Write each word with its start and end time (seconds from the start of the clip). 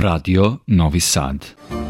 Radio 0.00 0.62
Novi 0.64 1.00
Sad. 1.00 1.81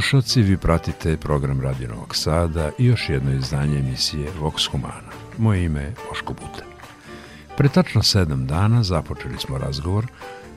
Slušalci, 0.00 0.42
vi 0.42 0.56
pratite 0.56 1.16
program 1.16 1.60
Radio 1.60 1.88
Novog 1.88 2.16
Sada 2.16 2.70
i 2.78 2.86
još 2.86 3.08
jedno 3.08 3.32
izdanje 3.32 3.78
emisije 3.78 4.28
Vox 4.40 4.70
Humana. 4.70 5.10
Moje 5.38 5.64
ime 5.64 5.80
je 5.80 5.94
Boško 6.08 6.32
Buta. 6.32 6.64
Pre 7.56 7.68
tačno 7.68 8.02
sedam 8.02 8.46
dana 8.46 8.82
započeli 8.82 9.38
smo 9.38 9.58
razgovor 9.58 10.06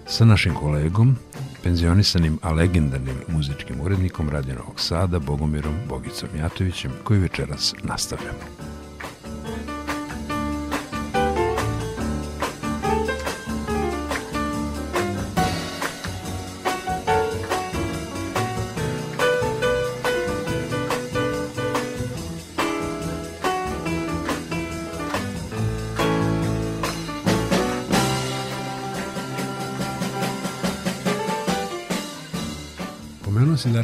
sa 0.07 0.25
našim 0.25 0.53
kolegom, 0.53 1.16
penzionisanim, 1.63 2.39
a 2.41 2.52
legendarnim 2.52 3.16
muzičkim 3.27 3.81
urednikom 3.81 4.29
Radio 4.29 4.55
Novog 4.55 4.79
Sada, 4.79 5.19
Bogomirom 5.19 5.75
Bogicom 5.89 6.30
Jatovićem, 6.38 6.91
koji 7.03 7.19
večeras 7.19 7.73
nastavljamo. 7.83 8.62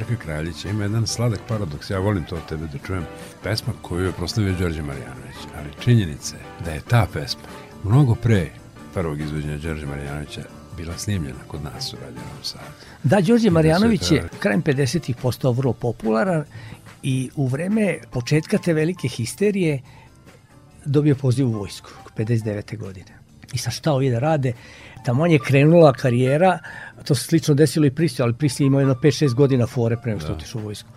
Si 0.09 0.15
Darka 0.15 0.23
Kraljića, 0.25 0.69
ima 0.69 0.83
jedan 0.83 1.07
sladak 1.07 1.39
paradoks, 1.47 1.89
ja 1.89 1.99
volim 1.99 2.23
to 2.23 2.35
od 2.35 2.45
tebe 2.49 2.67
da 2.67 2.77
čujem, 2.87 3.05
pesma 3.43 3.73
koju 3.81 4.05
je 4.05 4.11
proslavio 4.11 4.53
Đorđe 4.53 4.81
Marjanović, 4.81 5.35
ali 5.57 5.69
činjenica 5.79 6.35
je 6.35 6.41
da 6.65 6.71
je 6.71 6.81
ta 6.81 7.07
pesma 7.13 7.41
mnogo 7.83 8.15
pre 8.15 8.49
prvog 8.93 9.21
izvođenja 9.21 9.57
Đorđe 9.57 9.85
Marjanovića 9.85 10.41
bila 10.77 10.97
snimljena 10.97 11.39
kod 11.47 11.63
nas 11.63 11.93
u 11.93 11.95
Radio 11.95 12.21
Novom 12.21 12.43
Sadu. 12.43 12.63
Da, 13.03 13.21
Đorđe 13.21 13.49
da 13.49 13.53
Marjanović 13.53 14.11
je 14.11 14.27
krajem 14.39 14.63
50-ih 14.63 15.15
postao 15.15 15.51
vrlo 15.51 15.73
popularan 15.73 16.43
i 17.03 17.29
u 17.35 17.47
vreme 17.47 17.97
početka 18.11 18.57
te 18.57 18.73
velike 18.73 19.07
histerije 19.07 19.81
dobio 20.85 21.15
poziv 21.15 21.47
u 21.47 21.51
vojsku, 21.51 21.89
59. 22.17 22.77
godine. 22.77 23.19
I 23.53 23.57
sa 23.57 23.71
šta 23.71 23.93
ovi 23.93 24.09
da 24.09 24.19
rade? 24.19 24.53
Tamo 25.05 25.25
je 25.25 25.39
krenula 25.39 25.93
karijera, 25.93 26.59
to 27.03 27.15
se 27.15 27.23
slično 27.23 27.53
desilo 27.53 27.85
i 27.85 27.91
Pristio, 27.91 28.25
ali 28.25 28.33
Pristio 28.33 28.65
imao 28.65 28.81
jedno 28.81 28.93
5-6 28.93 29.33
godina 29.33 29.67
fore 29.67 29.97
pre 29.97 30.11
nego 30.11 30.19
što 30.19 30.29
da. 30.29 30.35
otišao 30.35 30.61
u 30.61 30.63
vojsku. 30.63 30.89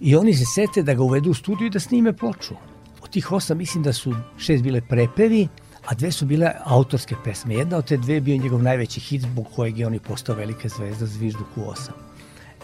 I 0.00 0.16
oni 0.16 0.34
se 0.34 0.44
sete 0.44 0.82
da 0.82 0.94
ga 0.94 1.02
uvedu 1.02 1.30
u 1.30 1.34
studiju 1.34 1.66
i 1.66 1.70
da 1.70 1.80
snime 1.80 2.12
ploču. 2.12 2.54
Od 3.02 3.10
tih 3.10 3.32
osam 3.32 3.58
mislim 3.58 3.82
da 3.82 3.92
su 3.92 4.14
šest 4.38 4.62
bile 4.62 4.80
prepevi, 4.88 5.48
a 5.86 5.94
dve 5.94 6.12
su 6.12 6.26
bile 6.26 6.52
autorske 6.64 7.14
pesme. 7.24 7.54
Jedna 7.54 7.76
od 7.76 7.84
te 7.84 7.96
dve 7.96 8.14
je 8.14 8.20
bio 8.20 8.36
njegov 8.36 8.62
najveći 8.62 9.00
hit 9.00 9.22
zbog 9.22 9.46
kojeg 9.56 9.78
je 9.78 9.86
on 9.86 9.94
i 9.94 9.98
postao 10.00 10.34
velika 10.34 10.68
zvezda 10.68 11.06
Zvižduk 11.06 11.46
u 11.56 11.70
osam. 11.70 11.94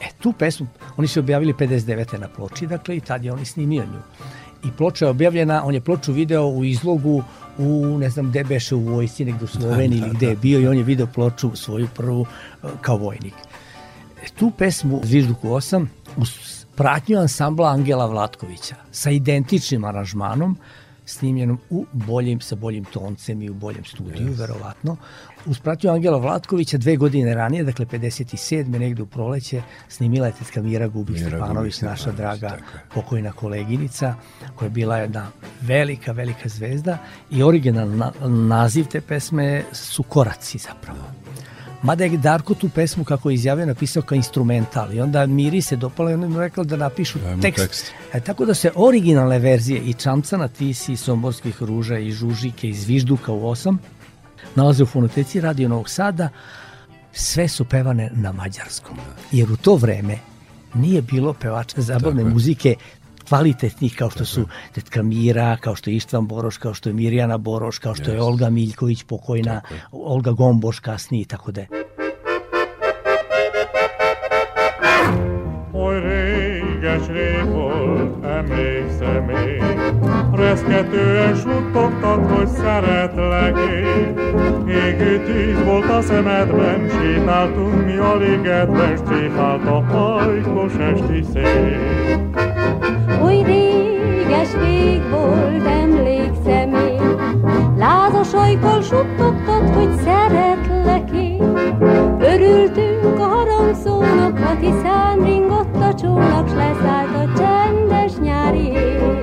E, 0.03 0.09
tu 0.21 0.33
pesmu, 0.33 0.67
oni 0.97 1.09
su 1.09 1.21
objavili 1.21 1.53
59. 1.53 2.19
na 2.19 2.29
ploči, 2.29 2.67
dakle, 2.67 2.97
i 2.97 3.01
tad 3.01 3.25
je 3.25 3.33
on 3.33 3.43
i 3.43 3.45
snimio 3.45 3.85
nju. 3.85 4.01
I 4.65 4.73
ploča 4.77 5.05
je 5.05 5.11
objavljena, 5.11 5.65
on 5.65 5.75
je 5.75 5.81
ploču 5.81 6.13
video 6.13 6.47
u 6.47 6.65
izlogu 6.65 7.23
u, 7.59 7.99
ne 7.99 8.11
znam, 8.11 8.31
gde 8.31 8.45
beše 8.45 8.75
u 8.75 8.81
vojsci, 8.81 9.25
negde 9.25 9.45
u 9.45 9.49
Sloveniji 9.49 10.01
da, 10.01 10.07
da, 10.07 10.07
ili 10.07 10.17
gde 10.17 10.27
je 10.27 10.35
da. 10.35 10.41
bio 10.41 10.61
i 10.61 10.67
on 10.67 10.77
je 10.77 10.83
video 10.83 11.07
ploču 11.07 11.57
svoju 11.57 11.89
prvu 11.95 12.27
e, 12.63 12.67
kao 12.81 12.97
vojnik. 12.97 13.35
E, 14.23 14.27
tu 14.39 14.51
pesmu 14.51 15.01
Zvižduku 15.05 15.49
8 15.49 15.87
uz 16.17 16.29
pratnju 16.75 17.19
ansambla 17.19 17.69
Angela 17.69 18.07
Vlatkovića 18.07 18.75
sa 18.93 19.11
identičnim 19.11 19.85
aranžmanom 19.85 20.59
snimljenom 21.07 21.59
u 21.71 21.87
boljim, 21.93 22.41
sa 22.41 22.57
boljim 22.57 22.85
toncem 22.85 23.43
i 23.43 23.51
u 23.51 23.55
boljem 23.55 23.85
studiju, 23.85 24.29
yes. 24.29 24.39
verovatno. 24.39 24.97
Uz 25.47 25.59
pratnju 25.59 25.91
Angela 25.91 26.19
Vlatkovića 26.19 26.79
dve 26.79 26.97
godine 26.97 27.35
ranije, 27.35 27.65
dakle 27.65 27.87
57. 27.87 28.79
negde 28.79 29.03
u 29.03 29.07
proleće, 29.07 29.63
snimila 29.89 30.27
je 30.27 30.33
tetka 30.33 30.63
Mira 30.63 30.89
Gubić 30.89 31.17
Mira 31.19 31.29
Stepanović, 31.29 31.81
naša 31.81 32.13
draga 32.13 32.49
tako. 32.49 32.63
pokojna 32.95 33.33
koleginica, 33.33 34.15
koja 34.55 34.67
je 34.67 34.71
bila 34.71 34.97
jedna 34.97 35.27
velika, 35.61 36.13
velika 36.13 36.49
zvezda 36.49 36.99
i 37.31 37.43
originalni 37.43 37.97
na, 37.97 38.13
naziv 38.29 38.87
te 38.87 39.01
pesme 39.01 39.65
su 39.73 40.03
Koraci 40.03 40.59
zapravo. 40.59 41.26
Mada 41.83 42.05
je 42.05 42.17
Darko 42.17 42.55
tu 42.55 42.69
pesmu, 42.69 43.05
kako 43.05 43.31
je 43.31 43.35
izjavio, 43.35 43.67
napisao 43.67 44.03
kao 44.03 44.17
instrumental 44.17 44.95
i 44.95 45.01
onda 45.01 45.27
Miri 45.27 45.63
se 45.63 45.77
dopala 45.77 46.11
i 46.11 46.15
onda 46.15 46.29
mu 46.29 46.41
rekla 46.41 46.65
da 46.65 46.77
napišu 46.77 47.19
Dajmo 47.19 47.43
tekst. 47.43 47.67
tekst. 47.67 47.93
E, 48.13 48.21
tako 48.21 48.45
da 48.45 48.55
se 48.55 48.71
originalne 48.75 49.39
verzije 49.39 49.81
i 49.81 49.95
Čamcana, 49.95 50.49
Tisi, 50.49 50.93
i 50.93 50.97
Somborskih 50.97 51.63
ruža, 51.63 51.99
i 51.99 52.13
Žužike, 52.13 52.69
i 52.69 52.75
Zvižduka 52.75 53.33
u 53.33 53.49
osam 53.49 53.79
nalaze 54.57 54.83
u 54.83 54.87
fonoteci 54.87 55.41
Radio 55.41 55.69
Novog 55.69 55.91
Sada, 55.91 56.29
sve 57.13 57.49
su 57.49 57.65
pevane 57.65 58.11
na 58.15 58.33
mađarskom. 58.33 58.97
Jer 59.33 59.53
u 59.53 59.57
to 59.57 59.77
vreme 59.77 60.19
nije 60.75 61.03
bilo 61.03 61.33
pevača 61.33 61.81
zabavne 61.81 62.23
Tako 62.23 62.35
muzike 62.35 62.75
kvalitetnih 63.29 63.97
kao 63.97 64.11
što 64.11 64.25
su 64.25 64.47
Tetka 64.73 65.03
Mira, 65.03 65.57
kao 65.61 65.75
što 65.75 65.91
je 65.91 65.97
Ištvan 65.97 66.27
Boroš, 66.27 66.57
kao 66.57 66.75
što 66.75 66.89
je 66.89 66.93
Mirjana 66.93 67.39
Boroš, 67.39 67.79
kao 67.79 67.95
što 67.95 68.11
je 68.11 68.23
Olga 68.23 68.51
Miljković 68.51 69.03
pokojna, 69.03 69.61
Olga 69.93 70.31
Gomboš 70.31 70.79
kasnije 70.79 71.23
i 71.23 71.25
tako 71.25 71.53
da. 71.53 71.63
Oly 75.73 76.01
réges 76.01 77.09
rég 77.09 77.45
volt, 77.53 78.25
emlékszem 78.25 79.31
én, 79.31 79.77
Reszketően 80.33 81.37
suttogtad, 81.37 82.31
hogy 82.31 82.49
szeretlek 82.49 83.57
én. 83.71 84.19
Égő 84.69 85.25
tűz 85.25 85.65
volt 85.65 85.91
a 85.91 86.03
szemedben, 86.03 86.89
sétáltunk 86.89 87.85
mi 87.87 87.97
a 87.97 88.17
ligetben, 88.17 88.97
Stréfált 88.97 89.67
a 89.67 89.81
hajkos 89.81 90.73
esti 90.75 91.25
szél. 91.33 92.36
Oly 93.23 93.43
réges 93.43 94.53
rég 94.53 95.03
volt, 95.11 95.67
emlékszem 95.67 96.75
én, 96.75 97.17
Lázas 97.77 98.33
ajkal 98.33 98.83
suttogtad, 98.83 99.75
hogy 99.75 99.97
szeretlek 100.05 101.11
én. 101.11 101.57
Örültünk 102.21 103.19
a 103.19 103.25
harangszónak, 103.25 104.39
a 104.39 104.57
tiszán 104.61 105.19
ringott 105.25 105.77
a 105.77 105.95
csónak, 105.95 106.49
s 106.49 106.53
leszállt 106.53 107.15
a 107.15 107.39
csendes 107.39 108.17
nyári 108.17 108.69
éj. 108.69 109.16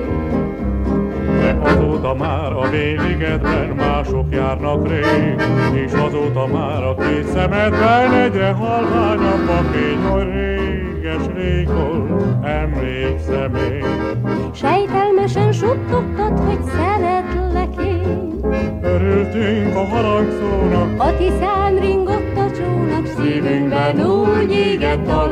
Azóta 1.64 2.14
már 2.14 2.52
a 2.52 2.68
véligedben 2.70 3.68
mások 3.68 4.26
járnak 4.30 4.88
rég, 4.88 5.40
És 5.84 5.92
azóta 5.92 6.46
már 6.46 6.82
a 6.82 6.94
két 6.94 7.26
szemedben 7.26 8.12
egyre 8.12 8.50
halványabb 8.50 9.48
a 9.48 9.62
fény, 9.72 10.02
hogy 10.02 10.26
réges 10.32 11.26
rég 11.36 11.66
volt, 11.66 12.44
emlékszem 12.44 13.54
én. 13.54 13.84
Sejtelmesen 14.52 15.52
suttogtad, 15.52 16.38
hogy 16.38 16.64
szeretlek 16.64 17.86
én. 17.86 18.40
Örültünk 18.82 19.76
a 19.76 19.84
harangszónak, 19.84 21.00
a 21.00 21.16
tiszán 21.16 21.78
ringott 21.80 22.36
a 22.36 22.50
csónak, 22.56 23.06
szívünkben 23.06 24.06
úgy 24.06 24.52
égett 24.52 25.08
a 25.08 25.28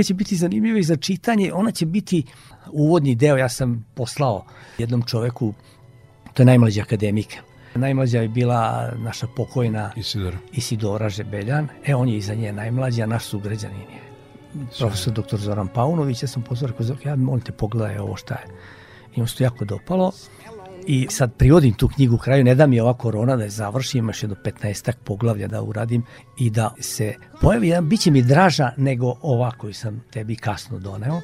Knjiga 0.00 0.06
će 0.06 0.14
biti 0.14 0.36
zanimljiva 0.36 0.78
i 0.78 0.82
za 0.82 0.96
čitanje, 0.96 1.52
ona 1.52 1.70
će 1.70 1.86
biti 1.86 2.22
uvodni 2.72 3.14
deo, 3.14 3.36
ja 3.36 3.48
sam 3.48 3.86
poslao 3.94 4.44
jednom 4.78 5.02
čoveku, 5.02 5.54
to 6.34 6.42
je 6.42 6.46
najmlađi 6.46 6.80
akademik, 6.80 7.36
Najmlađa 7.74 8.20
je 8.20 8.28
bila 8.28 8.92
naša 8.96 9.26
pokojna 9.36 9.92
Isidora, 9.96 10.38
Isidora 10.52 11.08
Žebeljan. 11.08 11.68
E, 11.84 11.94
on 11.94 12.08
je 12.08 12.16
iza 12.16 12.34
nje 12.34 12.52
najmlađi, 12.52 13.02
a 13.02 13.06
naš 13.06 13.24
sugrađanin 13.24 13.80
je. 13.80 14.00
Profesor 14.78 15.12
dr. 15.12 15.36
Zoran 15.36 15.68
Paunović, 15.68 16.22
ja 16.22 16.28
sam 16.28 16.42
pozvao, 16.42 16.70
rekao, 16.70 16.96
ja 17.04 17.16
molim 17.16 17.44
te 17.44 17.52
pogledaj 17.52 17.98
ovo 17.98 18.16
šta 18.16 18.34
je. 18.34 18.46
I 19.16 19.20
on 19.20 19.28
se 19.28 19.36
to 19.36 19.44
jako 19.44 19.64
dopalo. 19.64 20.12
I 20.86 21.06
sad 21.10 21.34
privodim 21.34 21.74
tu 21.74 21.88
knjigu 21.88 22.14
u 22.14 22.18
kraju, 22.18 22.44
ne 22.44 22.54
da 22.54 22.66
mi 22.66 22.80
ova 22.80 22.94
korona 22.94 23.36
da 23.36 23.44
je 23.44 23.50
završim, 23.50 23.98
imaš 23.98 24.22
jedno 24.22 24.36
15 24.44 24.92
poglavlja 25.04 25.48
da 25.48 25.62
uradim 25.62 26.02
i 26.38 26.50
da 26.50 26.74
se 26.80 27.14
pojavi 27.40 27.68
jedan, 27.68 27.88
bit 27.88 28.00
će 28.00 28.10
mi 28.10 28.22
draža 28.22 28.70
nego 28.76 29.14
ova 29.22 29.50
koju 29.50 29.74
sam 29.74 30.04
tebi 30.10 30.36
kasno 30.36 30.78
doneo, 30.78 31.20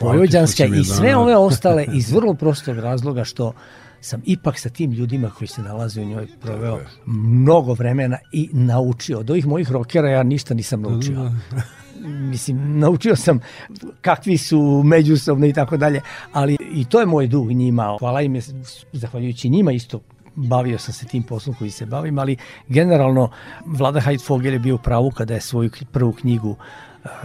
Vojvođanska 0.00 0.64
i 0.64 0.84
sve 0.84 1.16
ove 1.16 1.36
ostale 1.36 1.86
iz 1.98 2.12
vrlo 2.12 2.34
prostog 2.34 2.78
razloga 2.78 3.24
što 3.24 3.52
sam 4.00 4.22
ipak 4.26 4.58
sa 4.58 4.68
tim 4.68 4.92
ljudima 4.92 5.30
koji 5.30 5.48
se 5.48 5.62
nalaze 5.62 6.00
u 6.00 6.04
njoj 6.04 6.26
proveo 6.40 6.80
mnogo 7.06 7.72
vremena 7.72 8.18
i 8.32 8.50
naučio. 8.52 9.18
Od 9.18 9.30
ovih 9.30 9.46
mojih 9.46 9.70
rokera 9.70 10.10
ja 10.10 10.22
ništa 10.22 10.54
nisam 10.54 10.82
naučio. 10.82 11.30
Mislim, 12.02 12.78
naučio 12.78 13.16
sam 13.16 13.40
kakvi 14.00 14.38
su 14.38 14.82
međusobno 14.84 15.46
i 15.46 15.52
tako 15.52 15.76
dalje, 15.76 16.00
ali 16.32 16.56
i 16.74 16.84
to 16.84 17.00
je 17.00 17.06
moj 17.06 17.26
dug 17.26 17.52
njima. 17.52 17.96
Hvala 17.98 18.22
im 18.22 18.34
je, 18.34 18.42
zahvaljujući 18.92 19.48
njima 19.48 19.72
isto 19.72 20.00
bavio 20.34 20.78
sam 20.78 20.94
se 20.94 21.06
tim 21.06 21.22
poslom 21.22 21.56
koji 21.58 21.70
se 21.70 21.86
bavim, 21.86 22.18
ali 22.18 22.36
generalno 22.68 23.30
Vlada 23.66 24.00
Heidfogel 24.00 24.52
je 24.52 24.58
bio 24.58 24.78
pravu 24.78 25.10
kada 25.10 25.34
je 25.34 25.40
svoju 25.40 25.70
prvu 25.92 26.12
knjigu 26.12 26.56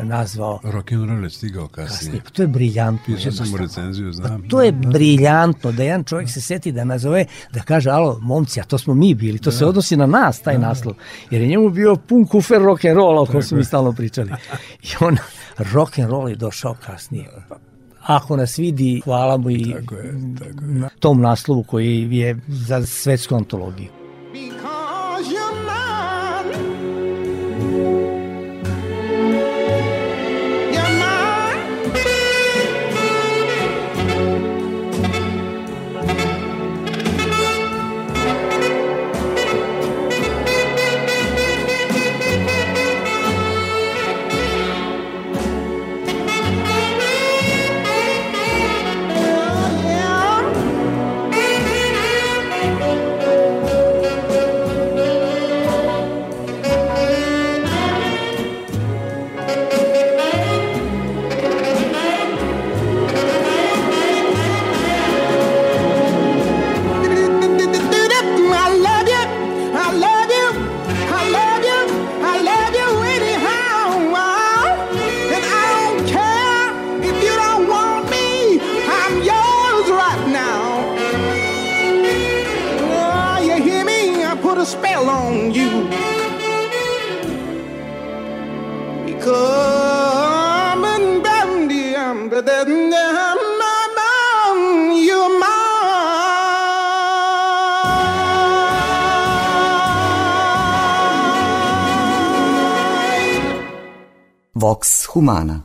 nazvao 0.03 0.59
Rock 0.63 0.91
and 0.91 1.09
roll 1.09 1.23
je 1.23 1.29
stigao 1.29 1.67
kasnije. 1.67 1.97
kasnije. 1.97 2.21
Pa 2.23 2.29
to 2.29 2.41
je 2.41 2.47
briljantno. 2.47 3.15
Pisao 3.15 3.31
sam 3.31 3.55
recenziju, 3.55 4.11
znam. 4.13 4.41
Pa 4.41 4.47
to 4.47 4.61
je 4.61 4.71
briljantno 4.71 5.71
da 5.71 5.83
jedan 5.83 6.03
čovjek 6.03 6.29
se 6.29 6.41
seti 6.41 6.71
da 6.71 6.83
nazove, 6.83 7.25
da 7.53 7.61
kaže, 7.61 7.89
alo, 7.89 8.19
momci, 8.21 8.59
a 8.59 8.63
to 8.63 8.77
smo 8.77 8.93
mi 8.93 9.15
bili, 9.15 9.39
to 9.39 9.49
da. 9.49 9.57
se 9.57 9.65
odnosi 9.65 9.97
na 9.97 10.05
nas, 10.05 10.41
taj 10.41 10.57
da. 10.57 10.67
naslov. 10.67 10.95
Jer 11.31 11.41
je 11.41 11.47
njemu 11.47 11.69
bio 11.69 11.95
pun 11.95 12.25
kufer 12.25 12.61
rock 12.61 12.85
and 12.85 12.95
roll, 12.95 13.19
o 13.19 13.25
kojem 13.25 13.43
smo 13.43 13.57
mi 13.57 13.63
stalno 13.63 13.91
pričali. 13.93 14.31
I 14.83 14.87
on, 14.99 15.17
rock 15.57 15.99
and 15.99 16.09
roll 16.09 16.29
je 16.29 16.35
došao 16.35 16.75
kasnije. 16.85 17.29
Pa, 17.49 17.55
ako 18.01 18.37
nas 18.37 18.57
vidi, 18.57 19.01
hvala 19.05 19.37
mu 19.37 19.49
i 19.49 19.73
tako 19.73 19.95
je, 19.95 20.13
tako 20.39 20.65
je. 20.65 20.71
na 20.71 20.89
tom 20.99 21.21
naslovu 21.21 21.63
koji 21.63 22.07
je 22.11 22.39
za 22.47 22.85
svetsku 22.85 23.35
antologiju. 23.35 23.98
Humana. 105.13 105.61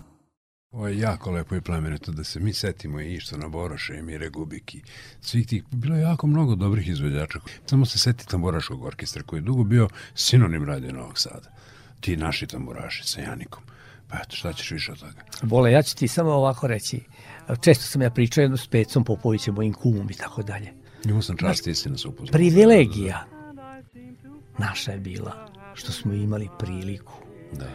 Ovo 0.70 0.88
je 0.88 0.98
jako 0.98 1.30
lepo 1.30 1.54
i 1.54 1.60
plemenito 1.60 2.12
da 2.12 2.24
se 2.24 2.40
mi 2.40 2.52
setimo 2.52 3.00
i 3.00 3.20
što 3.20 3.36
na 3.36 3.48
Boroše, 3.48 4.02
Mire 4.02 4.28
Gubiki, 4.28 4.82
svih 5.20 5.46
tih, 5.46 5.64
bilo 5.70 5.96
je 5.96 6.02
jako 6.02 6.26
mnogo 6.26 6.54
dobrih 6.54 6.88
izvođača. 6.88 7.38
Samo 7.66 7.86
se 7.86 7.98
seti 7.98 8.26
tamburaškog 8.26 8.84
orkestra 8.84 9.22
koji 9.22 9.38
je 9.38 9.42
dugo 9.42 9.64
bio 9.64 9.88
sinonim 10.14 10.64
radio 10.64 10.92
Novog 10.92 11.18
Sada. 11.18 11.50
Ti 12.00 12.16
naši 12.16 12.46
tamburaši 12.46 13.06
sa 13.06 13.20
Janikom. 13.20 13.62
Pa 14.08 14.16
eto, 14.16 14.36
šta 14.36 14.52
ćeš 14.52 14.70
više 14.70 14.92
od 14.92 14.98
toga? 14.98 15.22
Bole, 15.42 15.72
ja 15.72 15.82
ću 15.82 15.96
ti 15.96 16.08
samo 16.08 16.30
ovako 16.30 16.66
reći. 16.66 17.00
Često 17.60 17.84
sam 17.84 18.02
ja 18.02 18.10
pričao 18.10 18.42
jedno 18.42 18.56
s 18.56 18.66
Pecom 18.66 19.04
Popovićem, 19.04 19.54
mojim 19.54 19.72
kumom 19.72 20.10
i 20.10 20.14
tako 20.14 20.42
dalje. 20.42 20.72
Njemu 21.04 21.22
sam 21.22 21.36
čast 21.36 21.66
istina 21.66 21.98
se 21.98 22.08
upoznao. 22.08 22.32
Privilegija 22.32 23.26
naša 24.58 24.92
je 24.92 24.98
bila 24.98 25.48
što 25.74 25.92
smo 25.92 26.12
imali 26.12 26.48
priliku 26.58 27.14
da. 27.52 27.66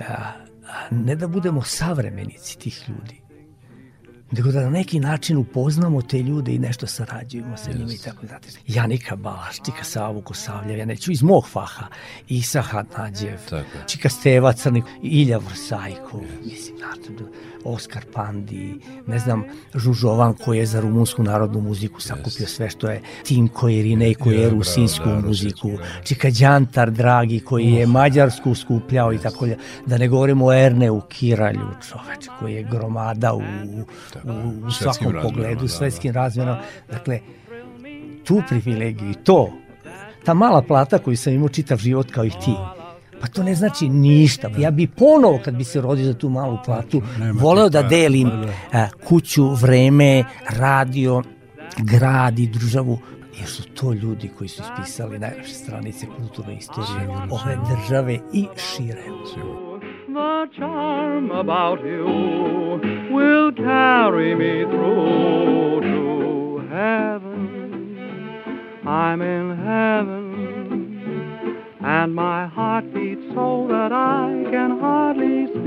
A, 0.00 0.47
ne 0.90 1.16
da 1.16 1.28
budemo 1.28 1.62
savremenici 1.62 2.58
tih 2.58 2.84
ljudi, 2.88 3.20
nego 4.30 4.52
da 4.52 4.60
na 4.60 4.70
neki 4.70 5.00
način 5.00 5.36
upoznamo 5.36 6.02
te 6.02 6.22
ljude 6.22 6.54
i 6.54 6.58
nešto 6.58 6.86
sarađujemo 6.86 7.56
sa 7.56 7.72
njima 7.72 7.90
yes. 7.90 8.00
i 8.00 8.04
tako 8.04 8.26
da. 8.26 8.38
Janika 8.66 9.16
Balaš, 9.16 9.56
Čika 9.56 9.84
Savu 9.84 10.20
Kosavljev, 10.20 10.78
ja 10.78 10.84
neću 10.84 11.12
iz 11.12 11.22
mog 11.22 11.48
faha, 11.48 11.86
Isa 12.28 12.62
Hadnađev, 12.62 13.38
Čika 13.86 14.08
Steva 14.08 14.52
Crnik, 14.52 14.84
Ilja 15.02 15.38
Vrsajko, 15.38 16.18
yes. 16.18 16.44
mislim, 16.44 16.76
znate, 16.76 17.24
Oskar 17.64 18.04
Pandi, 18.14 18.80
ne 19.06 19.18
znam, 19.18 19.44
Žužovan 19.74 20.34
koji 20.34 20.58
je 20.58 20.66
za 20.66 20.80
rumunsku 20.80 21.22
narodnu 21.22 21.60
muziku 21.60 22.00
sakupio 22.00 22.46
yes. 22.46 22.56
sve 22.56 22.70
što 22.70 22.90
je 22.90 23.02
Tim 23.24 23.48
Kojerine 23.48 24.14
koji 24.14 24.36
je 24.36 24.50
rusinsku 24.50 25.08
da, 25.08 25.20
muziku, 25.20 25.70
Čika 26.04 26.30
Đantar 26.30 26.90
Dragi 26.90 27.40
koji 27.40 27.66
je 27.66 27.86
mađarsku 27.86 28.54
skupljao 28.54 29.12
i 29.12 29.18
tako 29.18 29.46
da 29.86 29.98
ne 29.98 30.08
govorimo 30.08 30.46
o 30.46 30.52
Erneu 30.52 31.00
Kiralju, 31.00 31.68
čoveče, 31.88 32.30
koji 32.38 32.54
je 32.54 32.62
gromada 32.62 33.34
u, 33.34 33.42
u, 34.24 34.66
u 34.66 34.70
svakom 34.70 35.14
pogledu, 35.22 35.62
da, 35.62 35.68
svetskim 35.68 36.12
da. 36.12 36.20
razmjenom. 36.20 36.56
Dakle, 36.90 37.20
tu 38.24 38.42
privilegiju 38.48 39.10
i 39.10 39.14
to, 39.14 39.52
ta 40.24 40.34
mala 40.34 40.62
plata 40.62 40.98
koju 40.98 41.16
sam 41.16 41.32
imao 41.32 41.48
čitav 41.48 41.78
život 41.78 42.10
kao 42.10 42.24
i 42.24 42.30
ti, 42.30 42.54
Pa 43.20 43.26
to 43.26 43.42
ne 43.42 43.54
znači 43.54 43.88
ništa. 43.88 44.50
Ja 44.58 44.70
bi 44.70 44.86
ponovo, 44.86 45.40
kad 45.44 45.54
bi 45.54 45.64
se 45.64 45.80
rodio 45.80 46.04
za 46.04 46.14
tu 46.14 46.28
malu 46.28 46.58
platu, 46.64 47.02
voleo 47.32 47.68
da 47.68 47.82
delim 47.82 48.30
da. 48.72 48.88
kuću, 49.04 49.50
vreme, 49.54 50.24
radio, 50.50 51.22
grad 51.78 52.38
i 52.38 52.46
državu, 52.46 52.98
jer 53.38 53.48
su 53.48 53.62
to 53.62 53.92
ljudi 53.92 54.30
koji 54.38 54.48
su 54.48 54.62
ispisali 54.62 55.18
najlepše 55.18 55.54
stranice 55.54 56.06
kulturne 56.16 56.56
istorije 56.56 57.08
ove 57.30 57.58
države 57.70 58.18
i 58.32 58.46
šire. 58.56 59.02
The 60.08 60.46
charm 60.56 61.30
about 61.30 61.80
you 61.80 62.97
will 63.10 63.52
carry 63.52 64.34
me 64.34 64.64
through 64.64 65.80
to 65.82 66.58
heaven. 66.68 68.80
I'm 68.86 69.22
in 69.22 69.56
heaven 69.56 70.28
and 71.80 72.14
my 72.14 72.46
heart 72.46 72.92
beats 72.92 73.22
so 73.34 73.66
that 73.68 73.90
I 73.92 74.44
can 74.50 74.78
hardly 74.78 75.46
speak. 75.46 75.62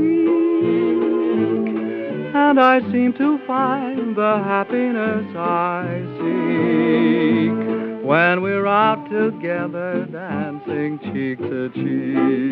and 2.35 2.59
I 2.59 2.79
seem 2.91 3.13
to 3.17 3.39
find 3.47 4.15
the 4.15 4.37
happiness 4.43 5.25
I 5.35 6.03
seek 6.17 7.51
when 8.05 8.41
we're 8.41 8.67
out 8.67 9.09
together 9.09 10.05
dancing 10.11 10.99
cheek 10.99 11.39
to 11.39 11.69
cheek. 11.73 12.51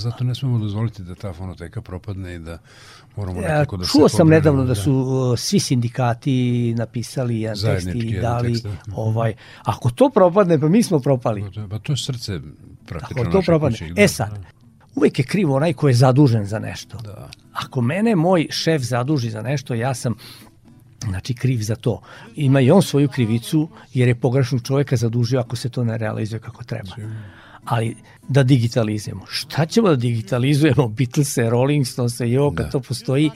Zato 0.00 0.24
ne 0.24 0.34
smemo 0.34 0.58
dozvoliti 0.58 1.02
da 1.02 1.14
ta 1.14 1.32
fonoteka 1.32 1.82
propadne 1.82 2.34
i 2.34 2.38
da 2.38 2.58
moramo 3.16 3.40
nekako 3.40 3.76
da 3.76 3.84
Čuo 3.84 4.08
sam 4.08 4.28
nedavno 4.28 4.62
da, 4.62 4.68
da 4.68 4.74
su 4.74 4.92
uh, 4.92 5.38
svi 5.38 5.60
sindikati 5.60 6.74
napisali 6.76 7.40
jedan 7.40 7.58
tekst 7.58 7.88
i 7.94 8.20
dali 8.20 8.52
tekst, 8.52 8.64
da. 8.64 8.94
ovaj, 8.96 9.34
ako 9.64 9.90
to 9.90 10.10
propadne, 10.14 10.60
pa 10.60 10.68
mi 10.68 10.82
smo 10.82 10.98
propali. 10.98 11.44
Pa, 11.54 11.68
pa 11.70 11.78
to 11.78 11.92
je 11.92 11.96
srce 11.96 12.40
praktično 12.86 13.22
ako 13.22 13.32
to 13.32 13.42
propadne. 13.42 13.78
Kući, 13.78 13.92
da, 13.92 14.02
e 14.02 14.08
sad, 14.08 14.38
uvek 14.94 15.18
je 15.18 15.24
krivo 15.24 15.56
onaj 15.56 15.72
ko 15.72 15.88
je 15.88 15.94
zadužen 15.94 16.44
za 16.44 16.58
nešto. 16.58 16.98
Da. 16.98 17.28
Ako 17.52 17.80
mene 17.80 18.16
moj 18.16 18.46
šef 18.50 18.82
zaduži 18.82 19.30
za 19.30 19.42
nešto, 19.42 19.74
ja 19.74 19.94
sam 19.94 20.14
znači 21.08 21.34
kriv 21.34 21.62
za 21.62 21.76
to. 21.76 22.00
Ima 22.36 22.60
i 22.60 22.70
on 22.70 22.82
svoju 22.82 23.08
krivicu 23.08 23.68
jer 23.94 24.08
je 24.08 24.14
pogrešnog 24.14 24.62
čoveka 24.62 24.96
zadužio 24.96 25.40
ako 25.40 25.56
se 25.56 25.68
to 25.68 25.84
ne 25.84 25.98
realizuje 25.98 26.40
kako 26.40 26.64
treba. 26.64 26.94
Ali 27.64 27.96
da 28.28 28.42
digitalizujemo. 28.42 29.26
Šta 29.28 29.66
ćemo 29.66 29.88
da 29.88 29.96
digitalizujemo? 29.96 30.88
Beatlese, 30.98 31.50
Rolling 31.50 31.86
Stones, 31.86 32.20
jo, 32.20 32.52
kad 32.56 32.66
da. 32.66 32.70
to 32.70 32.80
postoji 32.80 33.30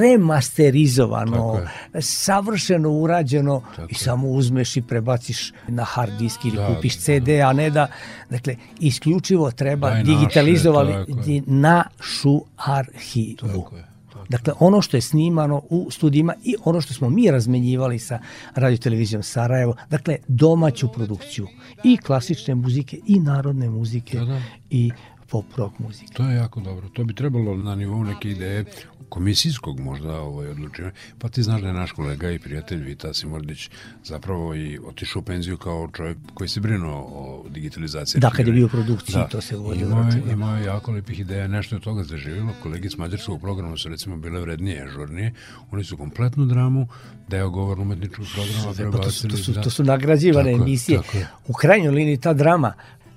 remasterizovano, 0.00 1.60
savršeno 2.00 2.90
urađeno 2.90 3.62
Tako 3.76 3.88
i 3.90 3.94
samo 3.94 4.28
uzmeš 4.28 4.76
i 4.76 4.82
prebaciš 4.82 5.52
na 5.68 5.84
hard 5.84 6.12
disk 6.18 6.44
ili 6.44 6.56
da, 6.56 6.66
kupiš 6.66 6.98
CD, 6.98 7.26
da. 7.26 7.48
a 7.48 7.52
ne 7.52 7.70
da, 7.70 7.86
dakle, 8.30 8.56
isključivo 8.80 9.50
treba 9.50 9.90
Daj 9.90 10.02
digitalizovati 10.02 11.42
našu 11.46 12.42
arhivu. 12.56 13.36
Tako 13.36 13.76
je. 13.76 13.91
Dakle, 14.28 14.52
ono 14.60 14.82
što 14.82 14.96
je 14.96 15.00
snimano 15.00 15.62
u 15.70 15.90
studijima 15.90 16.34
i 16.44 16.54
ono 16.64 16.80
što 16.80 16.94
smo 16.94 17.10
mi 17.10 17.30
razmenjivali 17.30 17.98
sa 17.98 18.18
radiotelevizijom 18.54 19.22
Sarajevo, 19.22 19.76
dakle, 19.90 20.16
domaću 20.28 20.88
produkciju 20.88 21.46
i 21.84 21.96
klasične 21.96 22.54
muzike 22.54 22.98
i 23.06 23.20
narodne 23.20 23.70
muzike 23.70 24.18
da, 24.18 24.24
da. 24.24 24.40
i 24.70 24.90
pop 25.32 25.56
rock 25.56 25.78
muzike. 25.78 26.12
To 26.12 26.24
je 26.28 26.36
jako 26.36 26.60
dobro. 26.60 26.88
To 26.88 27.04
bi 27.04 27.14
trebalo 27.14 27.56
na 27.56 27.74
nivou 27.74 28.04
neke 28.04 28.30
ideje 28.30 28.64
komisijskog 29.08 29.80
možda 29.80 30.20
ovaj, 30.20 30.48
odlučivanja. 30.48 30.94
Pa 31.18 31.28
ti 31.28 31.42
znaš 31.42 31.60
da 31.60 31.66
je 31.68 31.72
naš 31.72 31.92
kolega 31.92 32.30
i 32.30 32.38
prijatelj 32.38 32.82
Vita 32.82 33.14
Simordić 33.14 33.70
zapravo 34.04 34.54
i 34.54 34.78
otišao 34.86 35.20
u 35.20 35.22
penziju 35.22 35.56
kao 35.56 35.88
čovjek 35.96 36.18
koji 36.34 36.48
se 36.48 36.60
brinuo 36.60 36.96
o 36.96 37.44
digitalizaciji. 37.48 38.20
Da, 38.20 38.30
kad 38.30 38.46
je 38.46 38.52
bio 38.52 38.66
u 38.66 38.68
produkciji, 38.68 39.14
da. 39.14 39.28
to 39.28 39.40
se 39.40 39.56
vodio. 39.56 39.86
Imao, 39.86 40.04
je, 40.04 40.32
imao 40.32 40.56
je 40.56 40.64
jako 40.64 40.92
lepih 40.92 41.20
ideja, 41.20 41.48
nešto 41.48 41.76
od 41.76 41.82
toga 41.82 42.04
zaživilo. 42.04 42.52
Kolegi 42.62 42.90
s 42.90 42.96
mađarskog 42.96 43.40
programa 43.40 43.76
su 43.76 43.88
recimo 43.88 44.16
bile 44.16 44.40
vrednije, 44.40 44.82
ažurnije. 44.82 45.34
Oni 45.70 45.84
su 45.84 45.96
kompletnu 45.96 46.46
dramu, 46.46 46.88
deo 47.28 47.50
govorno 47.50 47.82
umetničkog 47.82 48.26
programa 48.34 48.74
prebacili. 48.74 48.92
Pa 48.92 49.04
to, 49.04 49.10
su, 49.10 49.28
to, 49.28 49.36
su, 49.36 49.52
da. 49.52 49.62
to 49.62 49.70
su 49.70 49.84
nagrađivane 49.84 50.52
tako, 50.52 50.62
emisije. 50.62 50.98
Tako 50.98 51.18
u 51.48 51.52
krajnjoj 51.52 51.94
liniji 51.94 52.16
ta 52.16 52.32
drama 52.32 52.72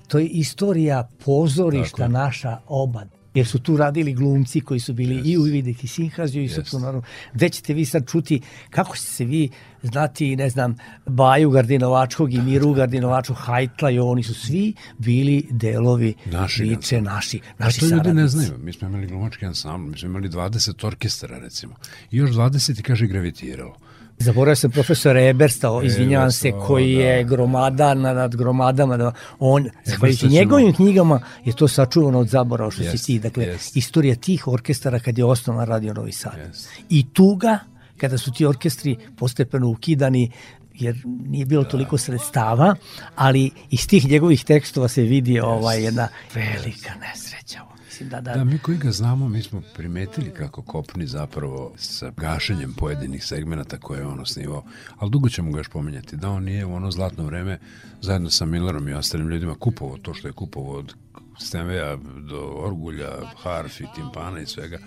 to 0.08 0.18
je 0.18 0.26
istorija 0.26 1.08
pozorišta 1.24 1.96
Tako. 1.96 2.12
naša 2.12 2.58
oba 2.66 3.04
jer 3.36 3.46
su 3.46 3.58
tu 3.58 3.76
radili 3.76 4.12
glumci 4.12 4.60
koji 4.60 4.80
su 4.80 4.92
bili 4.92 5.14
yes. 5.14 5.32
i 5.32 5.38
u 5.38 5.42
Videk 5.42 5.84
i 5.84 5.86
Sinhaziju 5.86 6.44
i 6.44 6.48
yes. 6.48 6.80
naravno. 6.80 7.02
Gde 7.32 7.48
ćete 7.48 7.74
vi 7.74 7.84
sad 7.84 8.10
čuti 8.10 8.40
kako 8.70 8.96
ste 8.96 9.12
se 9.12 9.24
vi 9.24 9.48
znati, 9.82 10.36
ne 10.36 10.50
znam, 10.50 10.76
Baju 11.06 11.50
Gardinovačkog 11.50 12.34
i 12.34 12.40
Miru 12.40 12.72
Gardinovačkog, 12.72 13.36
Hajtla 13.36 13.90
i 13.90 13.98
oni 13.98 14.22
su 14.22 14.34
svi 14.34 14.74
bili 14.98 15.46
delovi 15.50 16.14
naši, 16.26 16.58
priče 16.58 17.00
naši, 17.00 17.40
naši 17.58 17.80
to 17.80 17.86
ljudi 17.86 18.12
ne 18.12 18.28
znaju. 18.28 18.58
Mi 18.58 18.72
smo 18.72 18.88
imali 18.88 19.06
glumački 19.06 19.46
ansambl, 19.46 19.90
mi 19.90 19.98
smo 19.98 20.08
imali 20.08 20.28
20 20.28 20.86
orkestara 20.86 21.38
recimo. 21.38 21.74
I 22.10 22.16
još 22.16 22.30
20 22.30 22.80
i 22.80 22.82
kaže 22.82 23.06
gravitiralo. 23.06 23.76
Zaboravio 24.18 24.56
sam 24.56 24.70
profesora 24.70 25.20
Ebersta, 25.28 25.80
izvinjavam 25.84 26.30
se, 26.30 26.52
koji 26.66 26.96
da. 26.96 27.02
je 27.02 27.24
gromada 27.24 27.94
nad 27.94 28.36
gromadama. 28.36 28.96
Da 28.96 29.12
on, 29.38 29.68
zahvaljujući 29.84 30.28
njegovim 30.28 30.74
knjigama, 30.74 31.20
je 31.44 31.52
to 31.52 31.68
sačuvano 31.68 32.18
od 32.18 32.28
zaborava 32.28 32.70
što 32.70 32.82
yes, 32.82 32.96
si 32.96 33.06
ti. 33.06 33.18
Dakle, 33.18 33.44
yes. 33.46 33.72
istorija 33.74 34.14
tih 34.14 34.48
orkestara 34.48 34.98
kad 34.98 35.18
je 35.18 35.24
osnovna 35.24 35.64
Radio 35.64 35.94
Novi 35.94 36.12
Sad. 36.12 36.32
Yes. 36.36 36.66
I 36.88 37.06
tuga, 37.12 37.58
kada 37.96 38.18
su 38.18 38.32
ti 38.32 38.46
orkestri 38.46 38.96
postepeno 39.18 39.68
ukidani, 39.68 40.30
jer 40.74 40.96
nije 41.04 41.46
bilo 41.46 41.62
da. 41.62 41.68
toliko 41.68 41.98
sredstava, 41.98 42.74
ali 43.16 43.50
iz 43.70 43.88
tih 43.88 44.08
njegovih 44.08 44.44
tekstova 44.44 44.88
se 44.88 45.02
vidi 45.02 45.32
yes. 45.32 45.44
ovaj 45.44 45.82
jedna 45.82 46.08
velika 46.34 46.92
nesreća 47.00 47.75
mislim 47.96 48.08
da, 48.08 48.20
da... 48.20 48.32
Da, 48.38 48.44
mi 48.44 48.58
koji 48.58 48.78
ga 48.78 48.90
znamo, 48.90 49.28
mi 49.28 49.42
smo 49.42 49.62
primetili 49.74 50.30
kako 50.30 50.62
kopni 50.62 51.06
zapravo 51.06 51.72
sa 51.76 52.12
gašenjem 52.16 52.74
pojedinih 52.74 53.24
segmenata 53.24 53.78
koje 53.78 53.98
je 53.98 54.06
on 54.06 54.20
osnivao, 54.20 54.64
ali 54.98 55.10
dugo 55.10 55.28
ćemo 55.28 55.52
ga 55.52 55.58
još 55.58 55.68
pomenjati, 55.68 56.16
da 56.16 56.30
on 56.30 56.44
nije 56.44 56.66
u 56.66 56.74
ono 56.74 56.90
zlatno 56.90 57.24
vreme 57.24 57.58
zajedno 58.00 58.30
sa 58.30 58.46
Millerom 58.46 58.88
i 58.88 58.92
ostalim 58.92 59.28
ljudima 59.28 59.54
kupovao 59.54 59.98
to 59.98 60.14
što 60.14 60.28
je 60.28 60.32
kupovao 60.32 60.78
od 60.78 60.94
Stenveja 61.38 61.96
do 62.30 62.52
Orgulja, 62.56 63.10
harfi, 63.42 63.84
timpana 63.94 64.40
i 64.40 64.46
svega, 64.46 64.78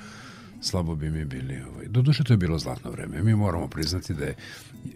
slabo 0.62 0.96
bi 0.96 1.10
mi 1.10 1.26
bili. 1.26 1.62
Ovaj. 1.62 1.86
Doduše 1.88 2.24
to 2.24 2.34
je 2.34 2.38
bilo 2.38 2.60
zlatno 2.60 2.92
vreme. 2.92 3.24
Mi 3.24 3.36
moramo 3.36 3.68
priznati 3.68 4.14
da 4.14 4.26
je 4.26 4.36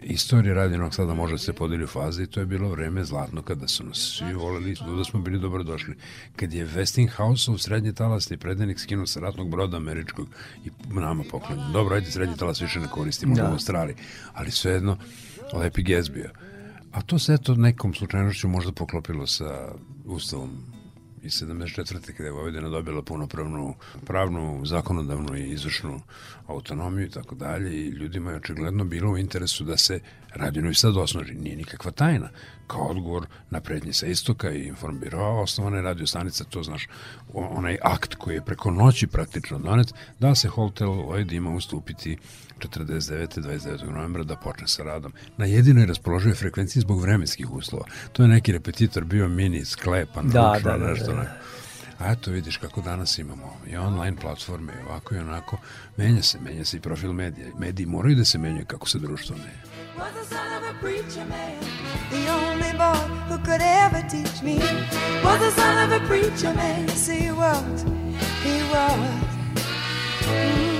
istorija 0.02 0.54
radinog 0.54 0.94
sada 0.94 1.14
može 1.14 1.34
da 1.34 1.38
se 1.38 1.52
podeli 1.52 1.84
u 1.84 1.86
faze 1.86 2.22
i 2.22 2.26
to 2.26 2.40
je 2.40 2.46
bilo 2.46 2.68
vreme 2.68 3.04
zlatno 3.04 3.42
kada 3.42 3.68
su 3.68 3.84
nas 3.84 3.98
svi 3.98 4.34
voleli, 4.34 4.76
da 4.96 5.04
smo 5.04 5.20
bili 5.20 5.38
dobrodošli. 5.38 5.94
Kad 6.36 6.52
je 6.52 6.66
Westinghouse 6.66 7.50
u 7.50 7.58
srednje 7.58 7.92
talasni 7.92 8.36
predenik 8.36 8.80
skinuo 8.80 9.06
sa 9.06 9.20
ratnog 9.20 9.50
broda 9.50 9.76
američkog 9.76 10.28
i 10.64 10.70
nama 10.90 11.24
poklonio. 11.30 11.68
Dobro, 11.72 11.94
ajde 11.94 12.10
srednji 12.10 12.36
talas 12.36 12.60
više 12.60 12.80
ne 12.80 12.88
koristimo 12.88 13.34
da. 13.34 13.44
u 13.44 13.52
Australiji, 13.52 13.96
ali 14.32 14.50
svejedno 14.50 14.96
lepi 15.52 15.82
gez 15.82 16.08
bio. 16.08 16.30
A 16.92 17.02
to 17.02 17.18
se 17.18 17.34
eto 17.34 17.54
nekom 17.54 17.94
slučajnošću 17.94 18.48
možda 18.48 18.72
poklopilo 18.72 19.26
sa 19.26 19.72
ustavom 20.04 20.74
i 21.24 21.28
74. 21.28 22.12
kada 22.12 22.24
je 22.24 22.32
Vojvodina 22.32 22.68
dobila 22.68 23.02
punopravnu 23.02 23.74
pravnu, 24.06 24.60
zakonodavnu 24.64 25.36
i 25.36 25.50
izvršnu 25.50 26.00
autonomiju 26.46 27.06
i 27.06 27.10
tako 27.10 27.34
dalje 27.34 27.72
i 27.74 27.88
ljudima 27.88 28.30
je 28.30 28.36
očigledno 28.36 28.84
bilo 28.84 29.12
u 29.12 29.18
interesu 29.18 29.64
da 29.64 29.76
se 29.76 30.00
Radio 30.34 30.62
Novi 30.62 30.74
Sad 30.74 30.96
osnoži. 30.96 31.34
Nije 31.34 31.56
nikakva 31.56 31.90
tajna. 31.90 32.28
Kao 32.66 32.86
odgovor 32.86 33.26
na 33.50 33.60
prednje 33.60 33.92
sa 33.92 34.06
istoka 34.06 34.50
i 34.50 34.66
informbiro 34.66 35.18
osnovane 35.18 35.82
radio 35.82 36.06
stanica, 36.06 36.44
to 36.44 36.62
znaš, 36.62 36.88
onaj 37.32 37.78
akt 37.82 38.14
koji 38.14 38.34
je 38.34 38.44
preko 38.44 38.70
noći 38.70 39.06
praktično 39.06 39.58
donet, 39.58 39.94
da 40.20 40.34
se 40.34 40.48
hotel 40.48 40.88
Lloyd 40.88 41.32
ima 41.32 41.50
ustupiti 41.50 42.18
49. 42.58 43.40
29. 43.40 43.90
novembra 43.90 44.24
da 44.24 44.36
počne 44.36 44.68
sa 44.68 44.82
radom 44.82 45.12
na 45.36 45.46
jedinoj 45.46 45.86
raspoloživoj 45.86 46.34
frekvenciji 46.34 46.80
zbog 46.80 47.00
vremenskih 47.00 47.52
uslova. 47.52 47.84
To 48.12 48.22
je 48.22 48.28
neki 48.28 48.52
repetitor 48.52 49.04
bio 49.04 49.28
mini, 49.28 49.64
sklepan, 49.64 50.28
da, 50.28 50.52
ručno, 50.54 50.70
da, 50.70 50.78
da, 50.78 50.90
nešto. 50.90 51.12
Da, 51.12 51.22
da. 51.22 51.40
A 52.04 52.12
eto 52.12 52.30
vidiš 52.30 52.56
kako 52.56 52.80
danas 52.80 53.18
imamo 53.18 53.56
i 53.66 53.76
online 53.76 54.16
platforme, 54.16 54.72
i 54.72 54.88
ovako 54.88 55.14
i 55.14 55.18
onako. 55.18 55.56
Menja 55.96 56.22
se, 56.22 56.38
menja 56.40 56.64
se 56.64 56.76
i 56.76 56.80
profil 56.80 57.12
medija. 57.12 57.48
Mediji 57.58 57.86
moraju 57.86 58.16
da 58.16 58.24
se 58.24 58.38
menjaju 58.38 58.66
kako 58.66 58.88
se 58.88 58.98
društvo 58.98 59.36
menja. 59.36 59.74
Was 59.98 60.12
the 60.12 60.34
son 60.34 60.52
of 60.58 60.64
a 60.64 60.80
preacher 60.80 61.26
man, 61.28 61.60
the 62.10 62.32
only 62.32 62.72
boy 62.72 62.98
who 63.28 63.44
could 63.44 63.62
ever 63.84 64.02
teach 64.10 64.42
me. 64.42 64.56
Was 65.24 65.38
the 65.38 65.50
son 65.50 65.76
of 65.84 66.02
a 66.02 66.06
preacher 66.06 66.54
man, 66.54 66.88
he 66.88 67.30
was, 67.30 67.84
he 68.42 68.62
was. 68.72 69.24
Mm, 70.26 70.73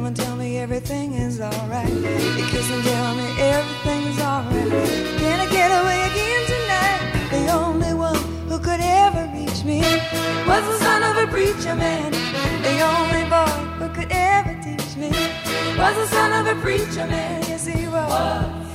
come 0.00 0.06
and 0.06 0.16
tell 0.16 0.36
me 0.36 0.56
everything 0.56 1.12
is 1.12 1.42
alright. 1.42 1.86
He 1.86 2.42
kiss 2.50 2.70
and 2.70 2.82
tell 2.82 3.14
me 3.16 3.28
everything 3.38 4.06
is 4.06 4.18
alright. 4.18 4.70
Can 5.20 5.40
I 5.40 5.46
get 5.52 5.70
away 5.78 6.00
again 6.10 6.42
tonight? 6.54 7.28
The 7.30 7.52
only 7.52 7.92
one 7.92 8.16
who 8.48 8.58
could 8.58 8.80
ever 8.80 9.30
reach 9.34 9.62
me 9.62 9.80
was 10.48 10.64
the 10.70 10.78
son 10.78 11.02
of 11.02 11.16
a 11.22 11.26
preacher 11.30 11.74
man. 11.74 12.12
The 12.62 12.80
only 12.80 13.24
boy 13.28 13.52
who 13.78 13.88
could 13.92 14.10
ever 14.10 14.54
teach 14.64 14.96
me 14.96 15.10
was 15.76 15.94
the 15.96 16.06
son 16.06 16.32
of 16.32 16.56
a 16.56 16.58
preacher 16.62 17.06
man. 17.06 17.42
Yes. 17.42 17.66
He 17.66 17.86
was. 17.86 18.69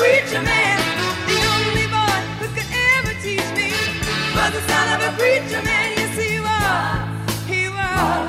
Preacher 0.00 0.42
man. 0.42 0.78
The 1.28 1.38
only 1.56 1.86
boy 1.92 2.18
who 2.40 2.46
could 2.56 2.70
ever 2.96 3.12
teach 3.20 3.48
me 3.52 3.68
was 4.32 4.50
the 4.56 4.62
son 4.64 4.86
of 4.96 5.00
a 5.08 5.12
preacher 5.20 5.60
man. 5.60 5.88
Yes, 5.98 6.16
he 6.16 6.40
was. 6.40 6.96
He 7.52 7.68
was. 7.68 8.28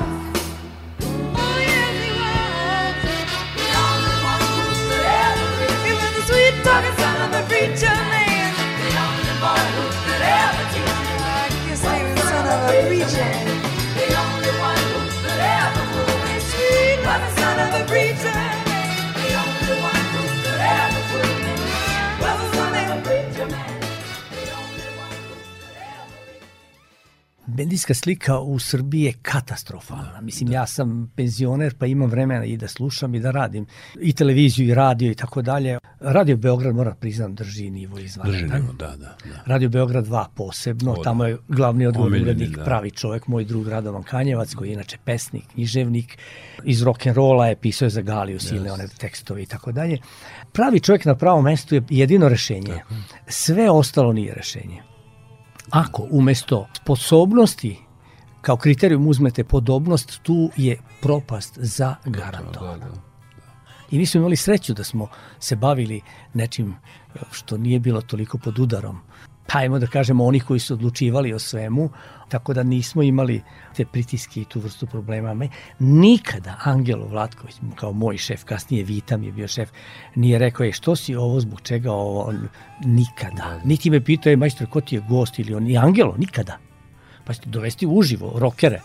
Oh, 1.32 1.56
yes, 1.72 1.94
he 2.04 2.12
was. 2.20 2.92
The 3.56 3.68
only 3.88 4.16
one 4.32 4.44
who 4.52 4.68
could 4.88 5.06
ever. 5.24 5.48
He 5.88 5.92
was 5.96 6.12
the 6.18 6.22
sweet 6.28 6.54
talking 6.66 6.96
son 7.00 7.16
of 7.24 7.30
a 7.40 7.42
preacher 7.48 7.96
man. 8.12 8.52
The 8.84 8.92
only 9.06 9.34
boy 9.40 9.64
who 9.76 9.84
Medijska 27.56 27.94
slika 27.94 28.38
u 28.38 28.58
Srbiji 28.58 29.02
je 29.02 29.12
katastrofalna. 29.22 30.20
Mislim, 30.20 30.52
ja 30.52 30.66
sam 30.66 31.12
penzioner 31.16 31.74
pa 31.78 31.86
imam 31.86 32.10
vremena 32.10 32.44
i 32.44 32.56
da 32.56 32.68
slušam 32.68 33.14
i 33.14 33.20
da 33.20 33.30
radim 33.30 33.66
i 34.00 34.12
televiziju 34.12 34.68
i 34.68 34.74
radio 34.74 35.10
i 35.10 35.14
tako 35.14 35.42
dalje. 35.42 35.78
Radio 36.00 36.36
Beograd, 36.36 36.74
moram 36.74 36.96
priznam, 37.00 37.34
drži 37.34 37.70
nivo 37.70 37.98
izvanredan. 37.98 38.48
Drži 38.48 38.60
nivo, 38.60 38.72
da, 38.72 38.86
da. 38.86 38.96
da. 38.96 39.42
Radio 39.46 39.68
Beograd 39.68 40.06
2 40.06 40.24
posebno, 40.36 40.92
O, 40.92 40.96
da. 40.96 41.02
tamo 41.02 41.24
je 41.24 41.38
glavni 41.48 41.86
odgovorni 41.86 42.16
Omiljeni, 42.16 42.40
urednik, 42.40 42.56
da. 42.58 42.64
pravi 42.64 42.90
čovek, 42.90 43.26
moj 43.26 43.44
drug 43.44 43.68
Radovan 43.68 44.02
Kanjevac, 44.02 44.54
koji 44.54 44.68
je 44.68 44.72
inače 44.72 44.98
pesnik, 45.04 45.44
književnik, 45.52 46.18
iz 46.64 46.82
rock'n'rolla 46.82 47.44
je 47.44 47.56
pisao 47.56 47.88
za 47.88 48.02
Galiju 48.02 48.40
silne 48.40 48.72
one 48.72 48.88
tekstove 48.98 49.42
i 49.42 49.46
tako 49.46 49.72
dalje. 49.72 49.98
Pravi 50.52 50.80
čovjek 50.80 51.04
na 51.04 51.14
pravom 51.14 51.44
mestu 51.44 51.74
je 51.74 51.82
jedino 51.90 52.28
rešenje. 52.28 52.82
Sve 53.26 53.70
ostalo 53.70 54.12
nije 54.12 54.34
rešenje. 54.34 54.91
Ako 55.70 56.06
umesto 56.10 56.66
sposobnosti 56.76 57.78
kao 58.40 58.56
kriterijum 58.56 59.06
uzmete 59.06 59.44
podobnost, 59.44 60.20
tu 60.22 60.50
je 60.56 60.80
propast 61.00 61.58
za 61.58 61.94
garantovana. 62.04 62.86
I 63.90 63.98
mi 63.98 64.06
smo 64.06 64.18
imali 64.18 64.36
sreću 64.36 64.74
da 64.74 64.84
smo 64.84 65.08
se 65.40 65.56
bavili 65.56 66.00
nečim 66.34 66.74
što 67.30 67.56
nije 67.56 67.80
bilo 67.80 68.00
toliko 68.00 68.38
pod 68.38 68.58
udarom. 68.58 68.98
Pa 69.46 69.58
ajmo 69.58 69.78
da 69.78 69.86
kažemo 69.86 70.24
oni 70.24 70.40
koji 70.40 70.60
su 70.60 70.74
odlučivali 70.74 71.32
o 71.32 71.38
svemu, 71.38 71.90
tako 72.32 72.54
da 72.54 72.62
nismo 72.62 73.02
imali 73.02 73.42
te 73.76 73.84
pritiske 73.84 74.40
i 74.40 74.44
tu 74.44 74.60
vrstu 74.60 74.86
problema. 74.86 75.48
Nikada 75.78 76.56
Angelo 76.64 77.06
Vlatković, 77.06 77.56
kao 77.76 77.92
moj 77.92 78.16
šef, 78.16 78.44
kasnije 78.44 78.84
Vita 78.84 79.16
mi 79.16 79.26
je 79.26 79.32
bio 79.32 79.48
šef, 79.48 79.70
nije 80.14 80.38
rekao 80.38 80.64
je 80.64 80.72
što 80.72 80.96
si 80.96 81.14
ovo, 81.14 81.40
zbog 81.40 81.60
čega 81.60 81.92
ovo, 81.92 82.22
On- 82.22 82.48
nikada. 82.84 83.60
Niti 83.64 83.90
me 83.90 84.00
pitao 84.04 84.30
je 84.30 84.36
majstor 84.36 84.66
ko 84.66 84.80
ti 84.80 84.94
je 84.94 85.04
gost 85.08 85.38
ili 85.38 85.54
on, 85.54 85.68
i 85.70 85.78
Angelo, 85.78 86.14
nikada. 86.18 86.58
Pa 87.24 87.34
ćete 87.34 87.50
dovesti 87.50 87.86
uživo, 87.86 88.32
rokere. 88.38 88.80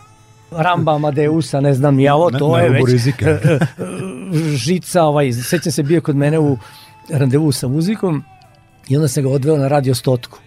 Ramba 0.50 0.94
Amadeusa, 0.94 1.60
ne 1.60 1.74
znam, 1.74 2.00
ja 2.00 2.14
ovo, 2.14 2.30
to 2.30 2.52
na 2.56 2.58
je 2.58 2.70
već 2.70 2.86
rizika. 2.88 3.38
žica, 4.66 5.02
ovaj, 5.02 5.32
sećam 5.32 5.72
se 5.72 5.82
bio 5.82 6.00
kod 6.00 6.16
mene 6.16 6.38
u 6.38 6.58
randevu 7.10 7.52
sa 7.52 7.68
muzikom 7.68 8.24
i 8.88 8.96
onda 8.96 9.08
sam 9.08 9.22
ga 9.22 9.28
odveo 9.28 9.56
na 9.56 9.68
radio 9.68 9.94
stotku. 9.94 10.38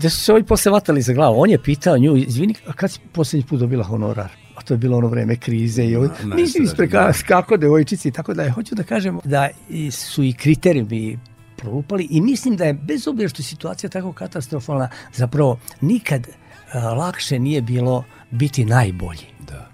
Gde 0.00 0.10
su 0.10 0.20
se 0.20 0.32
ovi 0.32 0.42
posle 0.42 0.72
vatali 0.72 1.02
za 1.02 1.12
glavu. 1.12 1.40
On 1.40 1.50
je 1.50 1.58
pitao 1.58 1.98
nju, 1.98 2.16
izvini, 2.16 2.54
a 2.66 2.72
kad 2.72 2.90
si 2.90 3.00
poslednji 3.12 3.46
put 3.46 3.60
dobila 3.60 3.84
honorar? 3.84 4.28
A 4.56 4.62
to 4.62 4.74
je 4.74 4.78
bilo 4.78 4.96
ono 4.98 5.08
vreme 5.08 5.36
krize 5.36 5.84
i 5.84 5.96
ovo, 5.96 6.08
Na- 6.22 6.34
nisi 6.34 6.62
ispreka, 6.62 7.12
kako 7.28 7.56
devojčici 7.56 8.08
i 8.08 8.12
tako 8.12 8.34
da 8.34 8.42
je. 8.42 8.50
Hoću 8.50 8.74
da 8.74 8.82
kažem 8.82 9.18
da 9.24 9.48
su 9.90 10.22
i 10.22 10.32
kriterijumi 10.32 11.18
prolupali 11.56 12.04
i 12.04 12.20
mislim 12.20 12.56
da 12.56 12.64
je, 12.64 12.74
bez 12.74 13.08
obzira 13.08 13.28
što 13.28 13.40
je 13.40 13.46
situacija 13.46 13.90
tako 13.90 14.12
katastrofalna, 14.12 14.88
zapravo 15.12 15.58
nikad 15.80 16.26
a, 16.72 16.78
lakše 16.90 17.38
nije 17.38 17.62
bilo 17.62 18.04
biti 18.30 18.64
najbolji. 18.64 19.26
Da. 19.40 19.70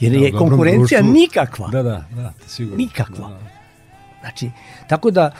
Jer 0.00 0.12
Da, 0.12 0.18
je 0.18 0.32
konkurencija 0.32 1.00
društvu- 1.00 1.12
nikakva. 1.12 1.68
Da, 1.68 1.82
da, 1.82 2.04
da, 2.12 2.32
sigurno. 2.46 2.76
Nikakva. 2.78 3.28
Da, 3.28 3.34
da. 3.34 3.40
Znači, 4.20 4.50
tako 4.88 5.10
da 5.10 5.30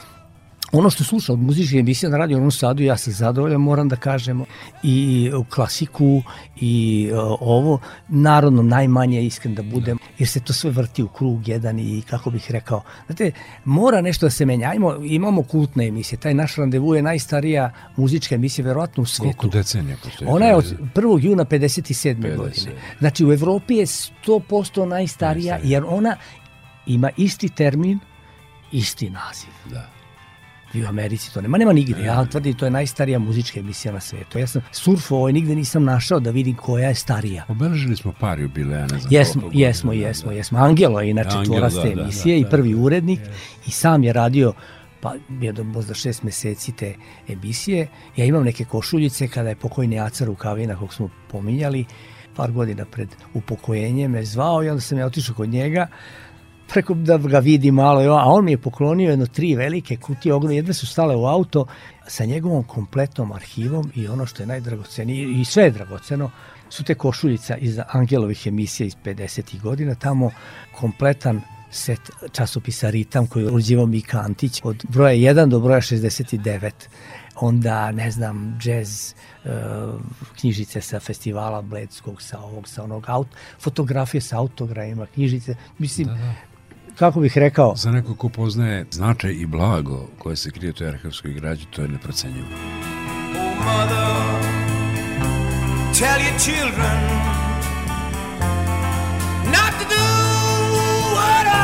ono 0.72 0.90
što 0.90 1.04
slušam 1.04 1.32
od 1.32 1.40
muzičke 1.40 1.76
emisije 1.76 2.10
na 2.10 2.18
Radio 2.18 2.36
Novom 2.36 2.50
Sadu, 2.50 2.82
ja 2.82 2.96
sam 2.96 3.12
zadovoljan, 3.12 3.60
moram 3.60 3.88
da 3.88 3.96
kažem, 3.96 4.44
i 4.82 5.30
u 5.36 5.44
klasiku 5.44 6.22
i 6.60 7.08
e, 7.12 7.16
ovo, 7.40 7.80
narodno 8.08 8.62
najmanje 8.62 9.22
iskren 9.22 9.54
da 9.54 9.62
budem, 9.62 9.98
jer 10.18 10.28
se 10.28 10.40
to 10.40 10.52
sve 10.52 10.70
vrti 10.70 11.02
u 11.02 11.08
krug 11.08 11.48
jedan 11.48 11.78
i 11.78 12.02
kako 12.10 12.30
bih 12.30 12.50
rekao, 12.50 12.82
znate, 13.06 13.32
mora 13.64 14.00
nešto 14.00 14.26
da 14.26 14.30
se 14.30 14.46
menja, 14.46 14.68
Ajmo, 14.68 14.96
imamo 15.04 15.42
kultne 15.42 15.86
emisije, 15.88 16.18
taj 16.18 16.34
naš 16.34 16.56
randevu 16.56 16.94
je 16.94 17.02
najstarija 17.02 17.72
muzička 17.96 18.34
emisija, 18.34 18.64
verovatno 18.64 19.02
u 19.02 19.06
svetu. 19.06 19.36
Koliko 19.36 19.56
decenija 19.56 19.96
postoji? 20.02 20.30
Ona 20.30 20.46
je 20.46 20.56
od 20.56 20.64
televizija? 20.64 20.90
1. 20.94 21.24
juna 21.24 21.44
57. 21.44 22.16
50. 22.16 22.36
godine. 22.36 22.72
Znači 22.98 23.24
u 23.24 23.32
Evropi 23.32 23.74
je 23.74 23.86
100% 23.86 24.84
najstarija 24.84 25.58
jer 25.62 25.84
ona 25.86 26.16
ima 26.86 27.10
isti 27.16 27.48
termin, 27.48 27.98
isti 28.72 29.10
naziv. 29.10 29.50
Da. 29.70 29.99
I 30.74 30.82
u 30.84 30.86
Americi 30.86 31.34
to 31.34 31.40
nema, 31.40 31.58
nema 31.58 31.72
nigde. 31.72 32.04
Ja 32.04 32.24
tvrdim 32.24 32.54
to 32.54 32.64
je 32.64 32.70
najstarija 32.70 33.18
muzička 33.18 33.60
emisija 33.60 33.92
na 33.92 34.00
svetu. 34.00 34.38
Ja 34.38 34.46
sam 34.46 34.62
surfovao 34.70 35.28
i 35.28 35.32
nigde 35.32 35.54
nisam 35.54 35.84
našao 35.84 36.20
da 36.20 36.30
vidim 36.30 36.56
koja 36.56 36.88
je 36.88 36.94
starija. 36.94 37.44
Obeležili 37.48 37.96
smo 37.96 38.12
par 38.20 38.40
jubileja, 38.40 38.86
ne 38.86 38.98
znam 38.98 39.12
Jesmo, 39.12 39.40
koliko 39.42 39.58
jesmo, 39.58 39.88
godina, 39.90 40.06
jesmo, 40.06 40.30
da. 40.30 40.36
jesmo. 40.36 40.58
Angelo 40.58 41.00
je 41.00 41.10
inače 41.10 41.36
tvorac 41.44 41.72
da, 41.72 41.82
te 41.82 41.94
da, 41.94 42.02
emisije 42.02 42.34
da, 42.34 42.40
i 42.40 42.44
da, 42.44 42.48
prvi 42.50 42.74
da. 42.74 42.80
urednik 42.80 43.20
i 43.66 43.70
sam 43.70 44.04
je 44.04 44.12
radio 44.12 44.52
pa 45.00 45.14
jedno 45.40 45.64
možda 45.64 45.94
šest 45.94 46.22
meseci 46.22 46.72
te 46.72 46.94
emisije. 47.28 47.88
Ja 48.16 48.24
imam 48.24 48.44
neke 48.44 48.64
košuljice 48.64 49.28
kada 49.28 49.48
je 49.48 49.56
pokojni 49.56 50.00
Acar 50.00 50.26
Rukavina, 50.26 50.76
kog 50.76 50.94
smo 50.94 51.08
pominjali, 51.30 51.84
par 52.36 52.52
godina 52.52 52.84
pred 52.84 53.08
upokojenjem 53.34 54.10
me 54.10 54.24
zvao 54.24 54.64
i 54.64 54.68
onda 54.68 54.80
sam 54.80 54.98
ja 54.98 55.06
otišao 55.06 55.34
kod 55.34 55.48
njega 55.48 55.86
preko 56.72 56.94
da 56.94 57.18
ga 57.18 57.38
vidi 57.38 57.70
malo, 57.70 58.00
a 58.00 58.24
on 58.24 58.44
mi 58.44 58.50
je 58.50 58.58
poklonio 58.58 59.10
jedno 59.10 59.26
tri 59.26 59.54
velike 59.54 59.96
kutije 59.96 60.34
ogromne, 60.34 60.56
jedne 60.56 60.74
su 60.74 60.86
stale 60.86 61.16
u 61.16 61.26
auto 61.26 61.66
sa 62.06 62.24
njegovom 62.24 62.64
kompletnom 62.64 63.32
arhivom 63.32 63.92
i 63.94 64.08
ono 64.08 64.26
što 64.26 64.42
je 64.42 64.46
najdragocenije, 64.46 65.40
i 65.40 65.44
sve 65.44 65.64
je 65.64 65.70
dragoceno, 65.70 66.30
su 66.68 66.84
te 66.84 66.94
košuljica 66.94 67.56
iz 67.56 67.80
Angelovih 67.88 68.46
emisija 68.46 68.86
iz 68.86 68.96
50. 69.04 69.60
godina, 69.60 69.94
tamo 69.94 70.30
kompletan 70.80 71.40
set 71.70 72.00
časopisa 72.32 72.90
Ritam 72.90 73.26
koji 73.26 73.42
je 73.42 73.50
uređivao 73.50 73.86
Mika 73.86 74.18
Antić 74.18 74.60
od 74.64 74.84
broja 74.88 75.14
1 75.14 75.48
do 75.48 75.60
broja 75.60 75.80
69 75.80 76.70
onda 77.36 77.92
ne 77.92 78.10
znam 78.10 78.56
džez 78.60 79.14
uh, 79.44 79.50
knjižice 80.40 80.80
sa 80.80 81.00
festivala 81.00 81.62
Bledskog 81.62 82.22
sa 82.22 82.38
ovog 82.38 82.68
sa 82.68 82.82
onog 82.84 83.04
aut 83.08 83.28
fotografije 83.60 84.20
sa 84.20 84.38
autografima 84.38 85.06
knjižice 85.06 85.54
mislim 85.78 86.06
da, 86.06 86.14
da 86.14 86.49
kako 87.00 87.20
bih 87.20 87.38
rekao... 87.38 87.74
Za 87.76 87.90
neko 87.90 88.14
ko 88.14 88.28
poznaje 88.28 88.86
značaj 88.90 89.32
i 89.32 89.46
blago 89.46 90.06
koje 90.18 90.36
se 90.36 90.50
krije 90.50 90.70
u 90.70 90.72
toj 90.72 90.88
arhivskoj 90.88 91.32
građi, 91.32 91.66
to 91.70 91.82
je 91.82 91.88
neprocenjivo. 91.88 92.46
Oh, 92.46 93.64
mother, 93.64 94.10
tell 95.98 96.20
your 96.26 96.38
children 96.38 97.00
not 99.44 99.72
to 99.80 99.86
do 99.96 100.06
what 101.14 101.46
I 101.46 101.58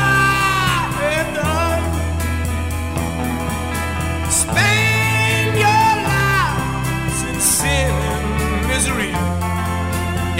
have 1.01 1.35
done. 1.35 1.83
Spend 4.31 5.57
your 5.64 5.90
lives 6.11 7.18
in 7.31 7.40
sin 7.40 7.92
and 8.14 8.66
misery 8.68 9.14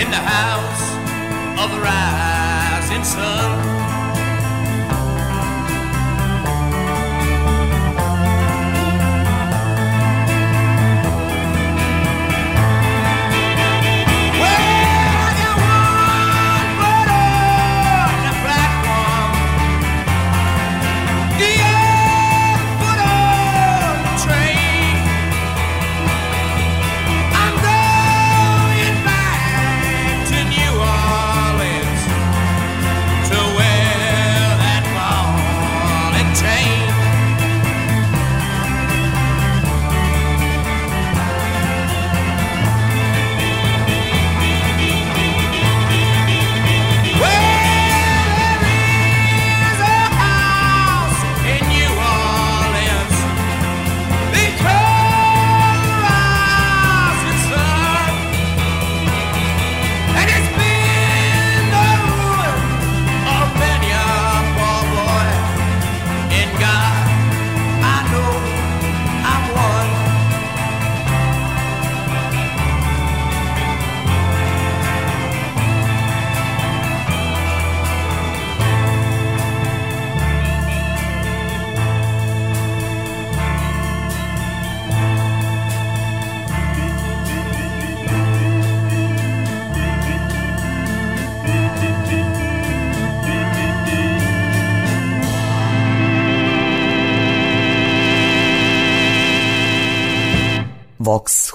in 0.02 0.11
the 0.11 0.22
house 0.37 0.85
of 1.64 1.70
the 1.70 1.80
rising 1.80 3.04
sun. 3.04 3.86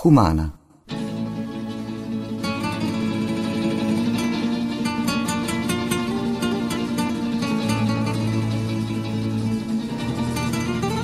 Humana 0.03 0.51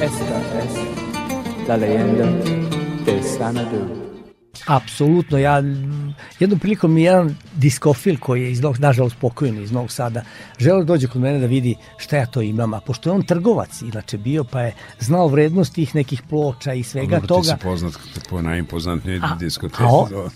Esta 0.01 0.63
es 0.63 1.67
la 1.67 1.77
leyenda 1.77 2.25
de 3.05 3.23
Sanadu. 3.23 3.96
Apsolutno, 4.67 5.37
ja 5.37 5.63
jednom 6.39 6.59
prilikom 6.59 6.93
mi 6.93 7.03
jedan 7.03 7.35
diskofil 7.55 8.17
koji 8.19 8.43
je 8.43 8.51
iz 8.51 8.61
Novog, 8.61 8.79
nažalost 8.79 9.15
pokojni 9.21 9.63
iz 9.63 9.71
Novog 9.71 9.91
Sada, 9.91 10.21
želeo 10.59 10.79
da 10.79 10.85
dođe 10.85 11.07
kod 11.07 11.21
mene 11.21 11.39
da 11.39 11.45
vidi 11.45 11.75
šta 11.97 12.17
ja 12.17 12.25
to 12.25 12.41
imam, 12.41 12.73
a 12.73 12.79
pošto 12.79 13.09
je 13.09 13.13
on 13.13 13.23
trgovac 13.23 13.81
inače 13.81 14.17
bio, 14.17 14.43
pa 14.43 14.61
je 14.61 14.73
znao 14.99 15.27
vrednost 15.27 15.73
tih 15.73 15.95
nekih 15.95 16.21
ploča 16.29 16.73
i 16.73 16.83
svega 16.83 17.15
Dobro, 17.15 17.27
toga. 17.27 17.41
Ti 17.41 17.47
si 17.47 17.63
poznat 17.63 17.93
po 18.29 18.41
najimpozantnijoj 18.41 19.19
diskoteci. 19.39 19.83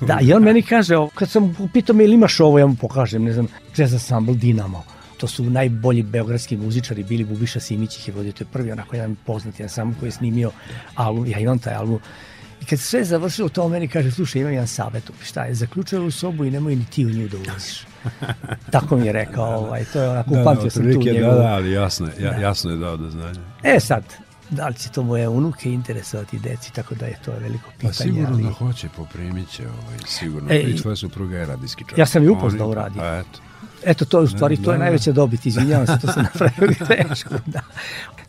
da, 0.01 0.19
i 0.21 0.33
on 0.33 0.43
meni 0.43 0.61
kaže, 0.61 0.95
kad 1.15 1.29
sam 1.29 1.69
pitao 1.73 1.95
me 1.95 2.03
ili 2.03 2.13
imaš 2.13 2.39
ovo, 2.39 2.59
ja 2.59 2.67
mu 2.67 2.75
pokažem, 2.75 3.23
ne 3.23 3.33
znam, 3.33 3.47
jazz 3.77 3.93
ensemble 3.93 4.35
Dinamo 4.35 4.83
to 5.21 5.27
su 5.27 5.43
najbolji 5.43 6.03
beogradski 6.03 6.57
muzičari 6.57 7.03
bili 7.03 7.25
Bubiša 7.25 7.59
Simić 7.59 7.97
ih 7.97 8.07
je 8.07 8.13
vodio, 8.13 8.31
to 8.31 8.43
je 8.43 8.47
prvi 8.53 8.71
onako 8.71 8.95
jedan 8.95 9.15
poznati 9.25 9.69
sam 9.69 9.93
koji 9.99 10.07
je 10.07 10.11
snimio 10.11 10.51
album, 10.95 11.25
ja 11.25 11.39
imam 11.39 11.59
taj 11.59 11.75
album 11.75 11.99
I 12.61 12.65
kad 12.65 12.79
se 12.79 12.85
sve 12.85 13.03
završilo, 13.03 13.49
to 13.49 13.69
meni 13.69 13.87
kaže, 13.87 14.11
slušaj, 14.11 14.41
imam 14.41 14.53
jedan 14.53 14.67
savjet, 14.67 15.11
šta 15.23 15.43
je, 15.43 15.55
zaključaj 15.55 15.99
u 15.99 16.11
sobu 16.11 16.45
i 16.45 16.51
nemoj 16.51 16.75
ni 16.75 16.85
ti 16.85 17.05
u 17.05 17.09
nju 17.09 17.27
da 17.27 17.37
ulaziš. 17.37 17.85
Tako 18.71 18.97
mi 18.97 19.05
je 19.05 19.11
rekao, 19.11 19.45
ovaj, 19.45 19.85
to 19.93 20.01
je 20.01 20.09
onako, 20.09 20.29
da, 20.29 20.41
upamtio 20.41 20.63
da, 20.63 20.69
sam 20.69 20.93
tu 20.93 20.99
njegov. 20.99 21.31
Da, 21.31 21.35
da, 21.35 21.53
ali 21.53 21.71
jasno, 21.71 22.07
ja, 22.19 22.31
da. 22.31 22.37
jasno 22.37 22.71
je 22.71 22.77
dao 22.77 22.97
da 22.97 23.09
znanje. 23.09 23.39
E 23.63 23.79
sad, 23.79 24.03
da 24.49 24.67
li 24.67 24.75
će 24.75 24.89
to 24.89 25.03
moje 25.03 25.27
unuke 25.27 25.73
interesovati 25.73 26.39
deci, 26.39 26.73
tako 26.73 26.95
da 26.95 27.05
je 27.05 27.19
to 27.25 27.31
veliko 27.31 27.69
pa 27.69 27.71
pitanje. 27.71 27.93
Pa 27.97 28.03
sigurno 28.03 28.33
ali... 28.33 28.43
da 28.43 28.51
hoće, 28.51 28.87
poprimit 28.95 29.49
će, 29.49 29.63
ovaj, 29.67 29.97
sigurno. 30.05 30.53
E, 30.53 30.59
I 30.59 30.77
tvoja 30.77 30.95
supruga 30.95 31.37
je 31.37 31.45
radijski 31.45 31.83
čovjek. 31.83 31.97
Ja 31.97 32.05
sam 32.05 32.23
ju 32.23 32.33
upoznao 32.33 32.69
u 32.69 32.73
radiju. 32.73 33.03
A 33.03 33.17
eto. 33.17 33.39
Eto, 33.83 34.05
to 34.05 34.19
u 34.19 34.27
stvari, 34.27 34.57
to 34.57 34.71
je 34.71 34.77
da. 34.77 34.83
najveća 34.83 35.11
dobit, 35.11 35.45
izvinjavam 35.45 35.87
se, 35.87 35.97
to 36.01 36.07
sam 36.07 36.23
napravio 36.23 36.75
grešku. 36.87 37.33
Da. 37.45 37.61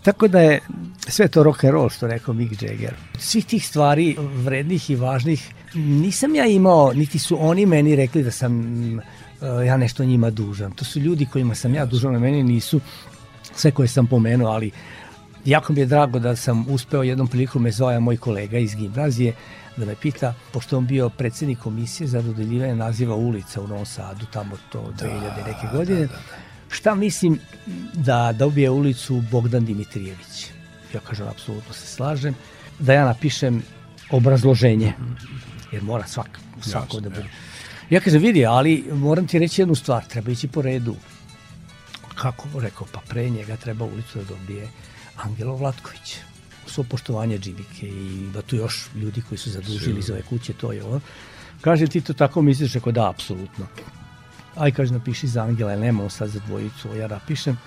Tako 0.02 0.28
da 0.28 0.40
je 0.40 0.60
sve 1.08 1.28
to 1.28 1.42
rock 1.42 1.64
and 1.64 1.72
roll, 1.72 1.88
što 1.88 2.06
rekao 2.06 2.34
Mick 2.34 2.62
Jagger. 2.62 2.94
Svih 3.18 3.46
tih 3.46 3.66
stvari 3.66 4.16
vrednih 4.34 4.90
i 4.90 4.96
važnih 4.96 5.52
nisam 5.74 6.34
ja 6.34 6.46
imao, 6.46 6.92
niti 6.92 7.18
su 7.18 7.36
oni 7.40 7.66
meni 7.66 7.96
rekli 7.96 8.22
da 8.22 8.30
sam 8.30 8.54
uh, 8.94 9.66
ja 9.66 9.76
nešto 9.76 10.04
njima 10.04 10.30
dužan. 10.30 10.72
To 10.72 10.84
su 10.84 11.00
ljudi 11.00 11.26
kojima 11.26 11.54
sam 11.54 11.74
ja 11.74 11.86
dužan, 11.86 12.16
a 12.16 12.18
meni 12.18 12.42
nisu 12.42 12.80
sve 13.54 13.70
koje 13.70 13.88
sam 13.88 14.06
pomenuo, 14.06 14.50
ali 14.50 14.70
jako 15.44 15.72
mi 15.72 15.80
je 15.80 15.86
drago 15.86 16.18
da 16.18 16.36
sam 16.36 16.66
uspeo 16.68 17.02
jednom 17.02 17.28
prilikom 17.28 17.62
me 17.62 17.72
zove 17.72 18.00
moj 18.00 18.16
kolega 18.16 18.58
iz 18.58 18.74
gimnazije 18.74 19.32
da 19.76 19.86
me 19.86 19.94
pita, 19.94 20.34
pošto 20.52 20.78
on 20.78 20.86
bio 20.86 21.08
predsednik 21.08 21.58
komisije 21.58 22.06
za 22.06 22.22
dodeljivanje 22.22 22.74
naziva 22.74 23.14
ulica 23.14 23.62
u 23.62 23.66
Novom 23.66 23.86
Sadu, 23.86 24.26
tamo 24.32 24.56
to 24.72 24.92
2000 24.98 25.20
da, 25.20 25.46
neke 25.46 25.66
godine, 25.72 26.00
da, 26.00 26.06
da, 26.06 26.12
da 26.12 26.52
šta 26.72 26.94
mislim 26.94 27.38
da 27.94 28.32
dobije 28.32 28.70
ulicu 28.70 29.22
Bogdan 29.30 29.64
Dimitrijević? 29.64 30.46
Ja 30.94 31.00
kažem, 31.00 31.28
apsolutno 31.28 31.74
se 31.74 31.86
slažem. 31.86 32.34
Da 32.78 32.92
ja 32.92 33.04
napišem 33.04 33.62
obrazloženje, 34.10 34.92
jer 35.72 35.82
mora 35.82 36.06
svak, 36.06 36.40
svako 36.60 37.00
da 37.00 37.08
bude. 37.08 37.28
Ja 37.90 38.00
kažem, 38.00 38.22
vidi, 38.22 38.46
ali 38.46 38.84
moram 38.92 39.26
ti 39.26 39.38
reći 39.38 39.62
jednu 39.62 39.74
stvar, 39.74 40.04
treba 40.04 40.30
ići 40.30 40.48
po 40.48 40.62
redu. 40.62 40.96
Kako? 42.14 42.60
Rekao, 42.60 42.86
pa 42.92 43.00
pre 43.08 43.30
njega 43.30 43.56
treba 43.56 43.84
ulicu 43.84 44.18
da 44.18 44.24
dobije 44.24 44.68
Angelo 45.16 45.56
Vlatković. 45.56 46.16
Svo 46.72 46.84
poštovanje 46.84 47.38
Džibike 47.38 47.88
i 47.88 48.28
da 48.34 48.42
tu 48.42 48.56
još 48.56 48.88
ljudi 48.94 49.22
koji 49.28 49.38
su 49.38 49.50
zadužili 49.50 50.02
za 50.02 50.12
ove 50.12 50.22
kuće, 50.22 50.52
to 50.52 50.72
je 50.72 50.84
ovo. 50.84 51.00
Kaže, 51.60 51.86
ti 51.86 52.00
to 52.00 52.12
tako 52.12 52.42
misliš? 52.42 52.74
Rekao, 52.74 52.92
da, 52.92 53.10
apsolutno 53.10 53.66
aj 54.56 54.72
kaže 54.72 54.92
napiši 54.92 55.26
za 55.26 55.42
Angela, 55.42 55.76
nemamo 55.76 56.10
sad 56.10 56.28
za 56.30 56.40
dvojicu, 56.46 56.96
ja 56.96 57.08
napišem 57.08 57.58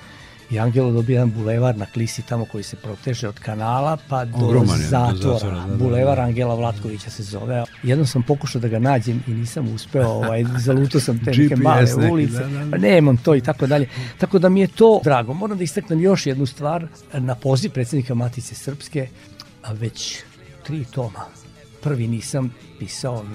i 0.49 0.59
Angelo 0.59 0.91
dobija 0.91 1.15
jedan 1.15 1.31
bulevar 1.31 1.77
na 1.77 1.85
Klisi 1.85 2.21
tamo 2.21 2.45
koji 2.45 2.63
se 2.63 2.75
proteže 2.75 3.27
od 3.27 3.39
kanala 3.39 3.97
pa 4.09 4.25
do 4.25 4.37
Ogroman 4.45 4.79
je, 4.79 4.83
do 4.83 4.89
zatvora. 4.89 5.33
zatvora, 5.33 5.59
da, 5.59 5.67
da, 5.67 5.75
bulevar 5.75 6.17
da. 6.17 6.23
Angela 6.23 6.55
Vlatkovića 6.55 7.09
se 7.09 7.23
zove. 7.23 7.63
Jednom 7.83 8.07
sam 8.07 8.23
pokušao 8.23 8.61
da 8.61 8.67
ga 8.67 8.79
nađem 8.79 9.23
i 9.27 9.31
nisam 9.31 9.73
uspeo, 9.75 10.07
ovaj, 10.09 10.45
zalutao 10.57 11.01
sam 11.01 11.19
te 11.25 11.31
neke 11.31 11.55
male 11.55 11.81
neki, 11.97 12.11
ulice. 12.11 12.39
da, 12.39 12.47
da, 12.47 12.63
da. 12.65 12.71
Pa 12.71 12.77
nemam 12.77 13.17
to 13.17 13.35
i 13.35 13.41
tako 13.41 13.67
dalje. 13.67 13.89
Tako 14.17 14.39
da 14.39 14.49
mi 14.49 14.59
je 14.61 14.67
to 14.67 14.99
drago. 15.03 15.33
Moram 15.33 15.57
da 15.57 15.63
istaknem 15.63 16.01
još 16.01 16.25
jednu 16.25 16.45
stvar. 16.45 16.87
Na 17.13 17.35
poziv 17.35 17.71
predsjednika 17.71 18.15
Matice 18.15 18.55
Srpske, 18.55 19.07
a 19.63 19.71
već 19.71 20.17
tri 20.63 20.85
toma. 20.85 21.25
Prvi 21.81 22.07
nisam 22.07 22.53
pisao, 22.79 23.25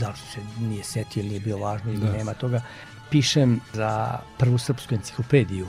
da 0.00 0.08
li 0.08 0.14
se 0.32 0.40
nije 0.60 0.84
setio 0.84 1.20
ili 1.20 1.28
nije 1.28 1.40
bio 1.40 1.58
važno 1.58 1.92
ili 1.92 2.00
Da. 2.00 2.12
nema 2.12 2.34
toga. 2.34 2.62
Pišem 3.10 3.60
za 3.72 4.18
prvu 4.38 4.58
srpsku 4.58 4.94
enciklopediju 4.94 5.66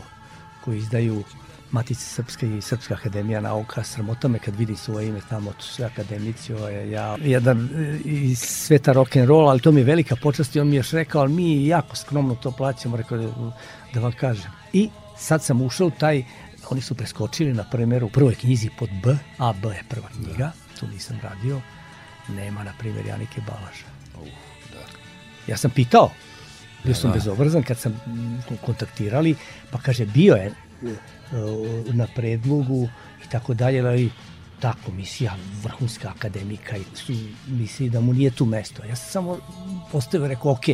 koju 0.66 0.78
izdaju 0.78 1.24
Matice 1.72 2.02
Srpske 2.02 2.58
i 2.58 2.62
Srpska 2.62 2.94
akademija 2.94 3.42
nauka. 3.42 3.84
Sramota 3.84 4.28
me 4.28 4.40
kad 4.40 4.56
vidim 4.56 4.78
svoje 4.78 5.08
ime 5.08 5.22
tamo, 5.30 5.52
to 5.52 5.62
su 5.62 5.74
sve 5.74 5.86
akademici, 5.86 6.54
ovo 6.54 6.68
je 6.68 6.92
ja, 6.92 7.18
jedan 7.22 7.70
e, 7.76 8.00
iz 8.06 8.40
sveta 8.40 8.94
rock'n'rolla, 8.94 9.50
ali 9.50 9.60
to 9.60 9.72
mi 9.72 9.82
je 9.82 9.84
velika 9.84 10.16
počast 10.16 10.56
i 10.56 10.60
on 10.60 10.68
mi 10.68 10.76
je 10.76 10.80
još 10.80 10.92
rekao, 10.92 11.22
ali 11.22 11.34
mi 11.34 11.68
jako 11.68 11.96
skromno 11.96 12.36
to 12.36 12.52
plaćamo, 12.52 12.98
rekao 12.98 13.18
da, 13.18 13.52
da 13.94 14.00
vam 14.00 14.12
kažem. 14.12 14.52
I 14.74 14.90
sad 15.18 15.44
sam 15.44 15.62
ušao 15.62 15.88
u 15.88 15.92
taj, 15.92 16.24
oni 16.70 16.82
su 16.82 16.96
preskočili 16.96 17.54
na 17.54 17.64
primer 17.64 18.04
u 18.04 18.10
prvoj 18.10 18.36
knjizi 18.36 18.70
pod 18.80 18.90
B, 19.04 19.18
a 19.38 19.54
B 19.54 19.68
je 19.68 19.84
prva 19.90 20.08
knjiga, 20.08 20.52
tu 20.80 20.88
nisam 20.88 21.20
radio, 21.24 21.62
nema 22.30 22.64
na 22.64 22.74
primjer 22.80 23.06
Janike 23.06 23.42
Balaža. 23.48 23.92
Ja 25.48 25.58
sam 25.58 25.72
pitao, 25.72 26.12
bio 26.84 26.96
sam 26.96 27.12
bezobrazan 27.12 27.64
kad 27.64 27.78
sam 27.78 28.02
kontaktirali, 28.66 29.36
pa 29.72 29.78
kaže 29.78 30.06
bio 30.06 30.36
je 30.36 30.46
e, 30.46 30.54
na 31.94 32.08
predlogu 32.16 32.90
i 33.26 33.30
tako 33.30 33.54
dalje, 33.54 33.82
ali 33.82 34.10
ta 34.60 34.74
komisija 34.86 35.36
vrhunska 35.64 36.10
akademika 36.10 36.78
i 36.78 36.84
su 36.94 37.14
misli 37.48 37.90
da 37.90 38.02
mu 38.02 38.14
nije 38.14 38.32
tu 38.32 38.46
mesto. 38.46 38.86
Ja 38.86 38.96
sam 38.96 39.12
samo 39.12 39.38
postavio, 39.92 40.28
rekao, 40.28 40.52
ok, 40.52 40.66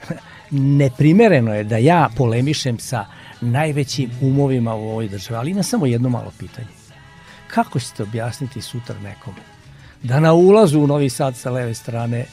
neprimereno 0.80 1.54
je 1.54 1.64
da 1.64 1.76
ja 1.76 2.08
polemišem 2.16 2.78
sa 2.78 3.06
najvećim 3.40 4.10
umovima 4.20 4.74
u 4.74 4.88
ovoj 4.88 5.08
državi, 5.08 5.38
ali 5.38 5.50
ima 5.50 5.62
samo 5.62 5.86
jedno 5.86 6.08
malo 6.08 6.32
pitanje. 6.38 6.68
Kako 7.46 7.80
ćete 7.80 8.02
objasniti 8.02 8.60
sutra 8.62 8.98
nekome 8.98 9.56
da 10.02 10.20
na 10.20 10.32
ulazu 10.32 10.80
u 10.80 10.86
Novi 10.86 11.10
Sad 11.10 11.36
sa 11.36 11.50
leve 11.50 11.74
strane 11.74 12.24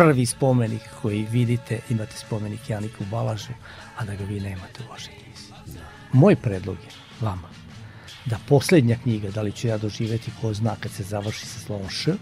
prvi 0.00 0.26
spomenik 0.26 0.82
koji 1.02 1.26
vidite, 1.30 1.78
imate 1.90 2.16
spomenik 2.16 2.70
Janiku 2.70 3.04
Balažu, 3.10 3.52
a 3.96 4.04
da 4.04 4.14
ga 4.14 4.24
vi 4.24 4.40
nemate 4.40 4.82
u 4.86 4.90
vašoj 4.90 5.12
knjizi. 5.12 5.52
Moj 6.12 6.36
predlog 6.36 6.76
je 6.76 6.90
vama 7.20 7.48
da 8.26 8.38
poslednja 8.48 8.96
knjiga, 9.02 9.30
da 9.30 9.42
li 9.42 9.52
ću 9.52 9.68
ja 9.68 9.78
doživeti 9.78 10.30
ko 10.40 10.54
zna 10.54 10.76
kad 10.80 10.92
se 10.92 11.02
završi 11.02 11.46
sa 11.46 11.58
slovom 11.58 11.88
Š, 11.88 12.12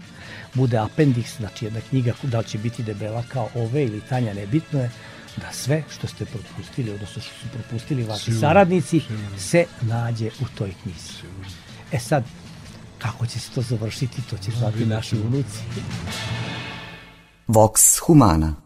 bude 0.53 0.77
apendiks, 0.77 1.37
znači 1.37 1.65
jedna 1.65 1.81
knjiga, 1.89 2.13
da 2.23 2.39
li 2.39 2.45
će 2.45 2.57
biti 2.57 2.83
debela 2.83 3.23
kao 3.27 3.49
ove 3.55 3.83
ili 3.83 4.01
tanja, 4.09 4.33
nebitno 4.33 4.79
je, 4.79 4.91
da 5.37 5.51
sve 5.51 5.83
što 5.89 6.07
ste 6.07 6.25
propustili, 6.25 6.91
odnosno 6.91 7.21
što 7.21 7.31
su 7.31 7.47
propustili 7.53 8.03
vaši 8.03 8.23
Sigurno, 8.23 8.41
saradnici, 8.41 9.01
se 9.37 9.65
nađe 9.81 10.27
u 10.27 10.45
toj 10.57 10.73
knjizi. 10.83 11.13
E 11.91 11.99
sad, 11.99 12.23
kako 12.97 13.25
će 13.25 13.39
se 13.39 13.51
to 13.51 13.61
završiti, 13.61 14.21
to 14.29 14.37
će 14.37 14.51
znati 14.51 14.85
naši 14.85 15.15
unuci. 15.15 15.59
Vox 17.51 17.97
Humana 18.07 18.57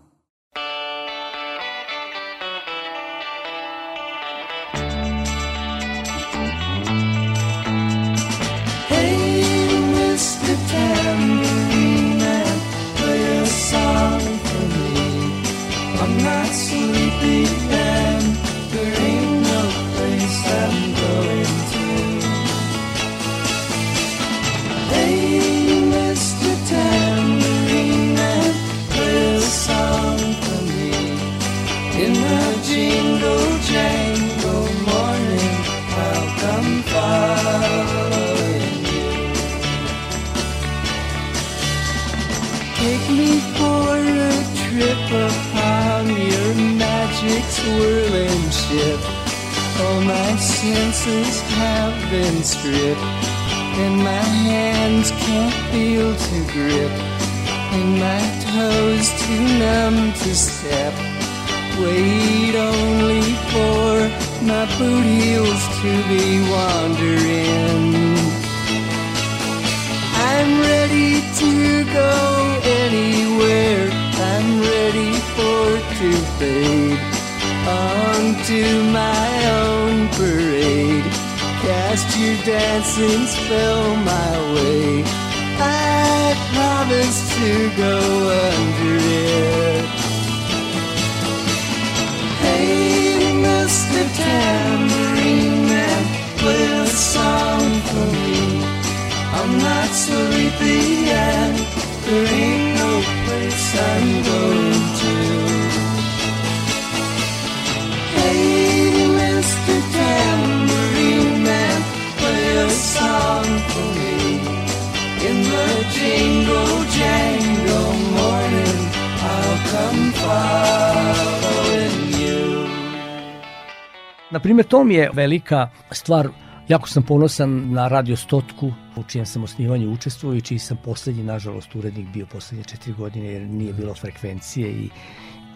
Na 124.34 124.40
primjer, 124.40 124.66
to 124.66 124.84
mi 124.84 124.94
je 124.94 125.10
velika 125.14 125.70
stvar. 125.92 126.28
Jako 126.68 126.90
sam 126.90 127.04
ponosan 127.04 127.72
na 127.72 127.88
Radio 127.88 128.16
Stotku, 128.16 128.72
u 128.96 129.04
čijem 129.04 129.26
sam 129.26 129.44
osnivanju 129.44 129.92
učestvovao 129.92 130.36
i 130.38 130.42
čiji 130.42 130.60
sam 130.60 130.78
poslednji, 130.84 131.24
nažalost, 131.24 131.76
urednik 131.76 132.08
bio 132.08 132.26
poslednje 132.26 132.64
četiri 132.64 132.94
godine 132.94 133.28
jer 133.28 133.42
nije 133.42 133.74
bilo 133.74 133.94
frekvencije 133.94 134.70
i 134.70 134.90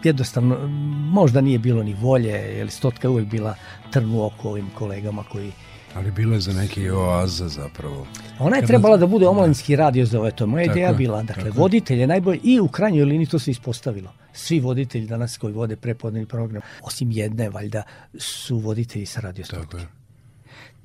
jednostavno 0.04 0.68
možda 1.12 1.40
nije 1.40 1.58
bilo 1.58 1.82
ni 1.82 1.94
volje, 1.94 2.30
jer 2.30 2.70
Stotka 2.70 3.08
je 3.08 3.10
uvek 3.10 3.26
bila 3.26 3.54
trn 3.90 4.10
u 4.14 4.26
oko 4.26 4.48
ovim 4.48 4.70
kolegama 4.74 5.22
koji 5.22 5.52
Ali 5.94 6.10
bilo 6.10 6.34
je 6.34 6.40
za 6.40 6.52
neke 6.52 6.92
oaze 6.92 7.48
zapravo. 7.48 8.06
Ona 8.38 8.56
je 8.56 8.62
Kada- 8.62 8.66
trebala 8.66 8.96
da 8.96 9.06
bude 9.06 9.26
omladinski 9.26 9.76
radio 9.76 10.06
za 10.06 10.20
ove, 10.20 10.30
to 10.30 10.46
moja 10.46 10.64
Tako 10.64 10.72
ideja 10.72 10.92
bila. 10.92 11.22
Dakle, 11.22 11.44
tako 11.44 11.58
voditelj 11.58 12.00
je 12.00 12.06
najbolji 12.06 12.40
i 12.44 12.60
u 12.60 12.68
krajnjoj 12.68 13.04
liniji 13.04 13.26
to 13.26 13.38
se 13.38 13.50
ispostavilo. 13.50 14.12
Svi 14.32 14.60
voditelji 14.60 15.06
danas 15.06 15.38
koji 15.38 15.52
vode 15.54 15.76
prepodnevni 15.76 16.26
program, 16.26 16.62
osim 16.82 17.10
jedne, 17.10 17.50
valjda, 17.50 17.82
su 18.14 18.58
voditelji 18.58 19.06
sa 19.06 19.20
radio 19.20 19.44
Tako 19.44 19.76
je. 19.76 19.86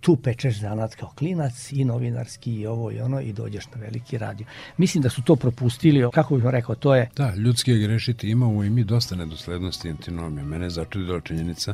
Tu 0.04 0.16
pečeš 0.16 0.60
zanat 0.60 0.96
kao 0.96 1.10
klinac 1.10 1.72
i 1.72 1.86
novinarski 1.86 2.54
i 2.54 2.68
ovo 2.68 2.92
i 2.92 3.00
ono 3.00 3.22
i 3.22 3.34
dođeš 3.34 3.66
na 3.66 3.82
veliki 3.82 4.18
radio. 4.18 4.46
Mislim 4.78 5.02
da 5.02 5.10
su 5.10 5.22
to 5.22 5.36
propustili, 5.36 6.10
kako 6.14 6.36
bih 6.36 6.44
vam 6.44 6.52
rekao, 6.52 6.76
to 6.76 6.96
je 6.96 7.10
Da, 7.16 7.36
ljudski 7.36 7.72
je 7.72 7.78
grešiti, 7.80 8.30
imamo 8.30 8.64
i 8.64 8.70
mi 8.70 8.84
dosta 8.84 9.16
nedoslednosti 9.16 9.88
i 9.88 9.92
antinomije. 9.92 10.44
Mene 10.46 10.66
je 10.66 10.70
začudila 10.70 11.22
činjenica, 11.22 11.74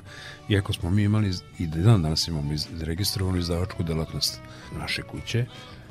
iako 0.49 0.73
smo 0.73 0.89
mi 0.89 1.03
imali 1.03 1.29
i 1.59 1.67
dan 1.67 2.01
danas 2.01 2.27
imamo 2.27 2.53
iz, 2.53 2.67
registrovanu 2.81 3.37
izdavačku 3.37 3.83
delatnost 3.83 4.41
naše 4.73 5.01
kuće, 5.01 5.45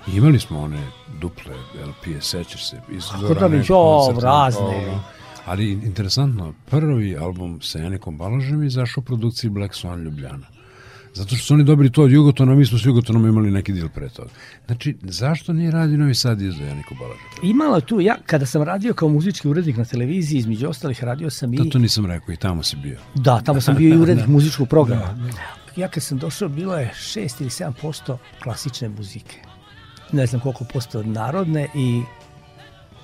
imali 0.09 0.40
smo 0.40 0.61
one 0.61 0.83
duple 1.20 1.55
LP-e, 1.77 2.20
sećaš 2.20 2.70
se, 2.70 2.81
iz 2.90 3.05
Kako 3.12 3.35
da 3.35 3.48
mi- 3.48 3.62
o, 3.70 4.14
razne. 4.22 4.98
Ali 5.46 5.70
interesantno, 5.72 6.55
prvi 6.66 7.16
album 7.16 7.61
sa 7.62 7.79
Janikom 7.79 8.18
Balažem 8.18 8.62
izašao 8.62 9.01
u 9.01 9.05
produkciji 9.05 9.51
Black 9.51 9.74
Swan 9.74 10.03
Ljubljana. 10.05 10.46
Zato 11.18 11.37
što 11.37 11.46
su 11.46 11.54
oni 11.54 11.64
dobili 11.64 11.92
to 11.92 12.02
od 12.02 12.12
Jugotona, 12.12 12.54
mi 12.54 12.66
smo 12.66 12.78
s 12.78 12.85
Jugotonom 12.85 13.26
imali 13.26 13.50
neki 13.50 13.72
dil 13.72 13.88
pre 13.88 14.09
toga. 14.09 14.31
Znači, 14.66 14.96
zašto 15.02 15.52
nije 15.52 15.70
radio 15.70 15.98
Novi 15.98 16.14
Sad 16.14 16.42
izo 16.42 16.64
Janiku 16.64 16.94
Balaža? 16.94 17.20
Imala 17.42 17.81
tu, 17.81 18.00
ja 18.00 18.16
kada 18.26 18.46
sam 18.46 18.62
radio 18.62 18.94
kao 18.94 19.09
muzički 19.09 19.48
urednik 19.48 19.76
na 19.76 19.85
televiziji, 19.85 20.38
između 20.38 20.68
ostalih 20.68 21.04
radio 21.04 21.31
sam 21.31 21.54
i... 21.54 21.57
Da, 21.57 21.70
to 21.70 21.78
nisam 21.78 22.07
rekao 22.07 22.33
i 22.33 22.37
tamo 22.37 22.62
si 22.62 22.76
bio. 22.76 22.98
Da, 23.14 23.40
tamo 23.40 23.61
sam 23.61 23.76
bio 23.76 23.94
i 23.94 23.98
urednik 23.98 24.26
muzičkog 24.37 24.68
programa. 24.68 25.31
Ja 25.76 25.88
kad 25.88 26.02
sam 26.02 26.18
došao, 26.18 26.48
bilo 26.48 26.78
je 26.78 26.92
6 26.94 27.40
ili 27.40 27.50
7% 27.50 28.16
klasične 28.42 28.88
muzike. 28.88 29.37
Ne 30.12 30.26
znam 30.26 30.40
koliko 30.40 30.64
posto 30.64 31.02
narodne 31.02 31.68
i 31.74 32.02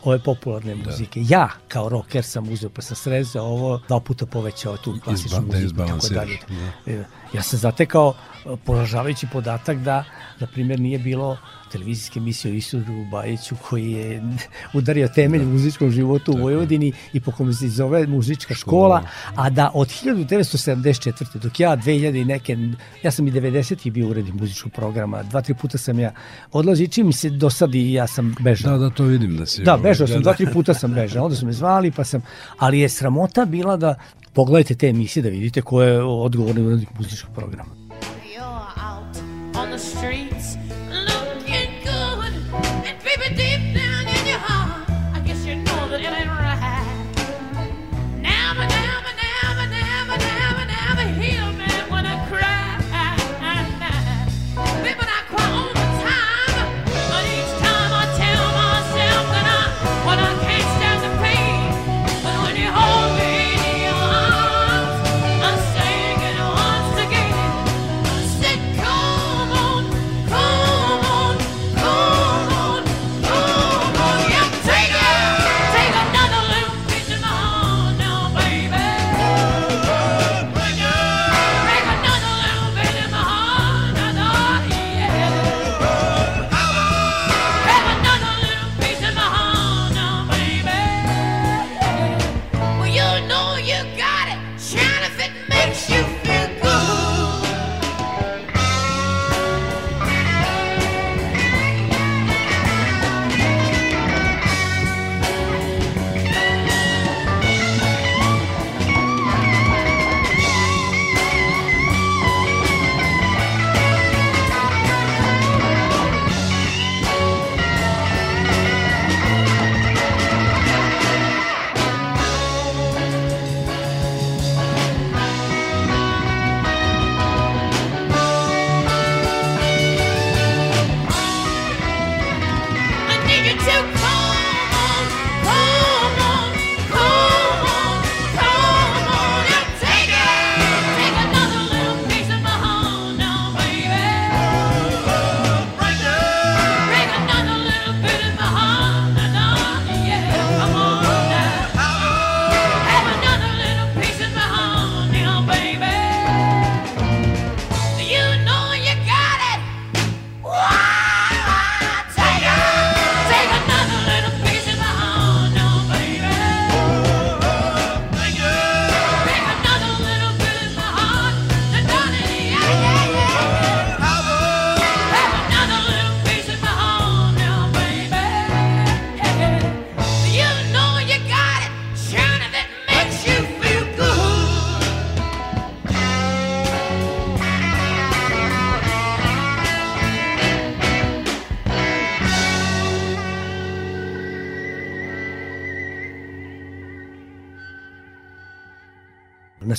ove 0.04 0.18
popularne 0.18 0.74
muzike. 0.74 1.20
Ja 1.28 1.48
kao 1.68 1.88
rocker 1.88 2.24
sam 2.24 2.48
uzeo 2.48 2.70
pa 2.70 2.82
sam 2.82 2.96
srezao 2.96 3.46
ovo, 3.46 3.80
dva 3.88 4.00
puta 4.00 4.26
povećao 4.26 4.76
tu 4.76 4.98
klasičnu 5.04 5.38
Izba- 5.38 5.50
da 5.50 5.58
muziku 5.58 5.82
i 5.82 5.86
tako 5.86 6.08
dalje. 6.14 6.38
E, 6.86 7.04
Ja 7.34 7.42
sam 7.42 7.58
zatekao 7.58 8.14
e, 8.46 8.56
poražavajući 8.64 9.26
podatak 9.32 9.78
da, 9.78 10.04
na 10.40 10.46
primjer, 10.46 10.80
nije 10.80 10.98
bilo 10.98 11.36
televizijske 11.72 12.18
emisije 12.18 12.52
o 12.52 12.54
Isudu 12.54 13.06
Bajiću 13.10 13.56
koji 13.68 13.92
je 13.92 14.22
udario 14.78 15.08
temelj 15.08 15.42
u 15.42 15.48
muzičkom 15.48 15.90
životu 15.90 16.32
u 16.32 16.36
Vojvodini 16.36 16.92
i 17.12 17.20
po 17.20 17.30
kome 17.32 17.52
se 17.52 17.68
zove 17.68 18.06
muzička 18.06 18.54
škola, 18.54 19.02
a 19.36 19.50
da 19.50 19.70
od 19.74 19.88
1974. 19.88 21.38
dok 21.38 21.60
ja 21.60 21.76
2000 21.76 22.20
i 22.20 22.24
neke, 22.24 22.56
ja 23.02 23.10
sam 23.10 23.28
i 23.28 23.32
90. 23.32 23.90
bio 23.90 24.08
urednik 24.08 24.34
muzičkog 24.34 24.72
programa, 24.72 25.22
dva, 25.22 25.42
tri 25.42 25.54
puta 25.54 25.78
sam 25.78 25.98
ja 25.98 26.12
odlazio 26.52 26.84
i 26.84 26.88
čim 26.88 27.12
se 27.12 27.30
dosadi 27.30 27.92
ja 27.92 28.06
sam 28.06 28.34
bežao. 28.40 28.72
Da, 28.72 28.78
da, 28.78 28.90
to 28.90 29.04
vidim 29.04 29.36
da 29.36 29.46
si... 29.46 29.62
Da, 29.62 29.74
ovaj, 29.74 29.82
bežao 29.94 30.06
sam, 30.06 30.22
dva, 30.22 30.34
tri 30.34 30.46
puta 30.52 30.74
sam 30.74 30.94
bežao, 30.94 31.24
onda 31.24 31.36
su 31.36 31.46
me 31.46 31.52
zvali, 31.52 31.90
pa 31.90 32.04
sam, 32.04 32.22
ali 32.58 32.80
je 32.80 32.88
sramota 32.88 33.44
bila 33.44 33.76
da 33.76 33.94
pogledajte 34.32 34.74
te 34.74 34.88
emisije 34.88 35.22
da 35.22 35.28
vidite 35.28 35.62
ko 35.62 35.82
je 35.82 36.02
odgovorni 36.02 36.62
urednik 36.62 36.88
muzičkog 36.98 37.34
programa. 37.34 37.83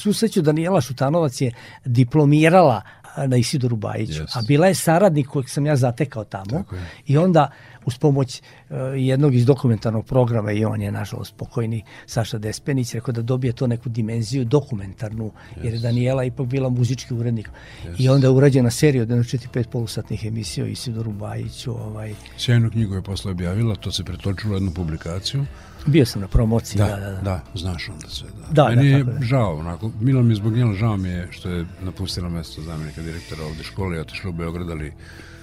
Na 0.05 0.13
svu 0.13 0.13
sreću 0.13 0.41
Danijela 0.41 0.81
Šutanovac 0.81 1.41
je 1.41 1.51
diplomirala 1.85 2.81
na 3.27 3.37
Isidoru 3.37 3.75
Bajiću, 3.75 4.21
Jeste. 4.21 4.39
a 4.39 4.41
bila 4.47 4.67
je 4.67 4.75
saradnik 4.75 5.27
kojeg 5.27 5.49
sam 5.49 5.65
ja 5.65 5.75
zatekao 5.75 6.23
tamo 6.23 6.63
i 7.07 7.17
onda 7.17 7.51
uz 7.85 7.97
pomoć 7.97 8.41
e, 8.69 8.75
jednog 8.97 9.35
iz 9.35 9.45
dokumentarnog 9.45 10.05
programa 10.05 10.51
i 10.51 10.65
on 10.65 10.81
je 10.81 10.91
nažalost 10.91 11.35
pokojni 11.37 11.83
Saša 12.05 12.37
Despenić 12.37 12.93
rekao 12.93 13.11
da 13.11 13.21
dobije 13.21 13.53
to 13.53 13.67
neku 13.67 13.89
dimenziju 13.89 14.45
dokumentarnu 14.45 15.31
jer 15.63 15.73
je 15.73 15.79
Danijela 15.79 16.23
ipak 16.23 16.45
bila 16.47 16.69
muzički 16.69 17.13
urednik. 17.13 17.49
I 17.97 18.09
onda 18.09 18.27
je 18.27 18.31
urađena 18.31 18.71
serija 18.71 19.03
od 19.03 19.09
jedno 19.09 19.23
4-5 19.23 19.67
polusatnih 19.67 20.25
emisija 20.25 20.65
o 20.65 20.67
Isidoru 20.67 21.11
Bajiću 21.11 21.71
ovaj, 21.71 22.13
Sjajnu 22.37 22.69
knjigu 22.71 22.95
je 22.95 23.01
posle 23.01 23.31
objavila, 23.31 23.75
to 23.75 23.91
se 23.91 24.03
pretočilo 24.03 24.53
u 24.53 24.55
jednu 24.55 24.71
publikaciju. 24.71 25.45
Bio 25.85 26.05
sam 26.05 26.21
na 26.21 26.27
promociji 26.27 26.77
Da, 26.77 26.85
da, 26.85 26.95
da, 26.95 27.11
da. 27.11 27.21
da, 27.21 27.41
znaš 27.55 27.89
onda 27.89 28.09
sve. 28.09 28.29
Da, 28.29 28.63
Da, 28.63 28.69
Meni 28.69 28.91
da, 28.91 28.97
je 28.97 29.03
da. 29.03 29.21
žao, 29.21 29.55
onako, 29.55 29.91
milo 30.01 30.23
mi 30.23 30.31
je 30.31 30.35
zbog 30.35 30.53
njela, 30.53 30.73
žao 30.73 30.97
mi 30.97 31.09
je 31.09 31.27
što 31.31 31.49
je 31.49 31.65
napustila 31.81 32.29
mesto 32.29 32.61
zamenika 32.61 33.01
direktora 33.01 33.43
ovde 33.43 33.63
škole 33.63 33.97
i 33.97 33.99
otišla 33.99 34.29
u 34.29 34.33
Beograd, 34.33 34.69
ali 34.69 34.93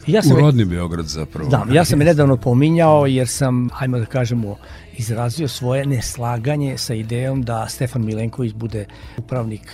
Ja 0.07 0.23
sam 0.23 0.37
u 0.37 0.41
rodni 0.41 0.65
Beograd 0.65 1.07
zapravo. 1.07 1.51
Da, 1.51 1.67
ja 1.73 1.85
sam 1.85 2.01
je 2.01 2.07
nedavno 2.13 2.37
pominjao 2.37 3.07
jer 3.07 3.29
sam, 3.29 3.69
ajmo 3.79 3.99
da 3.99 4.07
kažemo, 4.07 4.57
izrazio 4.97 5.49
svoje 5.49 5.87
neslaganje 5.87 6.79
sa 6.79 6.95
idejom 6.95 7.43
da 7.43 7.69
Stefan 7.69 8.05
Milenković 8.05 8.53
bude 8.53 8.87
upravnik 9.17 9.73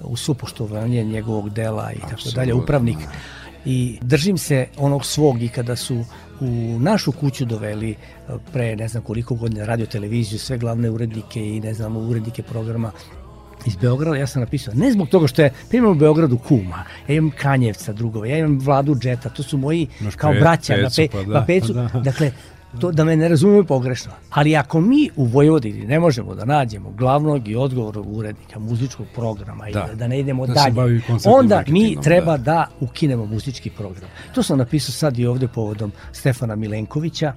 u 0.00 0.16
supoštovanje 0.16 1.04
njegovog 1.04 1.50
dela 1.50 1.92
i 1.92 2.00
tako 2.00 2.30
dalje, 2.34 2.54
upravnik. 2.54 2.98
I 3.64 3.98
držim 4.02 4.38
se 4.38 4.66
onog 4.76 5.04
svog 5.04 5.42
i 5.42 5.48
kada 5.48 5.76
su 5.76 6.04
u 6.40 6.78
našu 6.80 7.12
kuću 7.12 7.44
doveli 7.44 7.90
eh, 7.90 8.32
pre 8.52 8.76
ne 8.76 8.88
znam 8.88 9.02
koliko 9.02 9.34
godina 9.34 9.64
radio 9.64 9.86
televiziju, 9.86 10.38
sve 10.38 10.58
glavne 10.58 10.90
urednike 10.90 11.40
i 11.48 11.60
ne 11.60 11.74
znam 11.74 11.96
urednike 11.96 12.42
programa 12.42 12.92
iz 13.66 13.76
Beograda, 13.76 14.16
ja 14.16 14.26
sam 14.26 14.40
napisao, 14.42 14.74
ne 14.74 14.92
zbog 14.92 15.08
toga 15.08 15.26
što 15.26 15.42
je, 15.42 15.52
pa 15.70 15.76
imam 15.76 15.90
u 15.90 15.94
Beogradu 15.94 16.38
kuma, 16.38 16.84
ja 17.08 17.14
imam 17.14 17.30
Kanjevca 17.30 17.92
drugova, 17.92 18.26
ja 18.26 18.38
imam 18.38 18.58
Vladu 18.58 18.94
Džeta, 18.94 19.28
to 19.28 19.42
su 19.42 19.58
moji 19.58 19.86
Imaš 20.00 20.14
kao 20.14 20.32
Pe- 20.32 20.40
braća 20.40 20.76
na, 20.76 20.82
Pecu, 20.82 20.96
pe, 20.96 21.08
pa 21.12 21.22
da, 21.22 21.40
na 21.40 21.46
pecu. 21.46 21.74
pa 21.74 21.80
da. 21.98 22.00
Dakle, 22.00 22.32
To 22.78 22.92
da 22.92 23.04
me 23.04 23.16
ne 23.16 23.28
razumiju 23.28 23.64
pogrešno. 23.64 24.12
Ali 24.30 24.56
ako 24.56 24.80
mi 24.80 25.10
u 25.16 25.24
Vojvodini 25.24 25.86
ne 25.86 26.00
možemo 26.00 26.34
da 26.34 26.44
nađemo 26.44 26.90
glavnog 26.90 27.48
i 27.48 27.56
odgovornog 27.56 28.16
urednika 28.16 28.58
muzičkog 28.58 29.06
programa 29.14 29.68
i 29.68 29.72
Da. 29.72 29.86
da, 29.86 29.94
da 29.94 30.08
ne 30.08 30.20
idemo 30.20 30.46
Da 30.46 30.52
dalje, 30.54 31.00
onda 31.24 31.64
mi 31.68 31.96
treba 32.02 32.36
da. 32.36 32.42
da. 32.42 32.66
ukinemo 32.80 33.26
muzički 33.26 33.70
program. 33.70 34.10
To 34.34 34.42
sam 34.42 34.58
napisao 34.58 34.92
sad 34.92 35.18
i 35.18 35.26
ovde 35.26 35.48
povodom 35.48 35.92
Stefana 36.12 36.56
Milenkovića. 36.56 37.32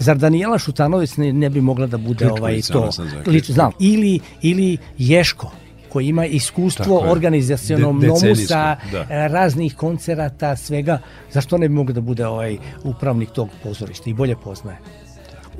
Zar 0.00 0.16
Danijela 0.16 0.58
Šutanović 0.58 1.16
ne, 1.16 1.32
ne 1.32 1.50
bi 1.50 1.60
mogla 1.60 1.86
da 1.86 1.98
bude 1.98 2.24
Kitković, 2.28 2.70
ovaj 2.70 2.90
to? 3.24 3.30
Lič, 3.30 3.50
znam. 3.50 3.72
Ili, 3.80 4.20
ili 4.42 4.78
Ješko 4.98 5.50
koji 5.96 6.08
ima 6.08 6.26
iskustvo 6.26 6.98
organizacionom 7.10 8.00
De- 8.00 8.06
nomusa, 8.06 8.76
da. 8.92 9.06
e, 9.10 9.28
raznih 9.28 9.74
koncerata, 9.74 10.56
svega, 10.56 10.98
zašto 11.32 11.58
ne 11.58 11.68
bi 11.68 11.74
mogao 11.74 11.94
da 11.94 12.00
bude 12.00 12.26
ovaj 12.26 12.58
upravnik 12.84 13.30
tog 13.30 13.48
pozorišta 13.62 14.10
i 14.10 14.14
bolje 14.14 14.36
poznaje? 14.44 14.76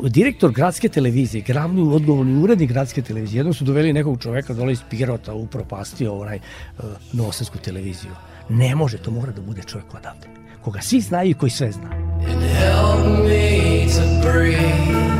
Direktor 0.02 0.52
gradske 0.52 0.88
televizije, 0.88 1.44
glavni 1.46 1.94
odgovorni 1.94 2.42
urednik 2.42 2.70
gradske 2.70 3.02
televizije, 3.02 3.38
jednom 3.38 3.54
su 3.54 3.64
doveli 3.64 3.92
nekog 3.92 4.20
čoveka 4.20 4.54
dole 4.54 4.72
iz 4.72 4.82
Pirota, 4.90 5.34
upropastio 5.34 6.18
onaj 6.18 6.36
uh, 6.38 6.84
novosadsku 7.12 7.58
televiziju. 7.58 8.12
Ne 8.48 8.74
može, 8.74 8.98
to 8.98 9.10
mora 9.10 9.32
da 9.32 9.40
bude 9.40 9.62
čovjek 9.62 9.94
odavde. 9.94 10.28
Koga 10.62 10.80
svi 10.80 11.00
znaju 11.00 11.30
i 11.30 11.34
koji 11.34 11.50
sve 11.50 11.72
zna. 11.72 11.88
Help 12.28 13.24
me 13.24 13.86
to 13.88 14.28
breathe. 14.28 15.15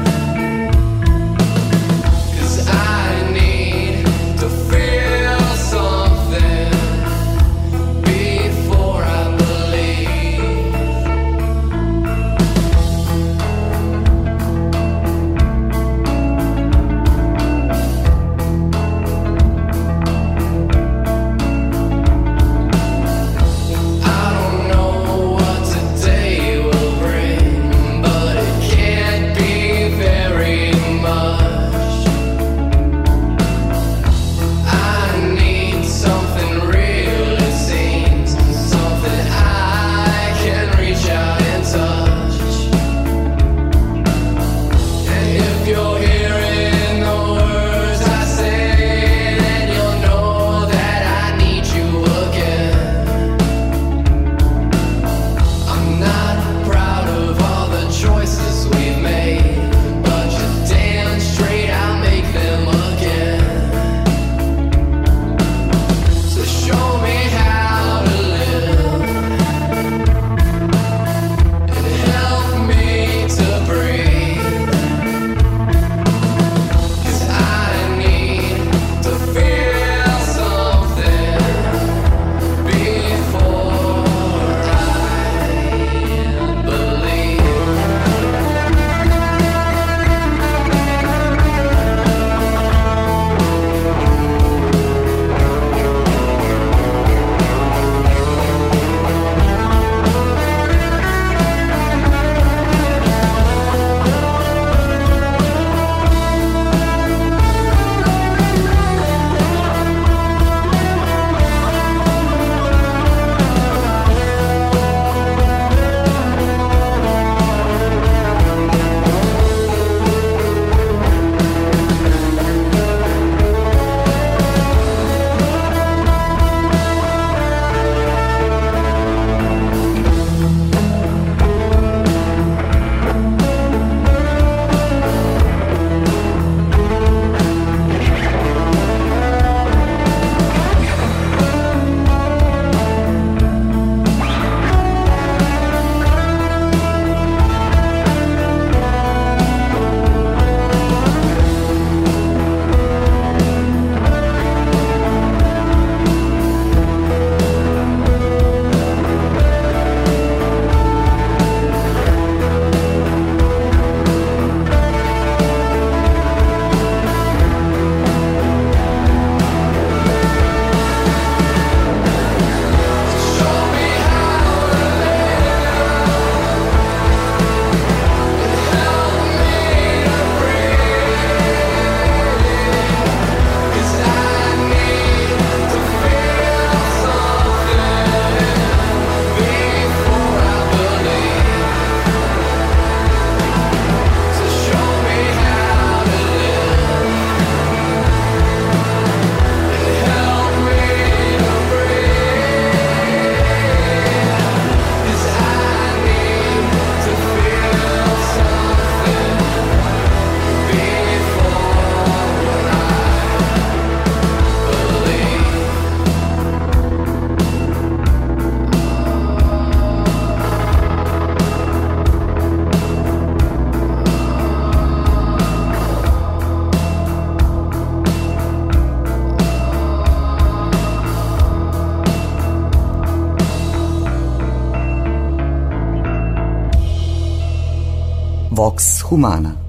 Vox 239.17 239.66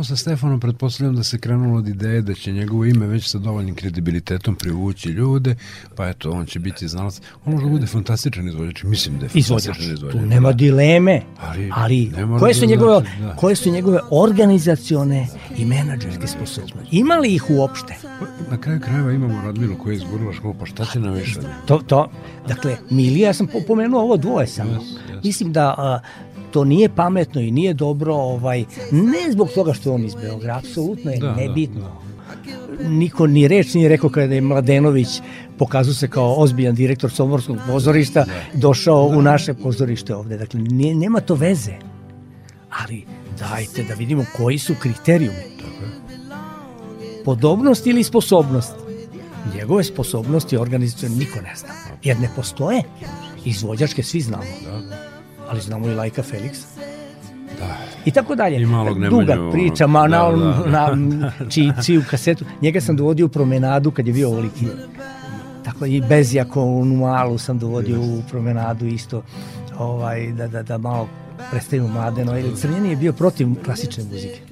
Ovo 0.00 0.04
sa 0.04 0.16
Stefanom 0.16 0.60
pretpostavljam 0.60 1.16
da 1.16 1.22
se 1.22 1.38
krenulo 1.38 1.78
od 1.78 1.88
ideje 1.88 2.22
da 2.22 2.34
će 2.34 2.52
njegovo 2.52 2.84
ime 2.84 3.06
već 3.06 3.28
sa 3.30 3.38
dovoljnim 3.38 3.74
kredibilitetom 3.74 4.56
privući 4.56 5.08
ljude, 5.08 5.54
pa 5.96 6.08
eto, 6.08 6.30
on 6.30 6.46
će 6.46 6.58
biti 6.58 6.88
znalac. 6.88 7.20
On 7.44 7.52
može 7.52 7.64
da 7.64 7.70
bude 7.70 7.86
fantastičan 7.86 8.48
izvođač, 8.48 8.82
mislim 8.82 9.18
da 9.18 9.24
je 9.24 9.30
Izvođač, 9.34 9.78
izvođač. 9.78 10.12
tu 10.12 10.20
nema 10.26 10.52
dileme, 10.52 11.22
Ali 11.40 11.70
ali, 11.74 12.12
ne 12.16 12.38
koje, 12.38 12.54
da 12.54 12.60
su 12.60 12.66
njegove, 12.66 13.00
znači, 13.00 13.20
da. 13.22 13.36
koje 13.36 13.56
su 13.56 13.70
njegove 13.70 13.98
organizacione 14.10 15.26
i 15.56 15.64
menadžerske 15.64 16.26
sposobnosti? 16.26 16.96
Ima 16.96 17.14
li 17.14 17.34
ih 17.34 17.50
uopšte? 17.50 17.94
Na 18.50 18.60
kraju 18.60 18.80
krajeva 18.80 19.12
imamo 19.12 19.42
Radmilu 19.42 19.78
koja 19.78 19.92
je 19.92 19.96
izgurila 19.96 20.32
školu, 20.32 20.54
pa 20.60 20.66
šta 20.66 20.84
će 20.84 21.00
nam 21.00 21.14
više? 21.14 21.40
To, 21.66 21.78
to, 21.78 22.10
dakle, 22.48 22.76
Milija, 22.90 23.28
ja 23.28 23.34
sam 23.34 23.46
po- 23.46 23.60
pomenuo 23.66 24.02
ovo 24.02 24.16
dvoje 24.16 24.46
samo. 24.46 24.70
Jes, 24.72 24.82
jes. 25.10 25.24
Mislim 25.24 25.52
da 25.52 25.74
a, 25.78 26.00
to 26.50 26.64
nije 26.64 26.88
pametno 26.88 27.40
i 27.40 27.50
nije 27.50 27.74
dobro, 27.74 28.14
ovaj, 28.14 28.64
ne 28.92 29.32
zbog 29.32 29.48
toga 29.54 29.72
što 29.72 29.88
je 29.88 29.94
on 29.94 30.04
iz 30.04 30.14
Beograda, 30.14 30.58
apsolutno 30.58 31.10
je 31.10 31.18
Da, 31.18 31.26
da, 31.26 31.34
nebitno. 31.34 32.00
Niko 32.88 33.26
ni 33.26 33.48
reč 33.48 33.74
nije 33.74 33.88
rekao 33.88 34.10
kada 34.10 34.34
je 34.34 34.40
Mladenović 34.40 35.08
pokazao 35.58 35.94
se 35.94 36.08
kao 36.08 36.34
ozbiljan 36.34 36.74
direktor 36.74 37.10
Somorskog 37.10 37.56
pozorišta, 37.66 38.24
došao 38.54 39.06
u 39.06 39.22
naše 39.22 39.54
pozorište 39.54 40.14
ovde. 40.14 40.36
Dakle, 40.36 40.60
nije, 40.60 40.94
nema 40.94 41.20
to 41.20 41.34
veze. 41.34 41.72
Ali 42.70 43.04
dajte 43.38 43.84
da 43.88 43.94
vidimo 43.94 44.24
koji 44.36 44.58
su 44.58 44.74
kriterijumi. 44.80 45.36
Podobnost 47.24 47.86
ili 47.86 48.04
sposobnost? 48.04 48.72
Njegove 49.54 49.84
sposobnosti 49.84 50.56
organizacione 50.56 51.16
niko 51.16 51.40
ne 51.40 51.54
zna. 51.56 51.68
Jer 52.04 52.20
ne 52.20 52.28
postoje. 52.36 52.82
Izvođačke 53.44 54.02
svi 54.02 54.20
znamo. 54.20 54.42
Ali 55.50 55.60
znamo 55.60 55.88
i 55.88 55.94
Lajka 55.94 56.22
Felix. 56.22 56.64
Da. 57.58 57.76
I 58.04 58.10
tako 58.10 58.34
dalje. 58.34 58.62
I 58.62 58.66
malog 58.66 58.98
Nemanju, 58.98 59.20
Duga 59.20 59.50
priča, 59.52 59.86
ma 59.86 60.08
da, 60.08 60.36
na, 60.36 60.62
da. 60.70 60.94
na 60.94 61.32
čici 61.48 61.98
u 61.98 62.02
kasetu. 62.10 62.44
Njega 62.62 62.80
sam 62.80 62.96
dovodio 62.96 63.26
u 63.26 63.28
promenadu 63.28 63.90
kad 63.90 64.06
je 64.06 64.12
bio 64.12 64.28
ovoliki. 64.28 64.66
Tako 65.64 65.86
i 65.86 66.00
Bezjako 66.08 66.62
u 66.62 66.84
malu 66.84 67.38
sam 67.38 67.58
dovodio 67.58 68.00
u 68.00 68.22
promenadu 68.30 68.86
isto 68.86 69.22
ovaj, 69.78 70.32
da, 70.32 70.48
da, 70.48 70.62
da 70.62 70.78
malo 70.78 71.08
predstavimo 71.50 71.88
mladeno. 71.88 72.32
Crnjeni 72.56 72.90
je 72.90 72.96
bio 72.96 73.12
protiv 73.12 73.48
klasične 73.64 74.04
muzike 74.04 74.49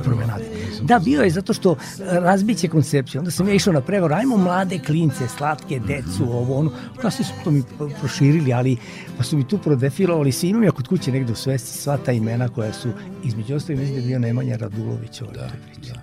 u 0.00 0.02
promenadi. 0.02 0.44
Da, 0.82 0.98
bio 0.98 1.22
je 1.22 1.30
zato 1.30 1.52
što 1.52 1.72
e, 1.72 1.76
razbiće 2.20 2.68
koncepciju. 2.68 3.18
Onda 3.18 3.30
sam 3.30 3.48
ja 3.48 3.54
išao 3.54 3.72
na 3.72 3.80
pregovor, 3.80 4.12
ajmo 4.12 4.36
mlade 4.36 4.78
klince, 4.78 5.28
slatke, 5.28 5.80
decu, 5.86 6.24
ovo, 6.24 6.58
ono. 6.58 6.70
Kasnije 7.02 7.26
su 7.26 7.32
to 7.44 7.50
mi 7.50 7.62
proširili, 8.00 8.52
ali 8.52 8.76
pa 9.18 9.24
su 9.24 9.36
mi 9.36 9.48
tu 9.48 9.58
prodefilovali 9.58 10.32
svi. 10.32 10.48
Imam 10.48 10.64
ja 10.64 10.70
kod 10.70 10.88
kuće 10.88 11.12
negde 11.12 11.32
u 11.32 11.36
svesti 11.36 11.78
sva 11.78 11.96
ta 11.96 12.12
imena 12.12 12.48
koja 12.48 12.72
su, 12.72 12.92
između 13.24 13.54
ostalih, 13.54 13.80
mislim 13.80 13.96
da 13.96 14.02
je 14.02 14.06
bio 14.06 14.18
Nemanja 14.18 14.56
Radulović 14.56 15.22
ovaj 15.22 15.34
da, 15.34 15.50
priče. 15.66 15.94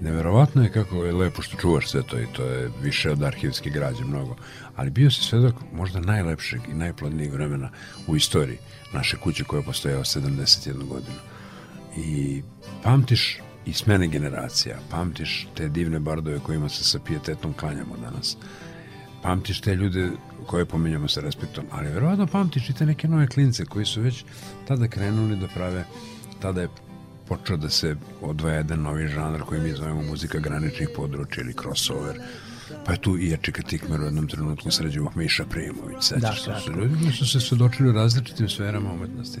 Neverovatno 0.00 0.62
je 0.62 0.72
kako 0.72 1.04
je 1.04 1.12
lepo 1.12 1.42
što 1.42 1.56
čuvaš 1.56 1.90
sve 1.90 2.02
to 2.02 2.18
i 2.20 2.26
to 2.32 2.44
je 2.44 2.70
više 2.82 3.10
od 3.10 3.22
arhivske 3.22 3.70
građe 3.70 4.04
mnogo. 4.04 4.36
Ali 4.76 4.90
bio 4.90 5.10
si 5.10 5.22
svedok 5.22 5.54
možda 5.72 6.00
najlepšeg 6.00 6.60
i 6.70 6.74
najplodnijeg 6.74 7.32
vremena 7.32 7.70
u 8.06 8.16
istoriji 8.16 8.58
naše 8.92 9.16
kuće 9.16 9.44
koja 9.44 9.62
postoje 9.62 9.96
71 9.96 10.72
godinu. 10.72 11.16
I 11.98 12.42
pamtiš 12.82 13.38
i 13.66 13.72
smene 13.72 14.08
generacija, 14.08 14.78
pamtiš 14.90 15.48
te 15.54 15.68
divne 15.68 15.98
bardove 15.98 16.38
kojima 16.38 16.68
se 16.68 16.84
sa 16.84 16.98
pijetetom 16.98 17.52
klanjamo 17.52 17.96
danas. 17.96 18.36
Pamtiš 19.22 19.60
te 19.60 19.74
ljude 19.74 20.10
koje 20.46 20.64
pominjamo 20.64 21.08
sa 21.08 21.20
respektom, 21.20 21.64
ali 21.70 21.88
verovatno 21.88 22.26
pamtiš 22.26 22.70
i 22.70 22.72
te 22.72 22.86
neke 22.86 23.08
nove 23.08 23.26
klince 23.26 23.64
koji 23.64 23.84
su 23.84 24.00
već 24.00 24.24
tada 24.68 24.88
krenuli 24.88 25.36
da 25.36 25.48
prave, 25.48 25.84
tada 26.40 26.60
je 26.60 26.68
počeo 27.28 27.56
da 27.56 27.70
se 27.70 27.96
odvaja 28.22 28.56
jedan 28.56 28.82
novi 28.82 29.08
žanr 29.08 29.42
koji 29.42 29.60
mi 29.60 29.72
zovemo 29.72 30.02
muzika 30.02 30.38
graničnih 30.38 30.88
područja 30.96 31.42
ili 31.42 31.54
crossover. 31.62 32.20
Pa 32.86 32.92
je 32.92 33.00
tu 33.00 33.18
i 33.18 33.28
Ječika 33.28 33.62
Tikmer 33.62 34.00
u 34.00 34.04
jednom 34.04 34.28
trenutku 34.28 34.70
sređivog 34.70 35.16
Miša 35.16 35.44
Primović. 35.44 35.96
Sećaš 36.00 36.44
Da, 36.44 36.60
se, 36.60 36.70
ljudi 36.70 37.12
su 37.12 37.28
se 37.28 37.40
svedočili 37.40 37.88
u 37.88 37.92
različitim 37.92 38.48
sferama 38.48 38.92
umetnosti. 38.92 39.40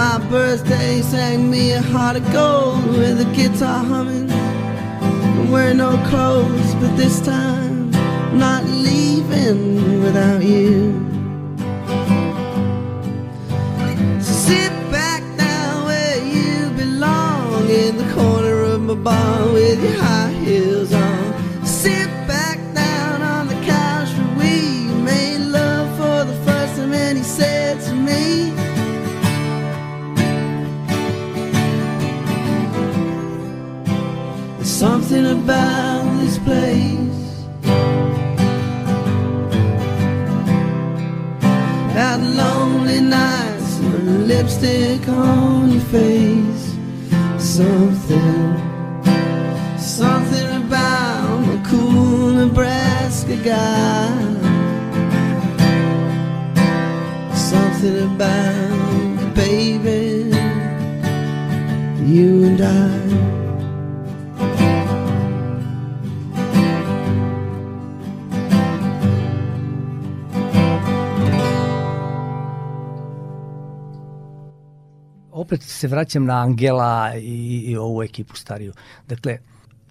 My 0.00 0.16
birthday 0.30 1.02
sang 1.02 1.50
me 1.50 1.72
a 1.72 1.82
heart 1.92 2.16
of 2.16 2.24
gold 2.32 2.86
with 3.00 3.20
a 3.20 3.28
guitar 3.36 3.84
humming. 3.84 4.30
And 4.30 5.52
wear 5.52 5.74
no 5.74 5.90
clothes, 6.08 6.70
but 6.80 6.92
this 6.96 7.20
time 7.20 7.94
I'm 7.94 8.38
not 8.38 8.64
leaving 8.64 10.02
without 10.04 10.42
you. 10.42 10.74
So 14.24 14.32
sit 14.48 14.72
back 14.90 15.22
down 15.36 15.84
where 15.90 16.18
you 16.34 16.70
belong 16.82 17.68
in 17.68 17.98
the 17.98 18.08
corner 18.14 18.58
of 18.72 18.80
my 18.80 18.94
bar 18.94 19.52
with 19.52 19.78
your 19.84 19.98
high 20.02 20.39
something 35.10 35.42
about 35.42 36.20
this 36.20 36.38
place. 36.38 37.44
That 41.94 42.20
lonely 42.20 43.00
nights 43.00 43.78
and 43.78 44.28
lipstick 44.28 45.08
on 45.08 45.72
your 45.72 45.80
face. 45.96 46.76
Something 47.38 48.56
Something 49.78 50.62
about 50.62 51.42
a 51.56 51.62
cool 51.68 52.30
Nebraska 52.30 53.36
guy. 53.36 54.14
Something 57.34 58.14
about 58.14 59.34
baby 59.34 60.30
You 62.06 62.44
and 62.44 62.60
I 62.60 62.99
opet 75.40 75.62
se 75.62 75.88
vraćam 75.88 76.24
na 76.24 76.42
Angela 76.42 77.14
i, 77.16 77.64
i 77.66 77.76
ovu 77.76 78.02
ekipu 78.02 78.36
stariju. 78.36 78.72
Dakle, 79.08 79.38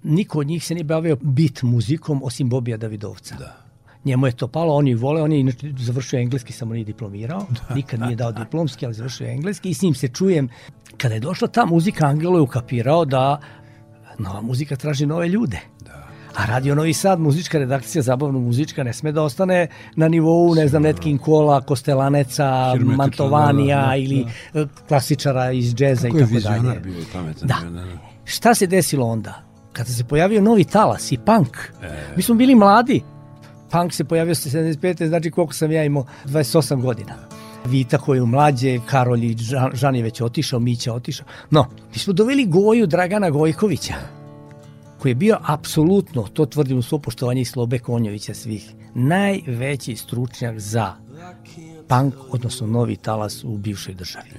niko 0.03 0.39
od 0.39 0.47
njih 0.47 0.65
se 0.65 0.73
nije 0.73 0.83
bavio 0.83 1.17
bit 1.21 1.61
muzikom 1.63 2.23
osim 2.23 2.49
Bobija 2.49 2.77
Davidovca. 2.77 3.35
Da. 3.35 3.57
Njemu 4.05 4.27
je 4.27 4.31
to 4.31 4.47
palo, 4.47 4.75
on 4.75 4.87
je 4.87 4.95
vole, 4.95 5.21
on 5.21 5.31
je 5.31 5.39
inače 5.39 5.73
završio 5.77 6.19
engleski, 6.19 6.53
samo 6.53 6.73
nije 6.73 6.85
diplomirao, 6.85 7.45
da. 7.49 7.75
nikad 7.75 7.99
nije 7.99 8.15
dao 8.15 8.31
diplomski, 8.31 8.85
ali 8.85 8.93
završio 8.93 9.27
engleski 9.27 9.69
i 9.69 9.73
s 9.73 9.81
njim 9.81 9.93
se 9.93 10.07
čujem. 10.07 10.49
Kada 10.97 11.13
je 11.13 11.19
došla 11.19 11.47
ta 11.47 11.65
muzika, 11.65 12.05
Angelo 12.05 12.37
je 12.37 12.41
ukapirao 12.41 13.05
da 13.05 13.41
nova 14.17 14.41
muzika 14.41 14.75
traži 14.75 15.05
nove 15.05 15.27
ljude. 15.27 15.59
A 16.35 16.45
Radio 16.45 16.75
Novi 16.75 16.93
Sad, 16.93 17.19
muzička 17.19 17.57
redakcija, 17.59 18.01
zabavno 18.01 18.39
muzička, 18.39 18.83
ne 18.83 18.93
sme 18.93 19.11
da 19.11 19.23
ostane 19.23 19.67
na 19.95 20.07
nivou, 20.07 20.55
ne 20.55 20.67
znam, 20.67 20.81
Ned 20.81 20.99
King 20.99 21.19
Cola, 21.25 21.61
Kostelaneca, 21.61 22.75
Mantovanija 22.79 23.77
da, 23.77 23.81
da, 23.81 23.89
da. 23.89 23.95
ili 23.95 24.25
e, 24.53 24.65
klasičara 24.87 25.51
iz 25.51 25.75
džeza 25.75 26.07
i 26.07 26.11
Kako 26.11 26.19
je 26.19 26.25
tako 26.25 26.39
dalje. 26.39 26.55
vizionar 26.55 26.79
bio 26.79 26.99
i 26.99 27.05
pametan. 27.13 27.47
Da. 27.47 27.57
da, 27.63 27.69
da. 27.69 27.97
Šta 28.25 28.55
se 28.55 28.67
desilo 28.67 29.05
onda? 29.07 29.41
Kada 29.73 29.89
se 29.89 30.03
pojavio 30.03 30.41
novi 30.41 30.63
talas 30.63 31.11
i 31.11 31.17
punk. 31.17 31.57
E. 31.83 32.13
Mi 32.15 32.21
smo 32.21 32.35
bili 32.35 32.55
mladi. 32.55 33.01
Punk 33.71 33.93
se 33.93 34.03
pojavio 34.03 34.35
se 34.35 34.49
75. 34.49 35.07
Znači 35.07 35.31
koliko 35.31 35.53
sam 35.53 35.71
ja 35.71 35.83
imao? 35.83 36.05
28 36.25 36.81
godina. 36.81 37.13
Vita 37.65 37.97
koji 37.97 38.17
je 38.17 38.25
mlađe, 38.25 38.79
Karol 38.85 39.23
i 39.23 39.37
Žan, 39.37 39.71
Žan 39.73 39.95
je 39.95 40.03
već 40.03 40.21
otišao, 40.21 40.59
Mića 40.59 40.93
otišao. 40.93 41.27
No, 41.49 41.65
mi 41.93 41.99
smo 41.99 42.13
doveli 42.13 42.45
Goju 42.45 42.87
Dragana 42.87 43.29
Gojkovića 43.29 44.18
koji 44.99 45.11
je 45.11 45.15
bio 45.15 45.37
apsolutno, 45.41 46.27
to 46.33 46.45
tvrdim 46.45 46.77
u 46.77 46.81
svo 46.81 46.99
poštovanje 46.99 47.41
i 47.41 47.45
Slobe 47.45 47.79
Konjovića 47.79 48.33
svih, 48.33 48.73
najveći 48.93 49.95
stručnjak 49.95 50.59
za 50.59 50.93
punk, 51.87 52.13
odnosno 52.31 52.67
novi 52.67 52.95
talas 52.95 53.43
u 53.43 53.57
bivšoj 53.57 53.93
državi. 53.93 54.29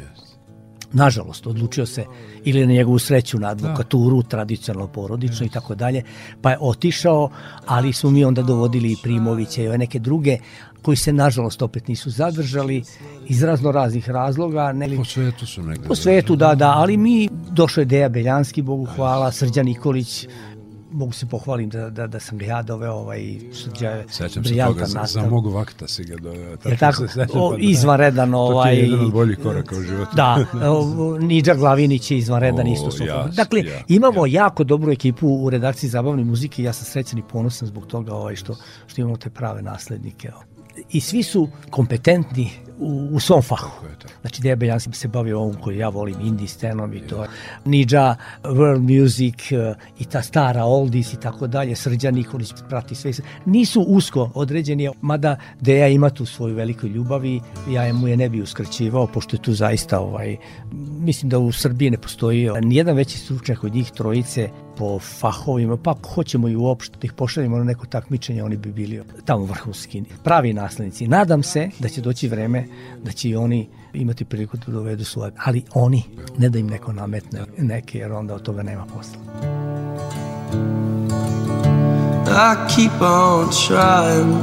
Nažalost, 0.92 1.46
odlučio 1.46 1.86
se 1.86 2.04
ili 2.44 2.66
na 2.66 2.72
njegovu 2.72 2.98
sreću 2.98 3.38
na 3.38 3.48
advokaturu, 3.48 4.22
tradicionalno 4.22 4.92
porodično 4.92 5.46
i 5.46 5.48
tako 5.48 5.74
dalje, 5.74 6.02
pa 6.42 6.50
je 6.50 6.58
otišao, 6.61 7.30
ali 7.66 7.92
smo 7.92 8.11
mi 8.11 8.24
onda 8.24 8.42
dovodili 8.42 8.92
i 8.92 8.96
Primovića 9.02 9.62
i 9.62 9.68
ove 9.68 9.78
neke 9.78 9.98
druge 9.98 10.38
koji 10.82 10.96
se 10.96 11.12
nažalost 11.12 11.62
opet 11.62 11.88
nisu 11.88 12.11
zadržali 12.11 12.82
iz 13.28 13.42
razno 13.42 13.72
raznih 13.72 14.08
razloga. 14.08 14.72
Ne, 14.72 14.96
Po 14.96 15.04
svetu 15.04 15.46
su 15.46 15.62
negde. 15.62 15.88
po 15.88 15.94
svetu, 15.94 16.36
da, 16.36 16.54
da, 16.54 16.70
ali 16.70 16.96
mi, 16.96 17.28
došao 17.50 17.82
je 17.82 17.84
Deja 17.84 18.08
Beljanski, 18.08 18.62
Bogu 18.62 18.84
hvala, 18.84 19.32
Srđan 19.32 19.66
Nikolić, 19.66 20.26
mogu 20.93 21.12
se 21.12 21.26
pohvalim 21.26 21.68
da, 21.70 21.91
da, 21.91 22.07
da 22.07 22.20
sam 22.20 22.38
ga 22.38 22.47
ja 22.47 22.62
doveo 22.62 22.93
ovaj 22.93 23.20
srđa 23.53 23.88
je 23.88 24.05
Sećam 24.09 24.45
se 24.45 24.57
toga, 24.57 24.86
za, 24.86 25.05
za 25.07 25.22
mog 25.22 25.53
vakta 25.53 25.88
si 25.88 26.05
ga 26.05 26.16
doveo. 26.16 26.51
Je 26.64 26.76
tako? 26.76 27.07
se 27.07 27.09
sećam, 27.09 27.41
O, 27.41 27.51
pa 27.51 27.57
da. 27.57 27.62
izvanredan 27.62 28.30
To 28.30 28.36
ti 28.36 28.53
ovaj... 28.53 28.76
je 28.76 28.82
jedan 28.82 29.05
od 29.05 29.12
boljih 29.12 29.38
koraka 29.43 29.76
u 29.76 29.82
životu. 29.82 30.16
Da, 30.16 30.45
Niđa 31.28 31.55
Glavinić 31.55 32.11
je 32.11 32.18
izvanredan 32.18 32.66
O, 32.66 32.72
isto. 32.72 33.05
jas, 33.05 33.34
dakle, 33.34 33.61
ja, 33.61 33.82
imamo 33.88 34.26
jako 34.26 34.64
dobru 34.64 34.93
ekipu 34.93 35.28
u 35.28 35.51
redakciji 35.51 35.91
zabavne 35.91 36.24
muzike 36.24 36.62
i 36.62 36.64
ja 36.64 36.72
sam 36.72 36.84
srećan 36.84 37.18
i 37.18 37.22
ponosan 37.22 37.68
zbog 37.68 37.86
toga 37.86 38.14
ovaj, 38.14 38.36
što, 38.36 38.57
što 38.86 39.01
imamo 39.01 39.16
te 39.16 39.30
prave 39.30 39.62
naslednike. 39.62 40.30
I 40.91 41.01
svi 41.01 41.22
su 41.22 41.49
kompetentni 41.70 42.51
u, 42.81 43.09
u 43.12 43.20
svom 43.20 43.43
fahu. 43.43 43.70
Znači, 44.20 44.43
Deja 44.43 44.57
Beljan 44.57 44.81
se 44.81 45.09
bavio 45.09 45.41
ovom 45.41 45.55
koji 45.55 45.78
ja 45.78 45.89
volim, 45.89 46.20
indie 46.20 46.49
scenom 46.49 46.95
i 46.95 47.01
to. 47.01 47.26
Niđa, 47.64 48.16
world 48.43 49.01
music 49.01 49.53
eh, 49.53 49.74
i 49.99 50.05
ta 50.05 50.22
stara 50.22 50.64
oldies 50.64 51.12
i 51.12 51.20
tako 51.20 51.47
dalje. 51.47 51.76
Srđan 51.76 52.14
Nikolić 52.14 52.53
prati 52.68 52.95
sve. 52.95 53.12
Nisu 53.45 53.81
usko 53.81 54.31
određeni, 54.35 54.91
mada 55.01 55.37
Deja 55.61 55.89
ima 55.89 56.11
tu 56.11 56.26
svoju 56.26 56.55
veliku 56.55 56.87
ljubav 56.87 57.24
i 57.24 57.41
ja 57.70 57.93
mu 57.93 58.09
je 58.09 58.16
ne 58.16 58.28
bi 58.28 58.43
uskraćivao, 58.43 59.07
pošto 59.07 59.37
je 59.37 59.43
tu 59.43 59.53
zaista, 59.53 60.01
ovaj, 60.01 60.37
mislim 61.01 61.31
da 61.31 61.39
u 61.39 61.53
Srbiji 61.53 61.91
ne 61.91 61.99
postoji 61.99 62.49
nijedan 62.62 62.97
veći 62.97 63.18
stručnjak 63.18 63.64
od 63.64 63.74
njih 63.74 63.91
trojice 63.91 64.49
po 64.81 64.99
fahovima, 64.99 65.76
pa 65.76 65.91
ako 65.91 66.09
hoćemo 66.09 66.49
i 66.49 66.57
uopšte 66.57 66.99
da 67.01 67.05
ih 67.05 67.12
pošaljemo 67.12 67.59
na 67.59 67.64
neko 67.64 67.87
takmičenje, 67.87 68.45
oni 68.45 68.57
bi 68.57 68.72
bili 68.72 69.03
tamo 69.24 69.45
vrhunski, 69.45 70.03
pravi 70.24 70.53
naslednici. 70.53 71.09
Nadam 71.09 71.43
se 71.43 71.70
da 71.78 71.89
će 71.89 72.01
doći 72.01 72.28
vreme 72.28 72.64
da 73.05 73.12
će 73.12 73.28
i 73.28 73.37
oni 73.37 73.68
imati 73.95 74.24
priliku 74.24 74.57
da 74.57 74.72
dovedu 74.72 75.05
svoje, 75.05 75.33
ali 75.45 75.62
oni, 75.74 76.03
ne 76.39 76.49
da 76.49 76.59
im 76.59 76.66
neko 76.66 76.93
nametne 76.93 77.41
neke, 77.59 77.99
jer 77.99 78.12
onda 78.12 78.35
od 78.35 78.43
toga 78.43 78.62
nema 78.62 78.87
posla. 78.87 79.20
I 82.26 82.74
keep 82.74 83.03
on 83.03 83.49
trying. 83.51 84.35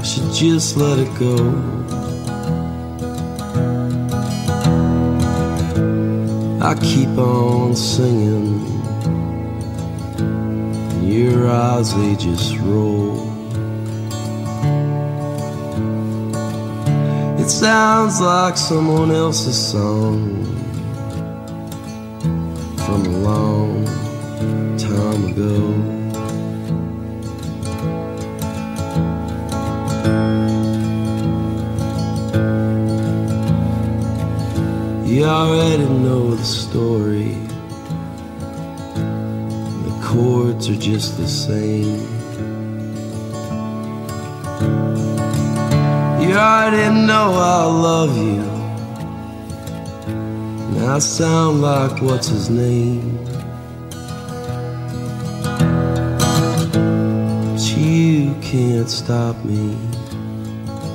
I 0.00 0.04
should 0.04 0.42
just 0.42 0.76
let 0.76 0.98
it 0.98 1.18
go. 1.18 1.91
I 6.64 6.76
keep 6.76 7.08
on 7.18 7.74
singing. 7.74 8.62
Your 11.02 11.50
eyes, 11.50 11.92
they 11.92 12.14
just 12.14 12.56
roll. 12.58 13.18
It 17.40 17.48
sounds 17.48 18.20
like 18.20 18.56
someone 18.56 19.10
else's 19.10 19.58
song 19.72 20.44
from 22.76 23.06
a 23.06 23.18
long 23.18 23.84
time 24.78 25.32
ago. 25.32 26.01
You 35.12 35.24
already 35.24 35.84
know 35.84 36.34
the 36.34 36.42
story. 36.42 37.36
The 39.84 40.00
chords 40.02 40.70
are 40.70 40.74
just 40.74 41.18
the 41.18 41.28
same. 41.28 42.00
You 46.18 46.32
already 46.32 47.06
know 47.06 47.30
I 47.34 47.64
love 47.66 48.16
you. 48.16 48.42
And 50.08 50.86
I 50.86 50.98
sound 50.98 51.60
like 51.60 52.00
what's 52.00 52.28
his 52.28 52.48
name? 52.48 53.18
But 57.52 57.60
you 57.76 58.34
can't 58.40 58.88
stop 58.88 59.36
me. 59.44 59.76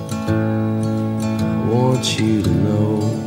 I 0.09 1.69
want 1.69 2.19
you 2.19 2.41
to 2.41 2.49
know. 2.49 3.26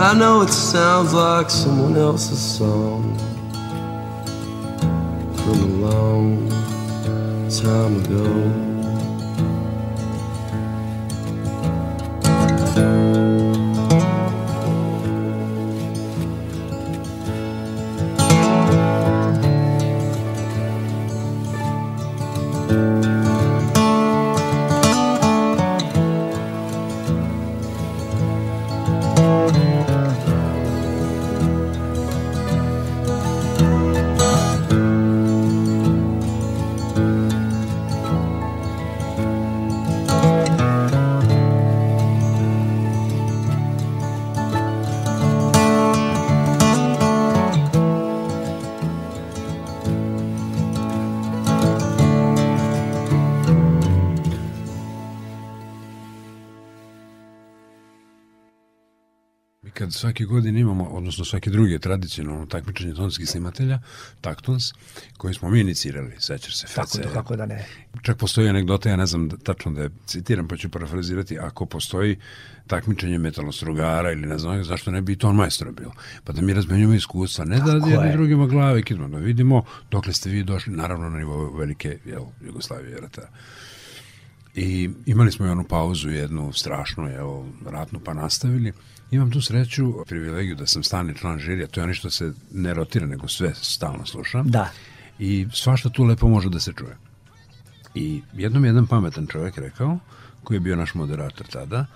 I 0.00 0.14
know 0.14 0.42
it 0.42 0.50
sounds 0.50 1.12
like 1.12 1.50
someone 1.50 1.96
else's 1.96 2.38
song 2.38 3.18
from 5.34 5.60
a 5.60 5.90
long 5.90 6.48
time 7.50 8.04
ago. 8.04 8.67
Svake 59.98 60.24
godine 60.24 60.60
imamo, 60.60 60.84
odnosno 60.84 61.24
svake 61.24 61.50
druge 61.50 61.78
tradicionalno 61.78 62.46
takmičenje 62.46 62.94
tonskih 62.94 63.28
snimatelja, 63.28 63.80
Taktons, 64.20 64.72
koji 65.16 65.34
smo 65.34 65.50
mi 65.50 65.60
inicirali, 65.60 66.12
sećaš 66.18 66.56
se, 66.56 66.66
Tako 66.74 66.98
da, 66.98 67.08
kako 67.08 67.36
da 67.36 67.46
ne. 67.46 67.66
Čak 68.02 68.18
postoji 68.18 68.48
anegdota, 68.48 68.88
ja 68.88 68.96
ne 68.96 69.06
znam 69.06 69.28
da, 69.28 69.36
tačno 69.36 69.72
da 69.72 69.82
je 69.82 69.90
citiram, 70.06 70.48
pa 70.48 70.56
ću 70.56 70.70
parafrazirati, 70.70 71.38
ako 71.38 71.66
postoji 71.66 72.16
takmičenje 72.66 73.18
metalostrugara 73.18 74.12
ili 74.12 74.26
ne 74.26 74.38
znam, 74.38 74.64
zašto 74.64 74.90
ne 74.90 75.00
bi 75.00 75.12
i 75.12 75.16
ton 75.16 75.36
majstora 75.36 75.72
bilo? 75.72 75.92
Pa 76.24 76.32
da 76.32 76.42
mi 76.42 76.52
razmenjujemo 76.52 76.94
iskustva, 76.94 77.44
ne 77.44 77.56
da 77.56 77.78
Tako 77.78 77.88
jedni 77.88 78.06
je. 78.06 78.12
drugima 78.12 78.46
glave 78.46 78.82
kidmo, 78.82 79.08
da 79.08 79.18
vidimo 79.18 79.64
dokle 79.90 80.12
ste 80.12 80.30
vi 80.30 80.42
došli, 80.42 80.72
naravno 80.72 81.08
na 81.08 81.18
nivou 81.18 81.56
velike 81.56 81.98
jel, 82.04 82.24
Jugoslavije 82.46 83.00
rata. 83.00 83.28
I 84.54 84.90
imali 85.06 85.32
smo 85.32 85.46
i 85.46 85.50
onu 85.50 85.64
pauzu 85.64 86.10
jednu 86.10 86.52
strašnu, 86.52 87.08
evo, 87.08 87.48
ratnu, 87.66 88.00
pa 88.00 88.14
nastavili. 88.14 88.72
Imam 89.10 89.30
tu 89.30 89.40
sreću, 89.40 89.94
privilegiju 90.06 90.56
da 90.56 90.66
sam 90.66 90.82
stalni 90.82 91.14
član 91.14 91.38
žirija, 91.38 91.66
to 91.66 91.80
je 91.80 91.84
ono 91.84 91.94
što 91.94 92.10
se 92.10 92.32
ne 92.52 92.74
rotira, 92.74 93.06
nego 93.06 93.28
sve 93.28 93.54
stalno 93.54 94.06
slušam. 94.06 94.48
Da. 94.48 94.70
I 95.18 95.46
svašta 95.52 95.88
tu 95.88 96.04
lepo 96.04 96.28
može 96.28 96.48
da 96.48 96.60
se 96.60 96.72
čuje. 96.72 96.96
I 97.94 98.22
jednom 98.32 98.64
je 98.64 98.68
jedan 98.68 98.86
pametan 98.86 99.26
čovjek 99.26 99.58
rekao, 99.58 99.98
koji 100.44 100.56
je 100.56 100.60
bio 100.60 100.76
naš 100.76 100.94
moderator 100.94 101.46
tada, 101.46 101.86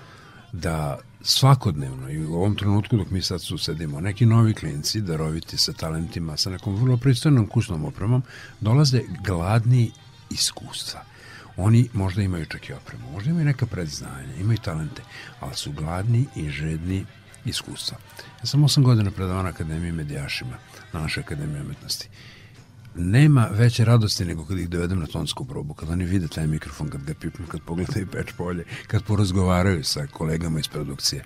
da 0.52 0.98
svakodnevno 1.22 2.10
i 2.10 2.24
u 2.26 2.34
ovom 2.34 2.56
trenutku 2.56 2.96
dok 2.96 3.10
mi 3.10 3.22
sad 3.22 3.42
su 3.42 3.58
sedimo, 3.58 4.00
neki 4.00 4.26
novi 4.26 4.54
klinci, 4.54 5.00
daroviti 5.00 5.56
sa 5.56 5.72
talentima, 5.72 6.36
sa 6.36 6.50
nekom 6.50 6.74
vrlo 6.74 6.96
pristojnom 6.96 7.46
kusnom 7.46 7.84
opremom, 7.84 8.22
dolaze 8.60 9.00
gladni 9.24 9.90
iskustva. 10.30 11.00
Oni 11.56 11.88
možda 11.92 12.22
imaju 12.22 12.46
čak 12.46 12.68
i 12.68 12.72
opremu, 12.72 13.10
možda 13.12 13.30
imaju 13.30 13.44
neka 13.44 13.66
predznanja, 13.66 14.34
imaju 14.40 14.58
talente, 14.58 15.02
ali 15.40 15.54
su 15.54 15.72
gladni 15.72 16.26
i 16.36 16.50
žedni 16.50 17.06
iskustva. 17.44 17.98
Ja 18.40 18.46
sam 18.46 18.64
osam 18.64 18.84
godina 18.84 19.10
predavao 19.10 19.42
na 19.42 19.48
Akademiji 19.48 19.92
Medijašima, 19.92 20.56
na 20.92 21.00
našoj 21.00 21.20
Akademiji 21.20 21.60
umetnosti 21.60 22.08
nema 22.94 23.48
veće 23.50 23.84
radosti 23.84 24.24
nego 24.24 24.44
kad 24.44 24.58
ih 24.58 24.68
dovedem 24.68 25.00
na 25.00 25.06
tonsku 25.06 25.44
probu, 25.44 25.74
kad 25.74 25.90
oni 25.90 26.04
vide 26.04 26.28
taj 26.28 26.46
mikrofon, 26.46 26.88
kad 26.88 27.04
ga 27.04 27.14
pipnu, 27.14 27.46
kad 27.46 27.60
pogledaju 27.60 28.06
peč 28.06 28.32
polje, 28.36 28.64
kad 28.86 29.02
porazgovaraju 29.04 29.84
sa 29.84 30.06
kolegama 30.06 30.58
iz 30.58 30.68
produkcije. 30.68 31.24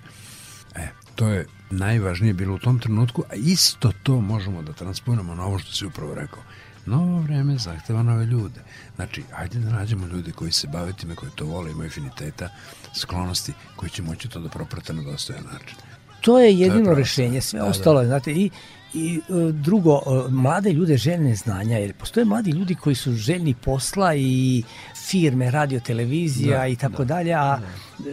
E, 0.75 0.87
to 1.15 1.27
je 1.27 1.45
najvažnije 1.69 2.33
bilo 2.33 2.55
u 2.55 2.59
tom 2.59 2.79
trenutku, 2.79 3.23
a 3.31 3.35
isto 3.35 3.91
to 4.03 4.21
možemo 4.21 4.61
da 4.61 4.73
transponujemo 4.73 5.35
na 5.35 5.45
ovo 5.45 5.59
što 5.59 5.71
si 5.71 5.85
upravo 5.85 6.15
rekao. 6.15 6.43
Novo 6.87 7.21
vreme 7.21 7.57
zahteva 7.57 8.03
nove 8.03 8.25
ljude. 8.25 8.61
Znači, 8.95 9.23
ajde 9.35 9.59
da 9.59 9.69
nađemo 9.69 10.07
ljude 10.07 10.31
koji 10.31 10.51
se 10.51 10.67
bave 10.67 10.93
time, 10.93 11.15
koji 11.15 11.31
to 11.35 11.45
vole, 11.45 11.71
imaju 11.71 11.87
afiniteta, 11.87 12.49
sklonosti, 12.93 13.53
koji 13.75 13.89
će 13.89 14.01
moći 14.01 14.29
to 14.29 14.39
da 14.39 14.49
proprate 14.49 14.93
na 14.93 15.03
dostojan 15.03 15.43
način. 15.43 15.77
To 16.21 16.39
je 16.39 16.59
jedino 16.59 16.83
prava 16.83 16.99
rešenje, 16.99 17.41
stvar. 17.41 17.49
sve 17.49 17.59
Da, 17.59 17.63
da. 17.63 17.69
ostalo 17.71 18.01
je, 18.01 18.07
znate, 18.07 18.31
i, 18.31 18.49
I 18.93 19.19
e, 19.29 19.51
drugo, 19.51 20.01
e, 20.05 20.31
mlade 20.31 20.73
ljude 20.73 20.97
željne 20.97 21.35
znanja, 21.35 21.77
jer 21.77 21.93
postoje 21.93 22.25
mladi 22.25 22.51
ljudi 22.51 22.75
koji 22.75 22.95
su 22.95 23.13
željni 23.13 23.53
posla 23.53 24.15
i 24.15 24.63
firme, 24.95 25.51
radio, 25.51 25.79
televizija 25.79 26.57
Da, 26.57 26.67
i 26.67 26.75
tako 26.75 27.05
dalje, 27.05 27.33
a 27.33 27.59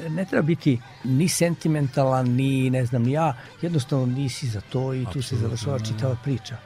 ne 0.09 0.25
treba 0.25 0.43
biti 0.43 0.81
ni 1.05 1.29
sentimentalan, 1.29 2.29
ni 2.31 2.71
ne 2.71 2.87
znam, 2.87 3.03
ni 3.03 3.13
ja, 3.13 3.37
jednostavno 3.63 4.07
nisi 4.07 4.49
za 4.49 4.61
to 4.61 4.95
i 4.95 5.07
tu 5.13 5.23
se 5.23 5.37
završava 5.37 5.79
čitava 5.79 6.17
priča. 6.25 6.57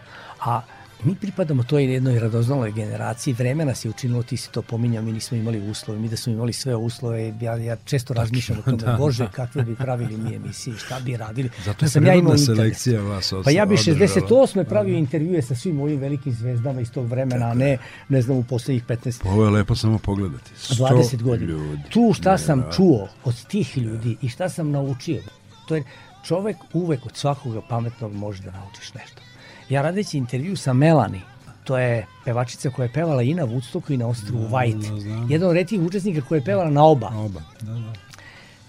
A 0.40 0.60
mi 1.04 1.14
pripadamo 1.14 1.62
toj 1.62 1.92
jednoj 1.92 2.18
radoznaloj 2.18 2.72
generaciji, 2.72 3.34
vreme 3.34 3.64
nas 3.64 3.84
je 3.84 3.90
učinilo, 3.90 4.22
ti 4.22 4.36
si 4.36 4.50
to 4.50 4.62
pominjao, 4.62 5.02
mi 5.02 5.12
nismo 5.12 5.36
imali 5.36 5.70
uslove, 5.70 6.00
mi 6.00 6.08
da 6.08 6.16
smo 6.16 6.32
imali 6.32 6.52
sve 6.52 6.76
uslove, 6.76 7.34
ja, 7.40 7.56
ja 7.56 7.76
često 7.84 8.14
razmišljam 8.14 8.58
o 8.58 8.62
tome, 8.62 8.76
da, 8.76 8.96
bože, 8.96 9.24
da. 9.24 9.30
kakve 9.30 9.62
bi 9.62 9.74
pravili 9.76 10.16
mi 10.16 10.34
emisije, 10.34 10.76
šta 10.76 11.00
bi 11.00 11.16
radili. 11.16 11.50
Zato 11.64 11.80
Da 11.80 11.86
je 11.86 11.90
sam 11.90 12.06
ja 12.06 12.14
imao 12.14 12.32
prirodna 12.32 12.54
selekcija 12.54 13.02
vas 13.02 13.32
Pa 13.44 13.50
ja 13.50 13.66
bi 13.66 13.74
održala. 13.74 13.98
68. 13.98 14.64
pravio 14.64 14.98
intervjue 14.98 15.42
sa 15.42 15.54
svim 15.54 15.80
ovim 15.80 16.00
velikim 16.00 16.32
zvezdama 16.32 16.80
iz 16.80 16.90
tog 16.90 17.06
vremena, 17.06 17.46
a 17.46 17.54
ne, 17.54 17.78
ne 18.08 18.22
znam, 18.22 18.36
u 18.36 18.42
poslednjih 18.44 18.84
15 18.86 19.28
Ovo 19.28 19.44
je 19.44 19.50
lepo 19.50 19.74
samo 19.74 19.98
pogledati. 19.98 20.50
100 20.60 20.88
20 20.92 21.22
godina. 21.22 21.52
Ljudi. 21.52 21.82
Tu 21.90 22.12
šta 22.14 22.38
sam 22.38 22.58
Nevjerovatno. 22.58 22.76
čuo 22.76 23.08
od 23.24 23.46
tih 23.46 23.78
ljudi 23.78 24.16
i 24.22 24.28
šta 24.28 24.48
sam 24.48 24.70
naučio, 24.70 25.22
to 25.68 25.76
je 25.76 25.84
čovek 26.24 26.56
uvek 26.72 27.06
od 27.06 27.16
svakoga 27.16 27.60
pametnog 27.68 28.12
može 28.12 28.42
da 28.42 28.50
naučiš 28.50 28.94
nešto. 28.94 29.27
Ja 29.68 29.82
radeći 29.82 30.18
intervju 30.18 30.56
sa 30.56 30.72
Melani, 30.72 31.20
to 31.64 31.78
je 31.78 32.06
pevačica 32.24 32.70
koja 32.70 32.84
je 32.84 32.92
pevala 32.92 33.22
i 33.22 33.34
na 33.34 33.46
Woodstocku 33.46 33.92
i 33.94 33.96
na 33.96 34.06
ostrvu 34.06 34.38
Da, 34.40 34.48
White. 34.48 34.90
da, 34.94 35.00
znam. 35.00 35.30
Jedan 35.30 35.48
od 35.48 35.54
retih 35.54 35.80
učesnika 35.80 36.20
koja 36.28 36.36
je 36.38 36.44
pevala 36.44 36.70
na 36.70 36.84
oba. 36.84 37.08
Oba, 37.14 37.40
da, 37.60 37.72
da. 37.72 37.92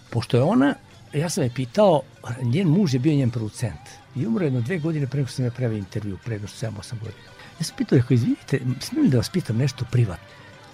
Pošto 0.09 0.37
je 0.37 0.43
ona, 0.43 0.75
ja 1.13 1.29
sam 1.29 1.43
je 1.43 1.49
pitao, 1.49 2.01
njen 2.41 2.67
muž 2.67 2.93
je 2.93 2.99
bio 2.99 3.13
njen 3.15 3.29
producent. 3.31 3.79
I 4.15 4.27
umro 4.27 4.43
jedno 4.45 4.61
dve 4.61 4.77
godine 4.79 5.07
pre 5.07 5.17
nego 5.17 5.27
što 5.27 5.35
sam 5.35 5.45
je 5.45 5.51
pravio 5.51 5.77
intervju, 5.77 6.17
pre 6.25 6.35
nego 6.35 6.47
što 6.47 6.67
7-8 6.67 6.71
godina. 6.99 7.29
Ja 7.59 7.63
sam 7.63 7.75
pitao, 7.77 7.97
rekao, 7.97 8.15
izvinite, 8.15 8.59
smijem 8.79 9.09
da 9.09 9.17
vas 9.17 9.29
pitam 9.29 9.57
nešto 9.57 9.85
privatno? 9.91 10.25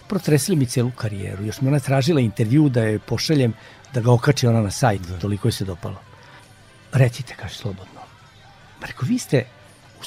Protresili 0.07 0.57
mi 0.57 0.65
celu 0.65 0.91
karijeru. 0.91 1.45
Još 1.45 1.61
mi 1.61 1.67
ona 1.67 1.79
tražila 1.79 2.19
intervju 2.21 2.69
da 2.69 2.83
je 2.83 2.99
pošaljem, 2.99 3.53
da 3.93 4.01
ga 4.01 4.11
okači 4.11 4.47
ona 4.47 4.61
na 4.61 4.71
sajt, 4.71 5.01
toliko 5.21 5.47
je 5.47 5.51
se 5.51 5.65
dopalo. 5.65 6.01
Recite, 6.91 7.33
kaže 7.37 7.55
slobodno. 7.55 8.01
Rekao, 8.81 9.07
vi 9.07 9.19
ste 9.19 9.43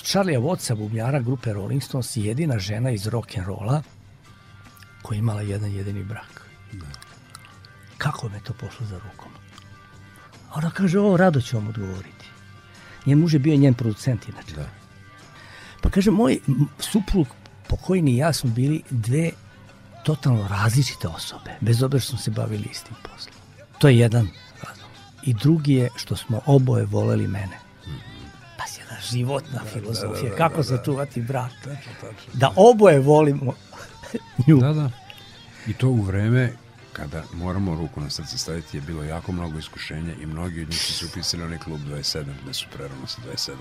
uz 0.03 0.09
Charlie'a 0.09 0.41
Wattsa, 0.41 0.75
bubnjara 0.75 1.21
grupe 1.21 1.53
Rolling 1.53 1.83
Stones, 1.83 2.17
jedina 2.17 2.59
žena 2.59 2.91
iz 2.91 3.07
rock'n'rolla 3.07 3.83
koja 5.03 5.17
je 5.17 5.19
imala 5.19 5.43
jedan 5.43 5.73
jedini 5.73 6.05
brak. 6.05 6.47
Kako 7.99 8.29
me 8.29 8.41
to 8.41 8.53
pošlo 8.53 8.87
za 8.87 8.99
rukom? 8.99 9.33
A 10.51 10.55
ona 10.55 10.71
kaže, 10.71 10.99
ovo 10.99 11.17
rado 11.17 11.41
ću 11.41 11.57
vam 11.57 11.69
odgovoriti. 11.69 12.27
Njen 13.07 13.19
muž 13.19 13.35
je 13.35 13.39
bio 13.39 13.57
njen 13.57 13.75
producent 13.75 14.29
inače. 14.29 14.55
Da. 14.55 14.69
Pa 15.83 15.91
kaže, 15.91 16.11
moj 16.11 16.39
suprug 16.79 17.27
pokojni 17.69 18.13
i 18.13 18.17
ja 18.17 18.33
smo 18.33 18.51
bili 18.51 18.83
dve 18.91 19.31
totalno 20.05 20.49
različite 20.49 21.09
osobe, 21.09 21.51
bez 21.61 21.83
obzira 21.83 22.01
što 22.01 22.11
smo 22.11 22.19
se 22.19 22.31
bavili 22.31 22.69
istim 22.71 22.97
poslom. 23.03 23.35
To 23.79 23.89
je 23.89 23.99
jedan 23.99 24.29
razlog. 24.63 24.91
I 25.23 25.35
drugi 25.35 25.73
je 25.73 25.91
što 25.97 26.17
smo 26.17 26.41
oboje 26.47 26.85
voleli 26.85 27.27
mene. 27.27 27.68
Pa 29.09 29.13
si 29.13 29.19
jedna 29.19 29.27
životna 29.27 29.61
filozofija, 29.73 30.37
kako 30.37 30.63
sačuvati 30.63 31.23
brak. 31.23 31.53
Da 32.33 32.53
oboje 32.57 33.01
volimo 33.01 33.53
nju. 34.47 34.59
Da, 34.59 34.73
da. 34.73 34.91
I 35.67 35.73
to 35.73 35.89
u 35.89 36.03
vreme 36.03 36.53
kada 36.93 37.23
moramo 37.35 37.75
ruku 37.75 38.01
na 38.01 38.11
srce 38.11 38.39
staviti 38.39 38.77
je 38.77 38.81
bilo 38.81 39.03
jako 39.05 39.33
mnogo 39.33 39.59
iskušenja 39.59 40.15
i 40.23 40.27
mnogi 40.27 40.63
od 40.63 40.69
njih 40.69 40.79
su 40.79 40.93
se 40.93 41.07
upisali 41.07 41.43
u 41.43 41.47
onaj 41.47 41.59
klub 41.59 41.81
27 41.81 42.25
gde 42.43 42.55
su 42.55 42.67
prerano 42.73 43.07
sa 43.07 43.23
27 43.35 43.53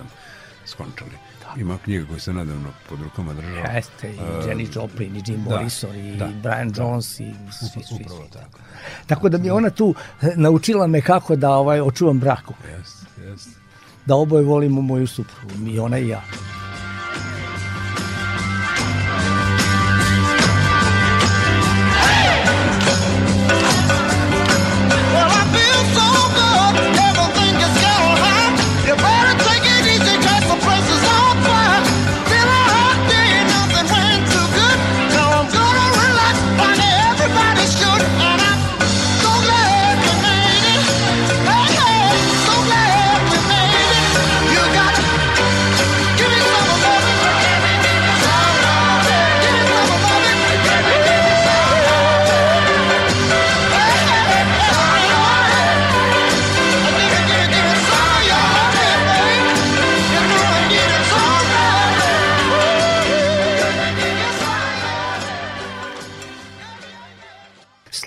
skončali. 0.66 1.12
Ima 1.58 1.78
knjiga 1.84 2.08
koju 2.08 2.20
se 2.20 2.34
nedavno 2.34 2.70
pod 2.90 3.02
rukama 3.02 3.34
držao. 3.34 3.76
Jeste, 3.76 4.10
i 4.10 4.16
E, 4.16 4.22
Jenny 4.22 4.76
Joplin, 4.76 5.16
i 5.16 5.24
Jim 5.28 5.44
da, 5.44 5.50
Morrison, 5.50 5.96
i 5.96 6.18
da, 6.18 6.28
Brian 6.44 6.70
da. 6.70 6.82
Jones, 6.84 7.20
i 7.20 7.34
svi, 7.60 7.70
svi, 7.70 7.84
svi. 7.84 7.96
Upravo 8.04 8.28
tako. 8.34 8.60
Tako 9.08 9.30
da 9.30 9.38
mi 9.38 9.50
ona 9.50 9.70
tu 9.70 9.96
eh, 10.22 10.34
naučila 10.36 10.88
me 10.88 11.02
kako 11.02 11.36
da 11.36 11.50
ovaj 11.52 11.82
očuvam 11.82 12.20
braku. 12.20 12.54
Jeste, 12.78 13.06
jeste. 13.22 13.67
Da 14.08 14.16
oboje 14.16 14.44
volimo 14.44 14.82
moju 14.82 15.08
suprugu, 15.08 15.70
i 15.70 15.80
ona 15.80 16.00
i 16.00 16.08
ja. 16.08 16.22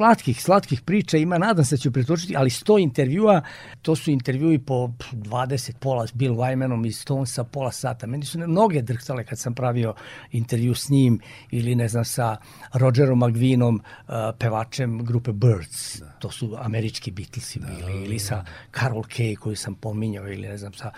Slatkih, 0.00 0.42
slatkih 0.42 0.80
priča 0.80 1.18
ima, 1.18 1.38
nadam 1.38 1.64
se 1.64 1.76
da 1.76 1.80
ću 1.80 1.92
pretočiti, 1.92 2.36
ali 2.36 2.50
100 2.50 2.82
intervjua, 2.82 3.42
to 3.82 3.96
su 3.96 4.10
intervjui 4.10 4.58
po 4.58 4.88
pff, 4.98 5.12
20 5.12 5.72
pola 5.80 6.06
s 6.06 6.12
Bill 6.12 6.34
Wymanom 6.34 6.86
iz 6.86 7.00
Stonesa, 7.00 7.44
pola 7.44 7.72
sata. 7.72 8.06
Meni 8.06 8.24
su 8.24 8.38
mnoge 8.38 8.82
drhtale 8.82 9.24
kad 9.24 9.38
sam 9.38 9.54
pravio 9.54 9.94
intervju 10.32 10.74
s 10.74 10.88
njim 10.88 11.20
ili 11.50 11.74
ne 11.74 11.88
znam 11.88 12.04
sa 12.04 12.36
Rogerom 12.72 13.18
McVinom, 13.18 13.74
uh, 13.74 14.14
pevačem 14.38 15.04
grupe 15.04 15.32
Birds. 15.32 16.02
To 16.18 16.30
su 16.30 16.56
američki 16.58 17.10
Beatlesi 17.10 17.60
bili 17.60 18.04
ili 18.04 18.18
sa 18.18 18.44
Carol 18.78 19.02
Kay 19.02 19.36
koju 19.36 19.56
sam 19.56 19.74
pominjao 19.74 20.28
ili 20.28 20.48
ne 20.48 20.56
znam 20.58 20.72
sa 20.72 20.92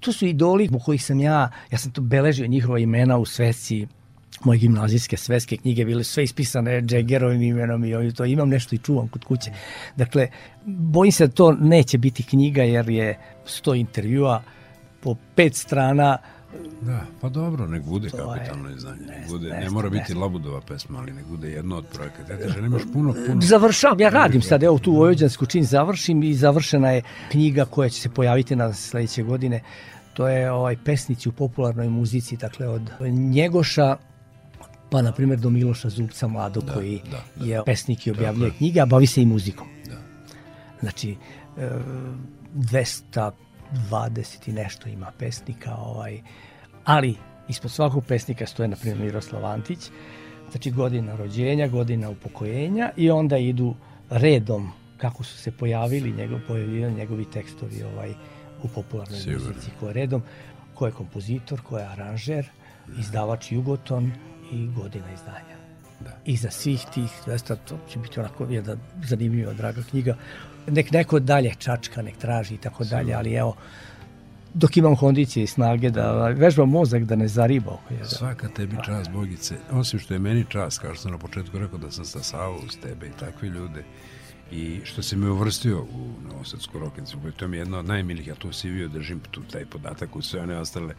to 0.00 0.12
su 0.12 0.26
idoli 0.26 0.68
u 0.72 0.78
kojih 0.78 1.04
sam 1.04 1.20
ja, 1.20 1.50
ja 1.70 1.78
sam 1.78 1.92
to 1.92 2.00
beležio 2.00 2.46
njihova 2.46 2.78
imena 2.78 3.18
u 3.18 3.24
svesci 3.24 3.86
moje 4.44 4.58
gimnazijske 4.58 5.16
sveske 5.16 5.56
knjige 5.56 5.84
bile 5.84 6.04
sve 6.04 6.24
ispisane 6.24 6.84
Jaggerovim 6.90 7.42
imenom 7.42 7.84
i 7.84 7.94
ovim 7.94 8.12
to 8.12 8.24
imam 8.24 8.48
nešto 8.48 8.74
i 8.74 8.78
čuvam 8.78 9.08
kod 9.08 9.24
kuće. 9.24 9.50
Dakle, 9.96 10.28
bojim 10.66 11.12
se 11.12 11.26
da 11.26 11.32
to 11.32 11.52
neće 11.52 11.98
biti 11.98 12.22
knjiga 12.22 12.62
jer 12.62 12.88
je 12.88 13.18
100 13.46 13.74
intervjua 13.80 14.42
po 15.00 15.16
pet 15.34 15.54
strana 15.54 16.18
Da, 16.82 17.00
pa 17.20 17.28
dobro, 17.28 17.66
nek 17.66 17.82
bude 17.82 18.08
To 18.10 18.16
je- 18.34 18.38
kapitalno 18.38 18.70
izdanje. 18.70 19.00
Ne- 19.06 19.24
bude, 19.28 19.48
ne 19.48 19.60
ne 19.60 19.70
mora 19.70 19.88
biti 19.90 20.14
ne 20.14 20.20
Labudova 20.20 20.60
pesma, 20.60 20.98
ali 20.98 21.12
nek 21.12 21.26
bude 21.26 21.50
jedno 21.50 21.76
od 21.76 21.86
projekata. 21.86 22.32
Ja 22.32 22.38
ti 22.38 22.52
želim 22.54 22.72
još 22.72 22.82
puno, 22.92 23.14
puno. 23.26 23.40
Završavam, 23.40 24.00
ja 24.00 24.08
radim 24.08 24.42
sad, 24.42 24.62
evo 24.62 24.78
tu 24.78 24.92
Vojvođansku 24.92 25.46
čin 25.46 25.64
završim 25.64 26.22
i 26.22 26.34
završena 26.34 26.90
je 26.90 27.02
knjiga 27.30 27.64
koja 27.64 27.88
će 27.88 28.00
se 28.00 28.08
pojaviti 28.08 28.56
na 28.56 28.72
sledeće 28.72 29.22
godine. 29.22 29.60
To 30.14 30.28
je 30.28 30.50
ovaj 30.52 30.76
pesnici 30.84 31.28
u 31.28 31.32
popularnoj 31.32 31.88
muzici, 31.88 32.36
dakle 32.36 32.68
od 32.68 32.82
Njegoša 33.10 33.96
pa 34.90 35.02
na 35.02 35.12
primjer 35.12 35.38
do 35.40 35.50
Miloša 35.50 35.88
Zubca 35.88 36.28
mladog 36.28 36.64
Da, 36.64 36.72
koji 36.74 37.00
da, 37.10 37.22
da. 37.36 37.44
je 37.44 37.62
pesnik 37.66 38.06
i 38.06 38.10
objavljuje 38.10 38.48
Tako 38.48 38.54
je. 38.54 38.58
knjige, 38.58 38.80
a 38.80 38.86
bavi 38.86 39.06
se 39.06 39.22
i 39.22 39.26
muzikom. 39.26 39.66
Da. 39.86 39.96
Znači, 40.80 41.16
e, 41.58 41.70
220 42.54 43.32
i 44.48 44.52
nešto 44.52 44.88
ima 44.88 45.12
pesnika, 45.18 45.74
ovaj, 45.74 46.20
ali 46.84 47.14
ispod 47.48 47.70
svakog 47.70 48.04
pesnika 48.04 48.46
stoje, 48.46 48.68
na 48.68 48.76
primjer, 48.76 49.00
Miroslav 49.00 49.46
Antić, 49.46 49.78
znači 50.50 50.70
godina 50.70 51.16
rođenja, 51.16 51.68
godina 51.68 52.10
upokojenja 52.10 52.90
i 52.96 53.10
onda 53.10 53.38
idu 53.38 53.74
redom 54.10 54.70
kako 54.96 55.24
su 55.24 55.38
se 55.38 55.50
pojavili 55.50 56.12
njegov, 56.12 56.38
pojavljivali 56.48 56.94
njegovi 56.94 57.24
tekstovi 57.30 57.82
ovaj, 57.82 58.10
u 58.62 58.68
popularnoj 58.68 59.18
Sigurno. 59.18 59.48
muzici, 59.48 59.70
ko 59.80 59.86
je 59.86 59.92
redom, 59.92 60.22
ko 60.74 60.86
je 60.86 60.92
kompozitor, 60.92 61.60
ko 61.60 61.78
je 61.78 61.86
aranžer, 61.86 62.46
izdavač 62.98 63.52
Jugoton 63.52 64.12
i 64.52 64.68
godina 64.76 65.12
izdanja. 65.14 65.58
Da. 66.00 66.10
I 66.24 66.36
za 66.36 66.50
svih 66.50 66.84
tih 66.94 67.10
200, 67.26 67.56
to 67.68 67.78
će 67.90 67.98
biti 67.98 68.20
onako 68.20 68.46
jedna 68.50 68.76
zanimljiva, 69.04 69.52
draga 69.52 69.82
knjiga. 69.90 70.16
Nek 70.66 70.90
neko 70.90 71.18
dalje 71.18 71.54
čačka, 71.58 72.02
nek 72.02 72.16
traži 72.16 72.54
i 72.54 72.58
tako 72.58 72.84
dalje, 72.84 73.14
ali 73.14 73.34
evo, 73.34 73.56
dok 74.54 74.76
imam 74.76 74.96
kondicije 74.96 75.44
i 75.44 75.46
snage 75.46 75.90
da 75.90 76.28
vežbam 76.28 76.68
mozak 76.68 77.04
da 77.04 77.16
ne 77.16 77.28
zariba 77.28 77.70
oko 77.70 77.94
njega. 77.94 78.04
Svaka 78.04 78.48
tebi 78.48 78.76
čast, 78.84 79.10
Bogice. 79.10 79.54
Osim 79.70 79.98
što 79.98 80.14
je 80.14 80.20
meni 80.20 80.44
čast, 80.48 80.78
kao 80.78 80.94
što 80.94 81.02
sam 81.02 81.12
na 81.12 81.18
početku 81.18 81.58
rekao 81.58 81.78
da 81.78 81.90
sam 81.90 82.04
stasavao 82.04 82.56
uz 82.56 82.76
tebe 82.82 83.06
i 83.06 83.18
takve 83.20 83.48
ljude. 83.48 83.84
I 84.52 84.80
što 84.84 85.02
se 85.02 85.16
me 85.16 85.30
uvrstio 85.30 85.82
u 85.82 86.28
Novosadsku 86.32 86.78
rock 86.78 86.98
enciklopediju, 86.98 87.38
to 87.38 87.48
mi 87.48 87.56
je 87.56 87.60
jedna 87.60 87.78
od 87.78 87.84
najmilijih, 87.84 88.26
ja 88.26 88.34
tu 88.34 88.52
si 88.52 88.70
bio 88.70 88.88
držim 88.88 89.20
tu 89.30 89.40
taj 89.52 89.66
podatak 89.66 90.16
u 90.16 90.22
sve 90.22 90.40
one 90.40 90.58
ostale 90.58 90.94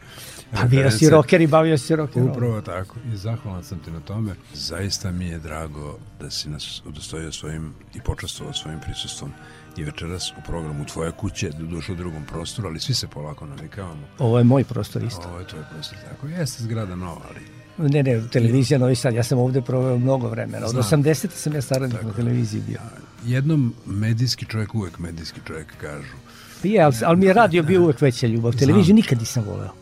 Pa 0.50 0.64
bio 0.64 0.90
si 0.90 1.10
rocker 1.10 1.40
i 1.40 1.46
bavio 1.46 1.78
si 1.78 1.96
rocker. 1.96 2.22
Upravo 2.22 2.60
tako. 2.60 2.96
I 3.12 3.16
zahvalan 3.16 3.64
sam 3.64 3.78
ti 3.78 3.90
na 3.90 4.00
tome. 4.00 4.34
Zaista 4.54 5.10
mi 5.10 5.26
je 5.26 5.38
drago 5.38 5.98
da 6.20 6.30
si 6.30 6.50
nas 6.50 6.82
udostojio 6.86 7.32
svojim 7.32 7.74
i 7.94 8.00
počastovao 8.00 8.52
svojim 8.54 8.80
prisustvom 8.80 9.32
i 9.76 9.84
večeras 9.84 10.30
u 10.30 10.42
programu 10.46 10.84
Tvoje 10.84 11.12
kuće, 11.12 11.50
do 11.50 11.66
duše 11.66 11.92
u 11.92 11.96
drugom 11.96 12.24
prostoru, 12.24 12.68
ali 12.68 12.80
svi 12.80 12.94
se 12.94 13.08
polako 13.08 13.46
navikavamo. 13.46 14.06
Ovo 14.18 14.38
je 14.38 14.44
moj 14.44 14.64
prostor 14.64 15.02
isto. 15.02 15.28
Ovo 15.28 15.38
je 15.38 15.46
tvoj 15.46 15.62
prostor, 15.72 15.98
tako. 16.08 16.26
Jeste 16.26 16.62
zgrada 16.62 16.94
nova, 16.94 17.20
ali 17.28 17.60
Ne, 17.88 18.02
ne, 18.02 18.22
televizija 18.32 18.78
Novi 18.78 18.94
Sad, 18.94 19.14
ja 19.14 19.22
sam 19.22 19.38
ovde 19.38 19.62
proveo 19.62 19.98
mnogo 19.98 20.28
vremena. 20.28 20.66
Od 20.66 20.70
Znam. 20.70 21.02
80. 21.02 21.28
sam 21.28 21.54
ja 21.54 21.62
saradnik 21.62 22.02
na 22.02 22.12
televiziji 22.12 22.62
bio. 22.68 22.78
Jednom 23.24 23.74
medijski 23.86 24.46
čovjek, 24.46 24.74
uvek 24.74 24.98
medijski 24.98 25.40
čovjek 25.46 25.66
kažu. 25.80 26.14
Je, 26.62 26.80
ali, 26.82 26.94
ali 27.04 27.16
mi 27.16 27.26
je 27.26 27.32
radio 27.32 27.62
bio 27.62 27.82
uvek 27.82 28.00
veća 28.00 28.26
ljubav. 28.26 28.52
Televiziju 28.52 28.94
nikad 28.94 29.18
nisam 29.18 29.44
voleo. 29.44 29.72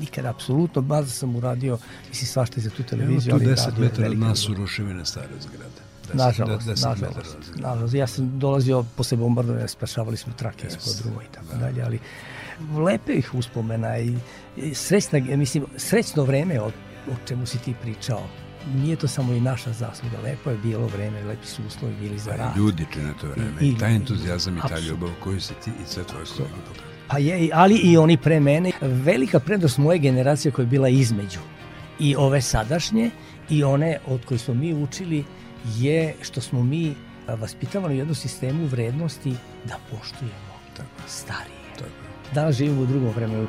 Nikad, 0.00 0.24
apsolutno. 0.26 0.82
Mada 0.82 1.06
sam 1.06 1.36
uradio, 1.36 1.78
mislim, 2.08 2.26
svašta 2.26 2.60
za 2.60 2.70
tu 2.70 2.76
Evo 2.78 2.88
televiziju. 2.90 3.30
tu 3.30 3.36
ali 3.36 3.46
10 3.46 3.64
radio 3.64 3.84
je 3.84 3.90
metara 3.90 4.10
od 4.10 4.18
nas 4.18 4.38
su 4.38 4.48
ljubav. 4.48 4.60
ruševine 4.60 5.04
stare 5.04 5.28
zgrade. 5.40 5.64
Deset- 6.04 6.16
Nažalost, 6.16 6.66
de- 6.66 6.70
deset 6.70 6.84
nažalost, 6.86 7.36
nažalost. 7.56 7.94
Ja 7.94 8.06
sam 8.06 8.38
dolazio 8.38 8.84
posle 8.96 9.16
bombardovanja, 9.16 9.68
spašavali 9.68 10.16
smo 10.16 10.32
trake 10.32 10.66
yes, 10.66 10.76
ispod 10.78 10.94
druma 11.02 11.22
i 11.22 11.32
tako 11.32 11.56
dalje, 11.56 11.82
ali 11.82 11.98
lepe 12.78 13.12
ih 13.12 13.34
uspomena 13.34 13.98
i, 13.98 14.14
i 14.56 14.74
srećna, 14.74 15.18
mislim, 15.20 15.64
srećno 15.76 16.24
vreme 16.24 16.60
o, 16.60 16.66
o 17.06 17.14
čemu 17.26 17.46
si 17.46 17.58
ti 17.58 17.74
pričao. 17.82 18.22
Nije 18.74 18.96
to 18.96 19.08
samo 19.08 19.32
i 19.32 19.40
naša 19.40 19.72
zasluga, 19.72 20.16
lepo 20.20 20.50
je 20.50 20.56
bilo 20.56 20.86
vreme, 20.86 21.22
lepi 21.22 21.46
su 21.46 21.62
uslovi 21.66 21.94
bili 21.94 22.18
za 22.18 22.30
Pa 22.30 22.36
rad. 22.36 22.56
ljudi 22.56 22.86
čine 22.92 23.12
to 23.20 23.26
vreme. 23.26 23.52
I, 23.60 23.68
I- 23.68 23.78
taj 23.78 23.94
entuzijazam 23.94 24.56
i 24.56 24.60
ta 24.60 24.78
ljubav 24.78 25.10
koju 25.20 25.40
si 25.40 25.54
ti 25.54 25.70
i 25.72 25.86
sve 25.86 26.04
tvoje 26.04 26.24
pokazali. 26.24 26.48
Pa 27.08 27.18
je, 27.18 27.50
ali 27.54 27.74
i 27.74 27.96
oni 27.96 28.16
pre 28.16 28.40
mene. 28.40 28.72
Velika 28.80 29.40
prednost 29.40 29.78
moje 29.78 29.98
generacije 29.98 30.52
koja 30.52 30.62
je 30.62 30.68
bila 30.68 30.88
između 30.88 31.38
i 31.98 32.16
ove 32.16 32.42
sadašnje 32.42 33.10
i 33.50 33.64
one 33.64 33.98
od 34.06 34.24
koje 34.24 34.38
smo 34.38 34.54
mi 34.54 34.74
učili 34.74 35.24
je 35.66 36.14
što 36.22 36.40
smo 36.40 36.62
mi 36.62 36.94
vaspitavani 37.28 37.94
u 37.94 37.98
jednom 37.98 38.14
sistemu 38.14 38.66
vrednosti 38.66 39.34
da 39.64 39.78
poštujemo 39.90 40.54
Tako. 40.76 40.88
starije. 41.06 41.58
Tako. 41.78 41.90
Danas 42.34 42.56
živimo 42.56 42.82
u 42.82 42.86
drugom 42.86 43.10
vremenu. 43.10 43.46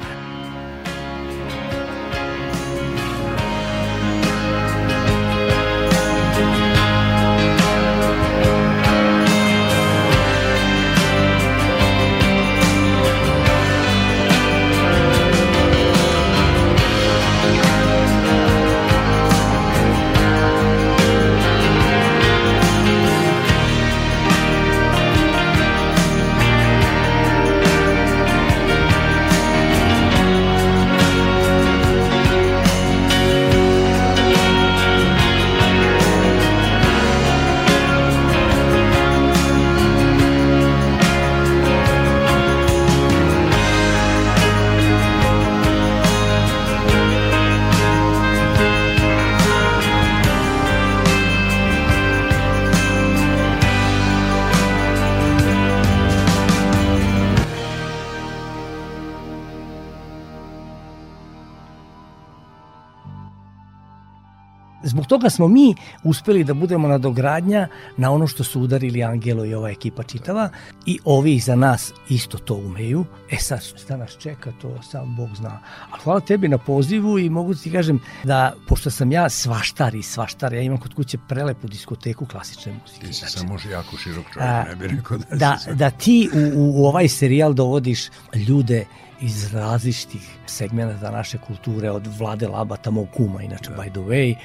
Toga 65.19 65.29
smo 65.29 65.47
mi 65.47 65.75
uspeli 66.03 66.43
da 66.43 66.53
budemo 66.53 66.87
nadogradnja 66.87 67.67
na 67.97 68.11
ono 68.11 68.27
što 68.27 68.43
su 68.43 68.61
udarili 68.61 69.03
Angelo 69.03 69.45
i 69.45 69.53
ova 69.53 69.69
ekipa 69.69 70.03
čitava 70.03 70.49
i 70.85 70.99
ovi 71.05 71.33
iza 71.35 71.55
nas 71.55 71.93
isto 72.09 72.37
to 72.37 72.55
umeju. 72.55 73.05
E 73.31 73.37
sad 73.37 73.63
šta 73.63 73.97
nas 73.97 74.17
čeka, 74.17 74.51
to 74.61 74.81
sam 74.83 75.15
Bog 75.15 75.29
zna. 75.35 75.59
A 75.91 75.97
hvala 76.03 76.19
tebi 76.19 76.47
na 76.47 76.57
pozivu 76.57 77.19
i 77.19 77.29
mogu 77.29 77.55
ti 77.55 77.71
kažem 77.71 77.99
da, 78.23 78.53
pošto 78.67 78.91
sam 78.91 79.11
ja 79.11 79.29
svaštar 79.29 79.95
i 79.95 80.03
svaštar, 80.03 80.53
ja 80.53 80.61
imam 80.61 80.77
kod 80.77 80.93
kuće 80.93 81.17
prelepu 81.27 81.67
diskoteku 81.67 82.25
klasične 82.25 82.73
muzike. 82.81 83.07
Ti 83.07 83.13
si 83.13 83.19
Znači, 83.19 83.37
samo 83.39 83.57
jako 83.71 83.97
širok 83.97 84.25
čovjek, 84.33 84.49
A, 84.49 84.63
ne 84.63 84.75
bih 84.75 84.95
rekao 84.95 85.17
da, 85.17 85.35
da, 85.35 85.73
da 85.73 85.89
ti 85.89 86.29
u, 86.33 86.59
u, 86.59 86.81
u 86.81 86.85
ovaj 86.85 87.07
serijal 87.07 87.53
dovodiš 87.53 88.09
ljude 88.47 88.85
iz 89.21 89.53
različitih 89.53 90.37
segmenta 90.45 91.11
naše 91.11 91.37
kulture, 91.37 91.91
od 91.91 92.07
Vlade 92.19 92.47
Labata, 92.47 92.91
mog 92.91 93.07
kuma, 93.17 93.43
inače, 93.43 93.71
by 93.71 93.91
the 93.91 93.99
way, 93.99 94.35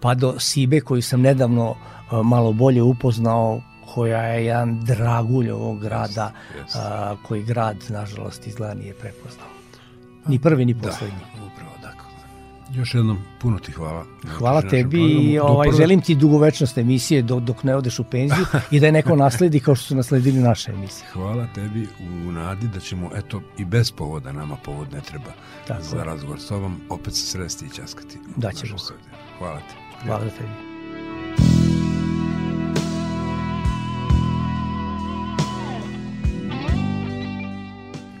pa 0.00 0.14
do 0.14 0.34
Sibe, 0.38 0.80
koju 0.80 1.02
sam 1.02 1.20
nedavno 1.20 1.76
a, 2.10 2.22
malo 2.22 2.52
bolje 2.52 2.82
upoznao, 2.82 3.60
koja 3.94 4.22
je 4.22 4.46
jedan 4.46 4.84
dragulj 4.84 5.50
ovog 5.50 5.80
grada, 5.80 6.32
jeste. 6.58 6.78
a, 6.82 7.16
koji 7.22 7.42
grad, 7.42 7.76
nažalost, 7.88 8.46
izgleda 8.46 8.74
nije 8.74 8.94
prepoznao. 8.94 9.48
Ni 10.26 10.38
prvi, 10.38 10.64
ni 10.64 10.74
poslednji. 10.74 11.18
Da, 11.18 11.46
upravo 11.46 11.50
tako. 11.58 11.63
Još 12.74 12.94
jednom 12.94 13.18
puno 13.40 13.58
ti 13.58 13.72
hvala. 13.72 14.04
na 14.22 14.30
Hvala 14.30 14.54
našem 14.54 14.70
tebi 14.70 14.90
programu. 14.90 15.20
i 15.22 15.38
ovaj, 15.40 15.68
prve- 15.68 15.78
želim 15.78 16.00
ti 16.00 16.14
dugovečnost 16.14 16.78
emisije 16.78 17.22
dok, 17.22 17.42
dok 17.42 17.62
ne 17.64 17.76
odeš 17.76 17.98
u 17.98 18.04
penziju 18.04 18.44
i 18.70 18.80
da 18.80 18.86
je 18.86 18.92
neko 18.92 19.16
nasledi 19.16 19.60
kao 19.60 19.74
što 19.74 19.84
su 19.84 19.96
nasledili 19.96 20.38
naše 20.40 20.72
emisije. 20.72 21.06
Hvala 21.12 21.46
tebi 21.46 21.88
u 22.00 22.32
nadi 22.32 22.68
da 22.68 22.80
ćemo, 22.80 23.10
eto, 23.14 23.42
i 23.58 23.64
bez 23.64 23.90
povoda, 23.92 24.32
nama 24.32 24.56
povod 24.56 24.92
ne 24.92 25.00
treba 25.00 25.32
Tako 25.66 25.82
za 25.82 26.04
razgovor 26.04 26.40
s 26.40 26.46
tobom, 26.46 26.80
opet 26.90 27.14
se 27.14 27.22
sresti 27.22 27.66
i 27.66 27.70
časkati. 27.70 28.18
u 28.28 28.40
Da 28.40 28.50
se. 28.50 28.56
studiju. 28.56 28.76
Hvala 29.38 29.58
ti. 29.58 29.74
Hvala 30.02 30.20
tebi. 30.20 31.54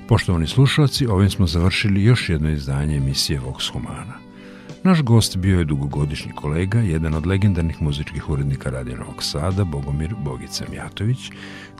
Poštovani 0.08 0.46
slušalci, 0.46 1.06
ovim 1.06 1.30
smo 1.30 1.46
završili 1.46 2.04
još 2.04 2.28
jedno 2.28 2.50
izdanje 2.50 2.96
emisije 2.96 3.40
Vox 3.40 3.72
Humana. 3.72 4.23
Naš 4.84 5.02
gost 5.02 5.36
bio 5.36 5.58
je 5.58 5.64
dugogodišnji 5.64 6.32
kolega, 6.32 6.78
jedan 6.78 7.14
od 7.14 7.26
legendarnih 7.26 7.82
muzičkih 7.82 8.30
urednika 8.30 8.70
Radio 8.70 8.96
Novog 8.96 9.22
Sada, 9.22 9.64
Bogomir 9.64 10.14
Bogica 10.18 10.64
Mijatović, 10.70 11.18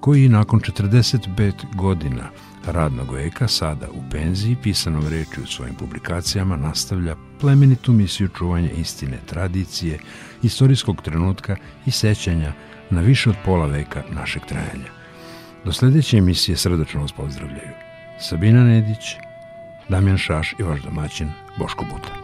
koji 0.01 0.29
nakon 0.29 0.61
45 0.61 1.53
godina 1.75 2.31
radnog 2.67 3.13
veka, 3.13 3.49
sada 3.49 3.87
u 3.91 4.11
penziji, 4.11 4.57
pisanom 4.63 5.09
reči 5.09 5.41
u 5.43 5.47
svojim 5.47 5.75
publikacijama, 5.75 6.57
nastavlja 6.57 7.17
plemenitu 7.41 7.93
misiju 7.93 8.29
čuvanja 8.29 8.71
istine, 8.71 9.19
tradicije, 9.27 9.99
istorijskog 10.43 11.03
trenutka 11.03 11.57
i 11.87 11.91
sećanja 11.91 12.53
na 12.91 13.01
više 13.01 13.31
od 13.31 13.37
pola 13.45 13.67
veka 13.67 14.03
našeg 14.11 14.43
trajanja. 14.49 14.91
Do 15.65 15.73
sledeće 15.73 16.17
emisije 16.17 16.57
srdačno 16.57 17.01
vas 17.01 17.13
pozdravljaju 17.13 17.73
Sabina 18.21 18.65
Nedić, 18.65 19.17
Damjan 19.89 20.19
Šaš 20.19 20.55
i 20.59 20.63
vaš 20.63 20.83
domaćin 20.83 21.29
Boško 21.59 21.85
Buta. 21.85 22.24